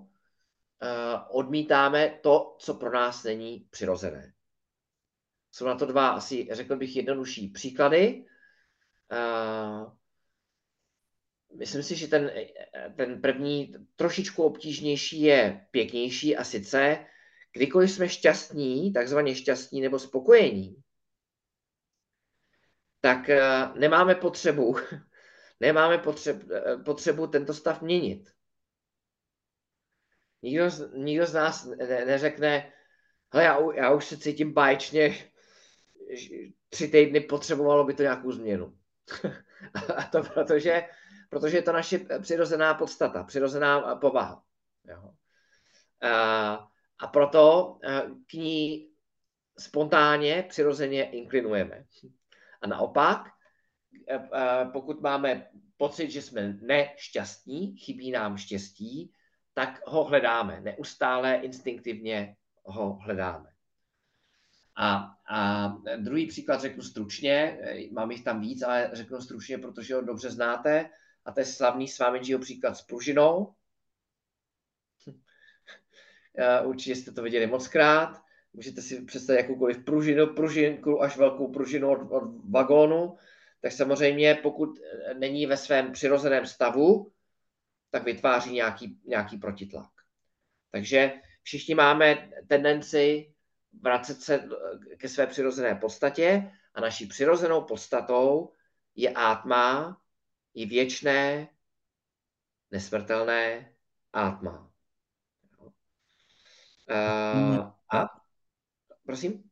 odmítáme 1.30 2.20
to, 2.24 2.56
co 2.60 2.74
pro 2.74 2.92
nás 2.92 3.24
není 3.24 3.68
přirozené. 3.70 4.34
Jsou 5.52 5.66
na 5.66 5.76
to 5.76 5.86
dva 5.86 6.10
asi, 6.10 6.48
řekl 6.52 6.76
bych, 6.76 6.96
jednodušší 6.96 7.48
příklady. 7.48 8.26
Myslím 11.58 11.84
si, 11.84 11.96
že 11.96 12.08
ten, 12.08 12.32
ten 12.96 13.22
první 13.22 13.76
trošičku 13.96 14.44
obtížnější 14.44 15.22
je 15.22 15.66
pěknější 15.72 16.38
a 16.38 16.44
sice, 16.44 17.06
kdykoliv 17.54 17.92
jsme 17.92 18.10
šťastní, 18.10 18.94
takzvaně 18.94 19.36
šťastní 19.36 19.82
nebo 19.82 20.00
spokojení, 20.00 20.76
tak 23.02 23.30
eh, 23.30 23.42
nemáme 23.80 24.16
potřebu, 24.16 24.76
nemáme 25.60 25.98
potřeb, 25.98 26.38
eh, 26.52 26.78
potřebu 26.78 27.28
tento 27.28 27.54
stav 27.54 27.82
měnit. 27.82 28.30
Nikdo, 30.42 30.66
nikdo 30.96 31.26
z 31.26 31.34
nás 31.34 31.66
ne, 31.66 32.06
neřekne, 32.06 32.74
hele, 33.34 33.46
já, 33.46 33.60
já 33.76 33.94
už 33.94 34.06
se 34.06 34.18
cítím 34.18 34.54
báječně, 34.54 35.32
tři 36.70 36.88
týdny 36.88 37.20
potřebovalo 37.20 37.84
by 37.84 37.94
to 37.94 38.02
nějakou 38.02 38.32
změnu. 38.32 38.78
A 39.96 40.04
to 40.04 40.24
protože, 40.24 40.84
protože 41.30 41.58
je 41.58 41.62
to 41.62 41.72
naše 41.72 42.00
přirozená 42.22 42.74
podstata, 42.74 43.24
přirozená 43.24 43.96
povaha. 43.96 44.44
Jo. 44.88 45.12
A, 46.12 46.68
a 47.00 47.08
proto 47.08 47.78
eh, 47.84 48.02
k 48.28 48.34
ní 48.34 48.90
spontánně, 49.60 50.46
přirozeně 50.50 51.10
inklinujeme. 51.10 51.84
A 52.62 52.68
naopak, 52.68 53.30
eh, 54.08 54.30
eh, 54.34 54.66
pokud 54.74 55.02
máme 55.02 55.48
pocit, 55.78 56.12
že 56.12 56.22
jsme 56.22 56.58
nešťastní, 56.62 57.78
chybí 57.78 58.12
nám 58.12 58.38
štěstí, 58.38 59.12
tak 59.54 59.82
ho 59.88 60.04
hledáme. 60.04 60.62
Neustále 60.62 61.36
instinktivně 61.36 62.36
ho 62.64 62.94
hledáme. 62.94 63.50
A, 64.76 65.16
a 65.30 65.68
druhý 65.98 66.28
příklad 66.28 66.62
řeknu 66.62 66.84
stručně, 66.84 67.60
eh, 67.62 67.92
mám 67.92 68.12
jich 68.12 68.24
tam 68.24 68.42
víc, 68.42 68.62
ale 68.62 68.90
řeknu 68.94 69.22
stručně, 69.22 69.58
protože 69.58 69.96
ho 69.96 70.02
dobře 70.02 70.32
znáte. 70.32 70.90
A 71.26 71.32
to 71.32 71.40
je 71.40 71.46
slavný 71.46 71.88
Svámenžího 71.88 72.40
příklad 72.40 72.76
s 72.76 72.82
pružinou. 72.82 73.54
Určitě 76.66 76.96
jste 76.96 77.12
to 77.12 77.24
viděli 77.24 77.48
moc 77.48 77.68
krát. 77.68 78.22
Můžete 78.54 78.82
si 78.82 79.02
představit 79.02 79.40
jakoukoliv 79.40 79.84
pružinu, 79.86 80.28
pružinku 80.28 81.02
až 81.02 81.18
velkou 81.18 81.52
pružinu 81.52 81.92
od, 81.92 82.12
od 82.12 82.24
vagónu, 82.50 83.18
tak 83.62 83.72
samozřejmě 83.72 84.36
pokud 84.36 84.80
není 85.18 85.46
ve 85.46 85.58
svém 85.58 85.92
přirozeném 85.92 86.46
stavu, 86.46 87.12
tak 87.90 88.04
vytváří 88.04 88.52
nějaký, 88.52 89.00
nějaký 89.06 89.38
protitlak. 89.38 89.92
Takže 90.72 91.14
všichni 91.44 91.76
máme 91.76 92.30
tendenci 92.48 93.34
vracet 93.82 94.22
se 94.22 94.50
ke 94.98 95.10
své 95.10 95.28
přirozené 95.28 95.76
podstatě 95.76 96.52
a 96.74 96.82
naší 96.82 97.06
přirozenou 97.06 97.62
podstatou 97.62 98.52
je 98.96 99.10
átma, 99.10 99.98
je 100.56 100.66
věčné, 100.66 101.48
nesmrtelné 102.72 103.74
átma. 104.14 104.72
Uh, 106.90 107.72
a 107.94 108.26
Prosím? 109.06 109.44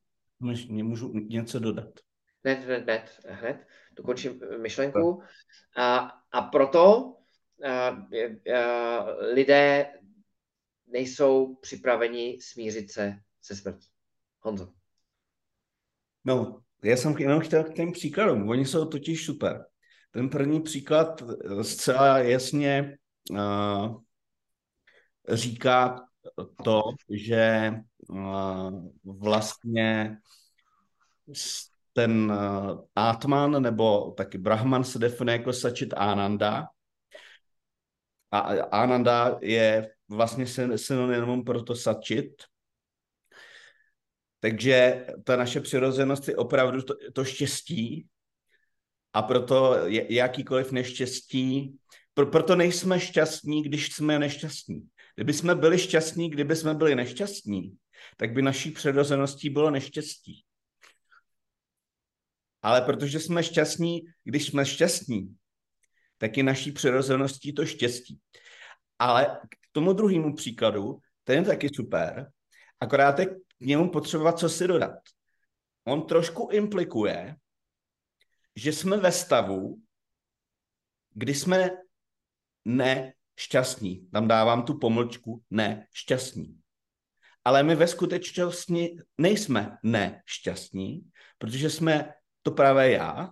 Můžu 0.69 1.13
něco 1.13 1.59
dodat? 1.59 1.99
Hned, 2.45 2.59
hned, 2.59 2.83
hned, 2.83 3.19
hned. 3.25 3.67
Dokončím 3.93 4.39
myšlenku. 4.61 5.23
A, 5.77 5.97
a 6.31 6.41
proto 6.41 7.15
a, 7.63 7.87
a, 7.87 7.97
lidé 9.33 9.93
nejsou 10.87 11.55
připraveni 11.55 12.37
smířit 12.41 12.91
se 12.91 13.19
se 13.41 13.55
smrtí. 13.55 13.87
Honzo. 14.39 14.73
No, 16.25 16.63
já 16.83 16.97
jsem 16.97 17.17
jenom 17.17 17.39
chtěl 17.39 17.63
k 17.63 17.73
těm 17.73 17.91
příkladům. 17.91 18.49
Oni 18.49 18.65
jsou 18.65 18.85
totiž 18.85 19.25
super. 19.25 19.65
Ten 20.13 20.29
první 20.29 20.61
příklad 20.61 21.23
zcela 21.61 22.17
jasně 22.17 22.97
uh, 23.31 24.01
říká 25.29 26.07
to, 26.63 26.81
že 27.09 27.73
vlastně 29.03 30.17
ten 31.93 32.33
Atman 32.95 33.61
nebo 33.61 34.11
taky 34.11 34.37
Brahman 34.37 34.83
se 34.83 34.99
definuje 34.99 35.37
jako 35.37 35.53
Sačit 35.53 35.93
Ananda. 35.97 36.67
A 38.31 38.39
Ananda 38.63 39.37
je 39.41 39.91
vlastně 40.09 40.45
synonymum 40.75 41.43
pro 41.43 41.63
to 41.63 41.75
Sačit. 41.75 42.43
Takže 44.39 45.07
ta 45.23 45.35
naše 45.35 45.61
přirozenost 45.61 46.27
je 46.27 46.35
opravdu 46.35 46.81
to, 46.81 46.93
to 47.13 47.25
štěstí 47.25 48.07
a 49.13 49.21
proto 49.21 49.75
jakýkoliv 50.09 50.71
neštěstí, 50.71 51.77
pro, 52.13 52.25
proto 52.25 52.55
nejsme 52.55 52.99
šťastní, 52.99 53.63
když 53.63 53.91
jsme 53.91 54.19
nešťastní. 54.19 54.89
Kdyby 55.15 55.33
jsme 55.33 55.55
byli 55.55 55.79
šťastní, 55.79 56.29
kdyby 56.29 56.55
jsme 56.55 56.73
byli 56.73 56.95
nešťastní, 56.95 57.77
tak 58.17 58.33
by 58.33 58.41
naší 58.41 58.71
přirozeností 58.71 59.49
bylo 59.49 59.71
neštěstí. 59.71 60.43
Ale 62.61 62.81
protože 62.81 63.19
jsme 63.19 63.43
šťastní, 63.43 64.01
když 64.23 64.45
jsme 64.45 64.65
šťastní, 64.65 65.35
tak 66.17 66.37
je 66.37 66.43
naší 66.43 66.71
přirozeností 66.71 67.53
to 67.53 67.65
štěstí. 67.65 68.19
Ale 68.99 69.39
k 69.49 69.55
tomu 69.71 69.93
druhému 69.93 70.35
příkladu, 70.35 70.99
ten 71.23 71.39
je 71.39 71.45
taky 71.45 71.69
super, 71.75 72.31
akorát 72.79 73.19
je 73.19 73.25
k 73.25 73.39
němu 73.59 73.89
potřebovat 73.89 74.39
co 74.39 74.49
si 74.49 74.67
dodat. 74.67 74.99
On 75.83 76.07
trošku 76.07 76.49
implikuje, 76.51 77.35
že 78.55 78.73
jsme 78.73 78.97
ve 78.97 79.11
stavu, 79.11 79.81
kdy 81.13 81.35
jsme 81.35 81.69
nešťastní. 82.65 84.07
Tam 84.11 84.27
dávám 84.27 84.63
tu 84.63 84.79
pomlčku 84.79 85.43
nešťastní. 85.49 86.59
Ale 87.45 87.63
my 87.63 87.75
ve 87.75 87.87
skutečnosti 87.87 88.97
nejsme 89.17 89.77
nešťastní, 89.83 91.01
protože 91.37 91.69
jsme 91.69 92.13
to 92.41 92.51
pravé 92.51 92.91
já 92.91 93.29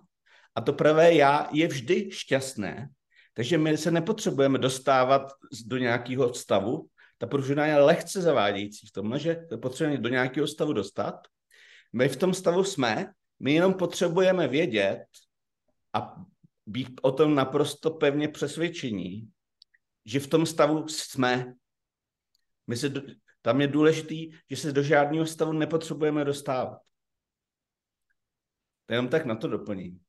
a 0.54 0.60
to 0.60 0.72
pravé 0.72 1.14
já 1.14 1.48
je 1.52 1.68
vždy 1.68 2.10
šťastné. 2.10 2.88
Takže 3.34 3.58
my 3.58 3.76
se 3.76 3.90
nepotřebujeme 3.90 4.58
dostávat 4.58 5.32
do 5.66 5.78
nějakého 5.78 6.34
stavu. 6.34 6.86
Ta 7.18 7.26
pružina 7.26 7.66
je 7.66 7.76
lehce 7.76 8.22
zavádějící 8.22 8.86
v 8.86 8.92
tom, 8.92 9.18
že 9.18 9.36
potřebujeme 9.60 10.02
do 10.02 10.08
nějakého 10.08 10.46
stavu 10.46 10.72
dostat. 10.72 11.14
My 11.92 12.08
v 12.08 12.16
tom 12.16 12.34
stavu 12.34 12.64
jsme, 12.64 13.12
my 13.42 13.52
jenom 13.52 13.74
potřebujeme 13.74 14.48
vědět 14.48 15.04
a 15.92 16.16
být 16.66 17.00
o 17.02 17.12
tom 17.12 17.34
naprosto 17.34 17.90
pevně 17.90 18.28
přesvědčení, 18.28 19.32
že 20.04 20.20
v 20.20 20.26
tom 20.26 20.46
stavu 20.46 20.88
jsme. 20.88 21.54
My 22.66 22.76
se, 22.76 22.92
tam 23.42 23.60
je 23.60 23.66
důležitý, 23.66 24.30
že 24.50 24.56
se 24.56 24.72
do 24.72 24.82
žádného 24.82 25.26
stavu 25.26 25.52
nepotřebujeme 25.52 26.24
dostávat. 26.24 26.78
To 28.86 28.94
jenom 28.94 29.08
tak 29.08 29.24
na 29.24 29.36
to 29.36 29.48
doplním. 29.48 30.00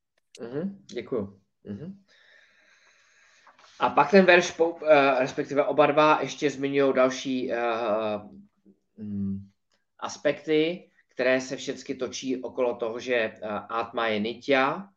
Mhm, 0.41 0.85
děkuju. 0.85 1.41
Mhm. 1.63 2.03
A 3.79 3.89
pak 3.89 4.11
ten 4.11 4.25
verš, 4.25 4.51
po, 4.51 4.69
uh, 4.69 4.79
respektive 5.19 5.65
oba 5.65 5.85
dva, 5.85 6.21
ještě 6.21 6.49
zmiňují 6.49 6.93
další 6.93 7.51
uh, 7.51 8.31
mm, 8.97 9.49
aspekty, 9.99 10.89
které 11.13 11.41
se 11.41 11.57
všechny 11.57 11.95
točí 11.95 12.41
okolo 12.43 12.75
toho, 12.75 12.99
že 12.99 13.33
uh, 13.43 13.49
Atma 13.69 14.07
je 14.07 14.19
nitya, 14.19 14.89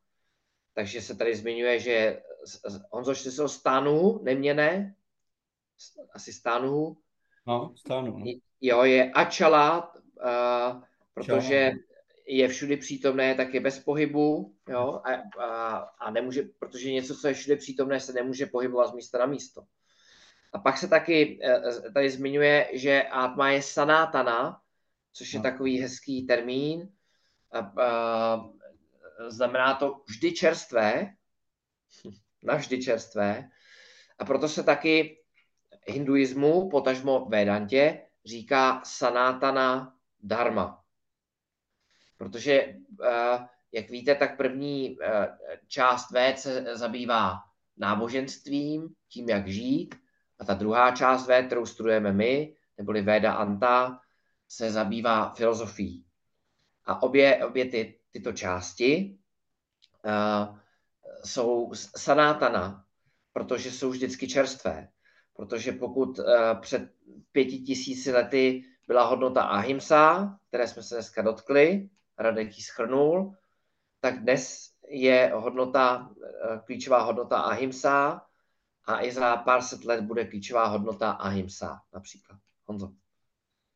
takže 0.74 1.00
se 1.02 1.16
tady 1.16 1.36
zmiňuje, 1.36 1.80
že 1.80 2.22
z- 2.44 2.60
z- 2.72 2.80
Honzo, 2.90 3.14
ty 3.14 3.30
jsou 3.30 3.48
stanu, 3.48 4.20
neměné, 4.22 4.94
asi 6.12 6.32
stanu, 6.32 6.96
No, 7.46 7.72
stánu. 7.76 8.18
No. 8.18 8.24
jo, 8.60 8.82
je 8.82 9.12
Achala, 9.12 9.94
uh, 9.94 10.82
protože 11.14 11.70
Čala. 11.70 11.82
je 12.26 12.48
všudy 12.48 12.76
přítomné, 12.76 13.34
tak 13.34 13.54
je 13.54 13.60
bez 13.60 13.78
pohybu, 13.78 14.54
jo, 14.68 15.00
a, 15.04 15.10
a, 15.44 15.76
a 15.76 16.10
nemůže, 16.10 16.42
protože 16.58 16.92
něco, 16.92 17.14
co 17.14 17.28
je 17.28 17.34
všude 17.34 17.56
přítomné, 17.56 18.00
se 18.00 18.12
nemůže 18.12 18.46
pohybovat 18.46 18.86
z 18.86 18.92
místa 18.94 19.18
na 19.18 19.26
místo. 19.26 19.62
A 20.52 20.58
pak 20.58 20.78
se 20.78 20.88
taky 20.88 21.38
eh, 21.42 21.90
tady 21.94 22.10
zmiňuje, 22.10 22.70
že 22.72 23.02
Atma 23.02 23.50
je 23.50 23.62
sanátana, 23.62 24.60
což 25.16 25.32
je 25.32 25.38
No. 25.38 25.42
takový 25.42 25.80
hezký 25.80 26.26
termín. 26.26 26.92
A, 27.52 27.58
a, 27.58 28.50
znamená 29.28 29.74
to 29.74 30.02
vždy 30.08 30.32
čerstvé, 30.32 31.14
navždy 32.42 32.82
čerstvé. 32.82 33.48
A 34.18 34.24
proto 34.24 34.48
se 34.48 34.62
taky 34.62 35.18
hinduismu, 35.86 36.68
potažmo 36.68 37.24
Vedantě, 37.24 38.02
říká 38.24 38.80
sanátana 38.84 39.94
dharma. 40.22 40.82
Protože, 42.16 42.74
jak 43.72 43.90
víte, 43.90 44.14
tak 44.14 44.36
první 44.36 44.96
část 45.68 46.10
Véd 46.10 46.38
se 46.38 46.76
zabývá 46.76 47.34
náboženstvím, 47.76 48.88
tím, 49.08 49.28
jak 49.28 49.48
žít, 49.48 49.94
a 50.38 50.44
ta 50.44 50.54
druhá 50.54 50.90
část 50.90 51.26
Véd, 51.26 51.46
kterou 51.46 51.66
studujeme 51.66 52.12
my, 52.12 52.56
neboli 52.78 53.02
Véda 53.02 53.32
Anta, 53.32 54.00
se 54.48 54.70
zabývá 54.70 55.34
filozofií. 55.34 56.04
A 56.84 57.02
obě, 57.02 57.44
obě 57.44 57.64
ty, 57.64 58.00
tyto 58.10 58.32
části 58.32 59.18
uh, 60.04 60.58
jsou 61.24 61.72
sanátana, 61.74 62.84
protože 63.32 63.70
jsou 63.70 63.90
vždycky 63.90 64.28
čerstvé. 64.28 64.88
Protože 65.34 65.72
pokud 65.72 66.18
uh, 66.18 66.24
před 66.60 66.92
pěti 67.32 67.58
tisíci 67.58 68.12
lety 68.12 68.64
byla 68.88 69.04
hodnota 69.04 69.42
ahimsa, 69.42 70.38
které 70.48 70.68
jsme 70.68 70.82
se 70.82 70.94
dneska 70.94 71.22
dotkli, 71.22 71.90
Radek 72.18 72.56
ji 72.56 72.62
schrnul, 72.62 73.34
tak 74.00 74.22
dnes 74.22 74.70
je 74.88 75.32
hodnota, 75.34 76.08
uh, 76.08 76.58
klíčová 76.64 77.02
hodnota 77.02 77.38
ahimsa 77.38 78.22
a 78.84 79.04
i 79.04 79.12
za 79.12 79.36
pár 79.36 79.62
set 79.62 79.84
let 79.84 80.00
bude 80.00 80.24
klíčová 80.24 80.66
hodnota 80.66 81.10
ahimsa 81.10 81.80
například. 81.92 82.38
Honzo. 82.64 82.92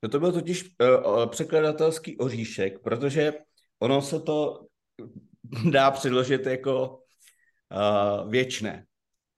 No 0.03 0.09
to 0.09 0.21
byl 0.21 0.33
totiž 0.33 0.65
uh, 0.65 1.27
překladatelský 1.27 2.19
oříšek, 2.19 2.79
protože 2.83 3.33
ono 3.79 4.03
se 4.03 4.21
to 4.21 4.67
dá 5.73 5.91
předložit 5.91 6.47
jako 6.47 6.89
uh, 6.89 8.31
věčné. 8.31 8.85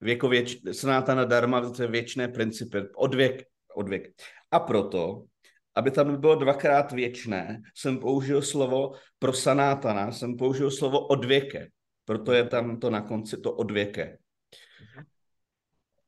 Věko 0.00 0.28
věč, 0.28 0.56
sanátana 0.72 1.24
dharma, 1.24 1.70
to 1.70 1.82
je 1.82 1.88
věčné 1.88 2.28
principy, 2.28 2.78
odvěk, 2.96 3.44
odvěk. 3.74 4.10
A 4.50 4.60
proto, 4.60 5.24
aby 5.74 5.90
tam 5.90 6.20
bylo 6.20 6.34
dvakrát 6.34 6.92
věčné, 6.92 7.62
jsem 7.74 7.98
použil 7.98 8.42
slovo 8.42 8.92
pro 9.18 9.32
sanátana, 9.32 10.12
jsem 10.12 10.36
použil 10.36 10.70
slovo 10.70 11.06
odvěke. 11.06 11.68
Proto 12.04 12.32
je 12.32 12.44
tam 12.44 12.80
to 12.80 12.90
na 12.90 13.00
konci 13.00 13.36
to 13.36 13.52
odvěke. 13.52 14.18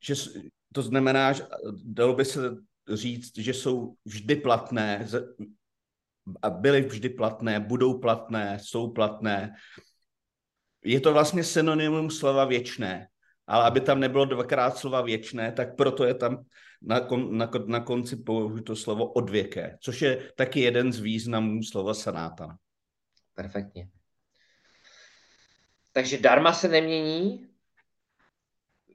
Že, 0.01 0.17
s- 0.17 0.37
to 0.73 0.83
znamená, 0.83 1.33
že 1.33 1.43
dalo 1.85 2.15
by 2.15 2.25
se 2.25 2.41
říct, 2.89 3.39
že 3.39 3.55
jsou 3.55 3.97
vždy 4.05 4.37
platné 4.37 5.07
byly 6.49 6.83
vždy 6.83 7.09
platné, 7.09 7.61
budou 7.61 7.99
platné, 7.99 8.59
jsou 8.63 8.91
platné. 8.91 9.55
Je 10.85 11.01
to 11.01 11.13
vlastně 11.13 11.45
synonymum 11.45 12.11
slova 12.11 12.45
věčné, 12.45 13.09
ale 13.47 13.65
aby 13.65 13.81
tam 13.81 14.01
nebylo 14.01 14.25
dvakrát 14.25 14.79
slova 14.79 15.01
věčné, 15.01 15.53
tak 15.53 15.77
proto 15.77 16.05
je 16.05 16.15
tam 16.15 16.45
na, 16.83 17.01
kon, 17.01 17.39
na, 17.39 17.51
na 17.67 17.81
konci 17.81 18.17
použito 18.17 18.77
slovo 18.77 19.13
odvěké, 19.13 19.79
což 19.81 20.03
je 20.03 20.33
taky 20.37 20.61
jeden 20.61 20.93
z 20.93 21.01
významů 21.01 21.63
slova 21.63 21.95
sanátana. 21.95 22.59
Perfektně. 23.35 23.89
Takže 25.93 26.19
dharma 26.19 26.53
se 26.53 26.69
nemění, 26.69 27.49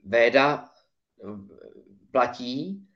Véda 0.03 0.65
eh, 0.65 1.27
platí, 2.11 2.88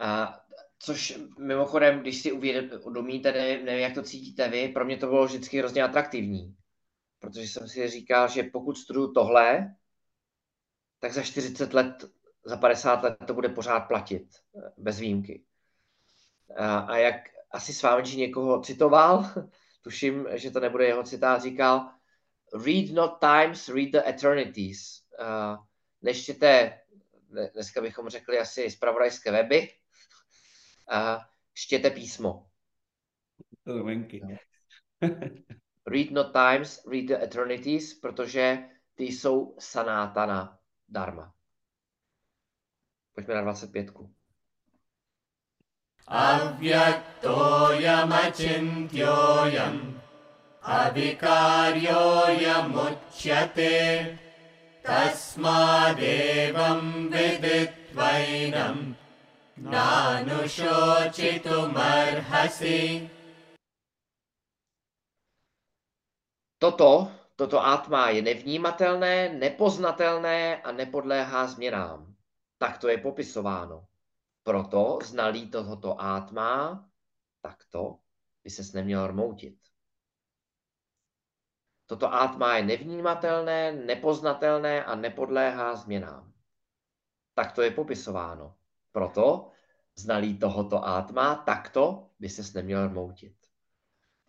a 0.00 0.40
což 0.78 1.18
mimochodem, 1.38 2.00
když 2.00 2.22
si 2.22 2.32
uvědomíte, 2.32 3.32
nevím, 3.32 3.66
nevím, 3.66 3.82
jak 3.82 3.94
to 3.94 4.02
cítíte 4.02 4.48
vy, 4.48 4.68
pro 4.68 4.84
mě 4.84 4.96
to 4.96 5.06
bylo 5.06 5.26
vždycky 5.26 5.58
hrozně 5.58 5.82
atraktivní. 5.82 6.56
Protože 7.18 7.48
jsem 7.48 7.68
si 7.68 7.88
říkal, 7.88 8.28
že 8.28 8.42
pokud 8.42 8.78
studuju 8.78 9.12
tohle, 9.12 9.74
tak 10.98 11.12
za 11.12 11.22
40 11.22 11.74
let, 11.74 12.04
za 12.44 12.56
50 12.56 13.02
let 13.02 13.16
to 13.26 13.34
bude 13.34 13.48
pořád 13.48 13.80
platit, 13.80 14.28
bez 14.76 14.98
výjimky. 14.98 15.44
A, 16.56 16.78
a 16.78 16.96
jak 16.96 17.16
asi 17.50 17.72
s 17.72 17.82
vámi 17.82 18.16
někoho 18.16 18.60
citoval, 18.60 19.24
tuším, 19.82 20.26
že 20.32 20.50
to 20.50 20.60
nebude 20.60 20.86
jeho 20.86 21.02
citát, 21.02 21.42
říkal, 21.42 21.90
read 22.64 22.90
not 22.90 23.20
times, 23.20 23.68
read 23.68 23.90
the 23.90 24.08
eternities. 24.08 25.02
Uh, 25.20 25.64
nečtěte, 26.02 26.80
dneska 27.52 27.80
bychom 27.80 28.08
řekli 28.08 28.38
asi 28.38 28.70
zpravodajské 28.70 29.32
weby, 29.32 29.68
a 30.90 31.28
čtěte 31.54 31.90
písmo. 31.90 32.46
Lenky. 33.66 34.22
read 35.86 36.10
not 36.10 36.32
times, 36.32 36.84
read 36.86 37.06
the 37.06 37.24
eternities, 37.24 37.94
protože 37.94 38.58
ty 38.94 39.04
jsou 39.04 39.56
sanátana 39.58 40.58
darma. 40.88 41.34
Pojďme 43.14 43.34
na 43.34 43.42
25. 43.42 43.86
Avyakto 46.06 47.68
yam 47.72 48.12
achintyo 48.12 49.46
yam 49.46 50.02
Avikaryo 50.62 52.28
yam 52.40 52.74
Avyaktoyamachintyoyam 52.74 54.18
Tasma 54.82 55.94
devam 55.94 57.08
viditvainam 57.10 58.96
ನಾನು 59.60 60.48
ಶೋಚಿತು 60.48 61.58
Toto, 66.60 67.08
toto 67.36 67.58
átma 67.64 68.10
je 68.10 68.22
nevnímatelné, 68.22 69.28
nepoznatelné 69.28 70.62
a 70.62 70.72
nepodléhá 70.72 71.46
změnám. 71.46 72.14
Tak 72.58 72.78
to 72.78 72.88
je 72.88 72.98
popisováno. 72.98 73.88
Proto 74.42 74.98
znalý 75.02 75.50
tohoto 75.50 76.00
átma, 76.00 76.84
takto 77.40 77.98
by 78.44 78.50
ses 78.50 78.72
neměl 78.72 79.06
rmoutit. 79.06 79.58
Toto 81.86 82.12
átma 82.14 82.56
je 82.56 82.62
nevnímatelné, 82.62 83.72
nepoznatelné 83.72 84.84
a 84.84 84.94
nepodléhá 84.94 85.76
změnám. 85.76 86.32
Tak 87.34 87.52
to 87.52 87.62
je 87.62 87.70
popisováno. 87.70 88.54
Proto 88.92 89.49
znalý 90.02 90.38
tohoto 90.38 90.84
átma, 90.84 91.34
takto 91.34 92.10
by 92.18 92.28
ses 92.28 92.52
neměl 92.52 92.88
rmoutit. 92.88 93.34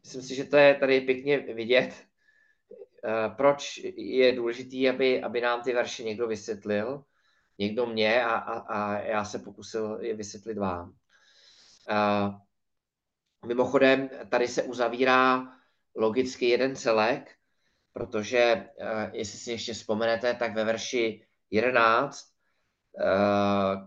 Myslím 0.03 0.21
si, 0.21 0.35
že 0.35 0.43
to 0.43 0.57
je 0.57 0.75
tady 0.75 1.01
pěkně 1.01 1.39
vidět, 1.39 1.93
eh, 3.05 3.29
proč 3.37 3.77
je 3.95 4.35
důležité, 4.35 4.89
aby, 4.89 5.23
aby 5.23 5.41
nám 5.41 5.61
ty 5.61 5.73
verše 5.73 6.03
někdo 6.03 6.27
vysvětlil, 6.27 7.03
někdo 7.57 7.85
mě 7.85 8.25
a, 8.25 8.35
a, 8.35 8.59
a 8.59 8.99
já 8.99 9.25
se 9.25 9.39
pokusil 9.39 9.97
je 10.01 10.15
vysvětlit 10.15 10.57
vám. 10.57 10.93
Uh, 11.89 12.35
mimochodem, 13.45 14.09
tady 14.29 14.47
se 14.47 14.63
uzavírá 14.63 15.53
logicky 15.95 16.49
jeden 16.49 16.75
celek, 16.75 17.35
protože, 17.93 18.69
uh, 18.81 19.09
jestli 19.13 19.37
si 19.37 19.51
ještě 19.51 19.73
vzpomenete, 19.73 20.33
tak 20.33 20.55
ve 20.55 20.63
verši 20.63 21.25
11 21.51 22.25
uh, 22.25 22.30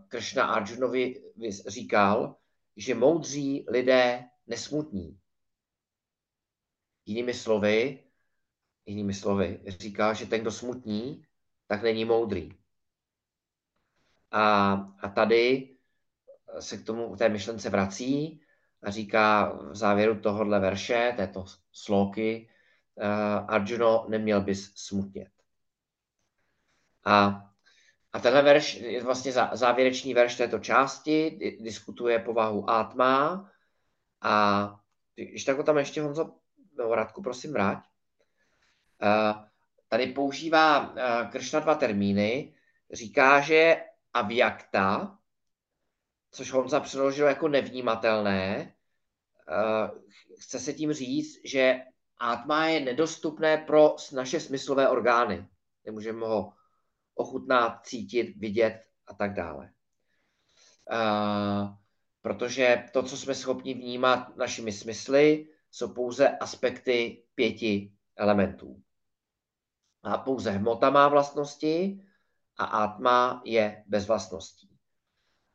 Kršna 0.08 0.46
Arjunovi 0.46 1.22
říkal, 1.66 2.36
že 2.76 2.94
moudří 2.94 3.66
lidé 3.68 4.28
nesmutní. 4.46 5.20
Jinými 7.06 7.34
slovy, 7.34 8.04
jinými 8.86 9.14
slovy, 9.14 9.60
říká, 9.66 10.12
že 10.12 10.26
ten, 10.26 10.40
kdo 10.40 10.50
smutní, 10.50 11.26
tak 11.66 11.82
není 11.82 12.04
moudrý. 12.04 12.58
A, 14.30 14.72
a 15.00 15.08
tady 15.08 15.76
se 16.60 16.76
k 16.76 16.86
tomu 16.86 17.16
té 17.16 17.28
myšlence 17.28 17.70
vrací 17.70 18.40
a 18.82 18.90
říká 18.90 19.52
v 19.52 19.76
závěru 19.76 20.20
tohohle 20.20 20.60
verše, 20.60 21.14
této 21.16 21.44
sloky, 21.72 22.48
Arjuno, 23.48 24.06
neměl 24.08 24.40
bys 24.40 24.72
smutnět. 24.74 25.32
A, 27.04 27.50
a 28.14 28.18
tenhle 28.20 28.42
verš 28.42 28.74
je 28.74 29.02
vlastně 29.02 29.32
závěrečný 29.52 30.14
verš 30.14 30.36
této 30.36 30.58
části, 30.58 31.38
diskutuje 31.60 32.18
povahu 32.18 32.70
Atma 32.70 33.50
a 34.20 34.74
když 35.14 35.44
tak 35.44 35.64
tam 35.66 35.78
ještě 35.78 36.02
Honzo, 36.02 36.34
no, 36.78 36.94
Radku, 36.94 37.22
prosím, 37.22 37.52
vrať. 37.52 37.78
Tady 39.88 40.06
používá 40.06 40.94
Kršna 41.32 41.60
dva 41.60 41.74
termíny, 41.74 42.54
říká, 42.92 43.40
že 43.40 43.84
avyakta, 44.12 45.18
což 46.30 46.52
Honza 46.52 46.80
přeložil 46.80 47.26
jako 47.26 47.48
nevnímatelné, 47.48 48.74
chce 50.38 50.58
se 50.58 50.72
tím 50.72 50.92
říct, 50.92 51.40
že 51.44 51.80
Atma 52.18 52.66
je 52.66 52.80
nedostupné 52.80 53.56
pro 53.58 53.96
naše 54.12 54.40
smyslové 54.40 54.88
orgány. 54.88 55.48
Nemůžeme 55.84 56.26
ho 56.26 56.52
ochutnat, 57.14 57.86
cítit, 57.86 58.36
vidět 58.36 58.84
a 59.06 59.14
tak 59.14 59.34
dále. 59.34 59.70
Uh, 60.92 61.74
protože 62.22 62.84
to, 62.92 63.02
co 63.02 63.16
jsme 63.16 63.34
schopni 63.34 63.74
vnímat 63.74 64.36
našimi 64.36 64.72
smysly, 64.72 65.48
jsou 65.70 65.94
pouze 65.94 66.28
aspekty 66.28 67.24
pěti 67.34 67.92
elementů. 68.16 68.82
A 70.02 70.18
pouze 70.18 70.50
hmota 70.50 70.90
má 70.90 71.08
vlastnosti 71.08 72.00
a 72.56 72.64
atma 72.64 73.42
je 73.44 73.84
bez 73.86 74.06
vlastností. 74.06 74.78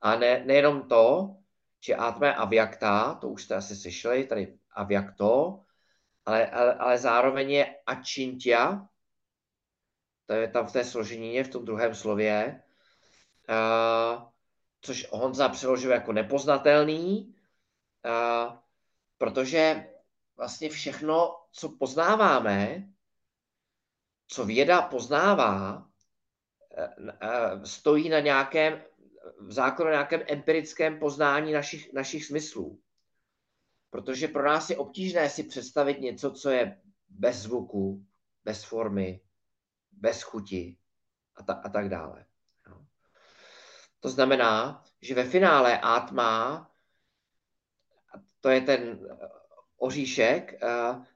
A 0.01 0.15
ne, 0.15 0.43
nejenom 0.45 0.87
to, 0.87 1.35
že 1.79 1.95
atma 1.95 2.27
je 2.27 2.33
avyakta, 2.33 3.15
to 3.15 3.29
už 3.29 3.43
jste 3.43 3.55
asi 3.55 3.75
slyšeli, 3.75 4.25
tady 4.25 4.57
avyakto, 4.75 5.61
ale, 6.25 6.49
ale, 6.49 6.73
ale 6.73 6.97
zároveň 6.97 7.51
je 7.51 7.75
ačintia, 7.85 8.87
to 10.29 10.35
je 10.35 10.47
tam 10.47 10.67
v 10.67 10.71
té 10.71 10.85
složenině, 10.85 11.43
v 11.43 11.49
tom 11.49 11.65
druhém 11.65 11.95
slově, 11.95 12.63
uh, 13.49 14.23
což 14.81 15.07
Honza 15.11 15.49
přeložil 15.49 15.91
jako 15.91 16.13
nepoznatelný, 16.13 17.35
uh, 18.05 18.57
protože 19.17 19.89
vlastně 20.37 20.69
všechno, 20.69 21.35
co 21.51 21.69
poznáváme, 21.69 22.89
co 24.27 24.45
věda 24.45 24.81
poznává, 24.81 25.89
stojí 27.63 28.09
na 28.09 28.19
nějakém, 28.19 28.81
v 29.39 29.51
základu 29.51 29.91
nějakém 29.91 30.21
empirickém 30.27 30.99
poznání 30.99 31.53
našich, 31.53 31.93
našich 31.93 32.25
smyslů. 32.25 32.79
Protože 33.89 34.27
pro 34.27 34.43
nás 34.43 34.69
je 34.69 34.77
obtížné 34.77 35.29
si 35.29 35.43
představit 35.43 35.99
něco, 35.99 36.31
co 36.31 36.49
je 36.49 36.81
bez 37.09 37.35
zvuku, 37.35 38.05
bez 38.43 38.63
formy, 38.63 39.21
bez 39.91 40.21
chuti 40.21 40.77
a, 41.35 41.43
ta, 41.43 41.53
a 41.53 41.69
tak 41.69 41.89
dále. 41.89 42.25
No. 42.67 42.85
To 43.99 44.09
znamená, 44.09 44.83
že 45.01 45.15
ve 45.15 45.23
finále 45.23 45.79
Atma, 45.79 46.71
to 48.41 48.49
je 48.49 48.61
ten 48.61 48.99
oříšek, 49.77 50.53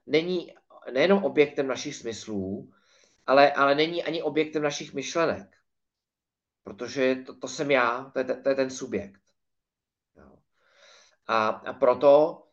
není 0.06 0.54
nejenom 0.92 1.24
objektem 1.24 1.66
našich 1.66 1.96
smyslů, 1.96 2.72
ale, 3.26 3.52
ale 3.52 3.74
není 3.74 4.04
ani 4.04 4.22
objektem 4.22 4.62
našich 4.62 4.94
myšlenek. 4.94 5.56
Protože 6.62 7.14
to, 7.14 7.34
to 7.34 7.48
jsem 7.48 7.70
já, 7.70 8.10
to 8.12 8.18
je, 8.18 8.24
to 8.24 8.48
je 8.48 8.54
ten 8.54 8.70
subjekt. 8.70 9.20
Jo. 10.16 10.38
A, 11.26 11.48
a 11.48 11.72
proto 11.72 12.44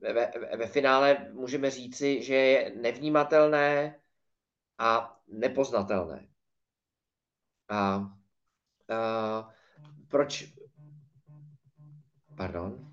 ve, 0.00 0.32
ve 0.56 0.66
finále 0.66 1.28
můžeme 1.32 1.70
říci, 1.70 2.22
že 2.22 2.34
je 2.34 2.72
nevnímatelné 2.74 4.00
a 4.78 5.20
nepoznatelné. 5.28 6.28
A, 7.68 7.78
a 7.78 9.54
proč? 10.08 10.54
Pardon. 12.36 12.90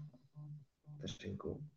Vteřinku. 0.97 1.70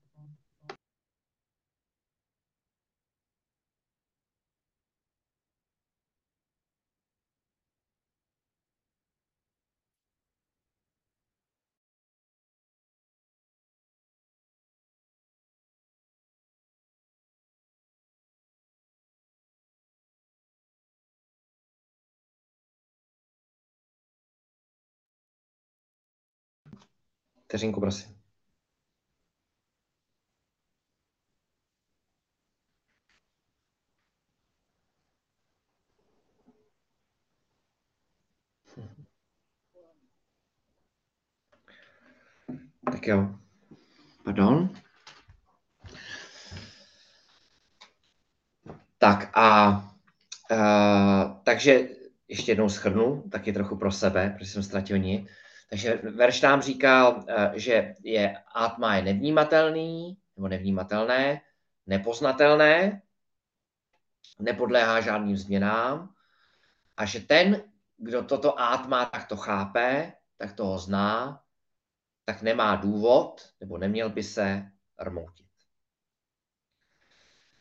Vteřinku, 27.45 27.81
prosím. 27.81 28.15
Tak 42.93 43.07
jo. 43.07 43.35
Pardon. 44.25 44.71
Tak 48.99 49.31
a 49.37 49.71
uh, 50.51 51.37
takže 51.45 51.89
ještě 52.29 52.53
jednou 52.53 52.69
schrnu, 52.69 53.23
taky 53.31 53.53
trochu 53.53 53.77
pro 53.77 53.93
sebe, 53.93 54.35
protože 54.39 54.51
jsem 54.51 54.63
ztratil 54.63 54.99
ní. 54.99 55.29
Takže 55.71 55.95
verš 55.95 56.41
nám 56.41 56.63
říkal, 56.63 57.25
eh, 57.29 57.53
že 57.55 57.95
je 58.03 58.39
atma 58.55 58.97
je 58.97 59.03
nevnímatelný, 59.03 60.19
nebo 60.37 60.49
nevnímatelné, 60.49 61.41
nepoznatelné, 61.87 63.03
nepodléhá 64.39 65.01
žádným 65.01 65.37
změnám 65.37 66.15
a 66.97 67.05
že 67.05 67.21
ten, 67.21 67.63
kdo 67.97 68.25
toto 68.25 68.61
atma 68.61 69.05
takto 69.05 69.37
chápe, 69.37 70.13
tak 70.37 70.53
toho 70.53 70.79
zná, 70.79 71.43
tak 72.25 72.43
nemá 72.43 72.77
důvod, 72.77 73.53
nebo 73.61 73.79
neměl 73.79 74.11
by 74.11 74.23
se 74.23 74.71
rmoutit. 75.01 75.47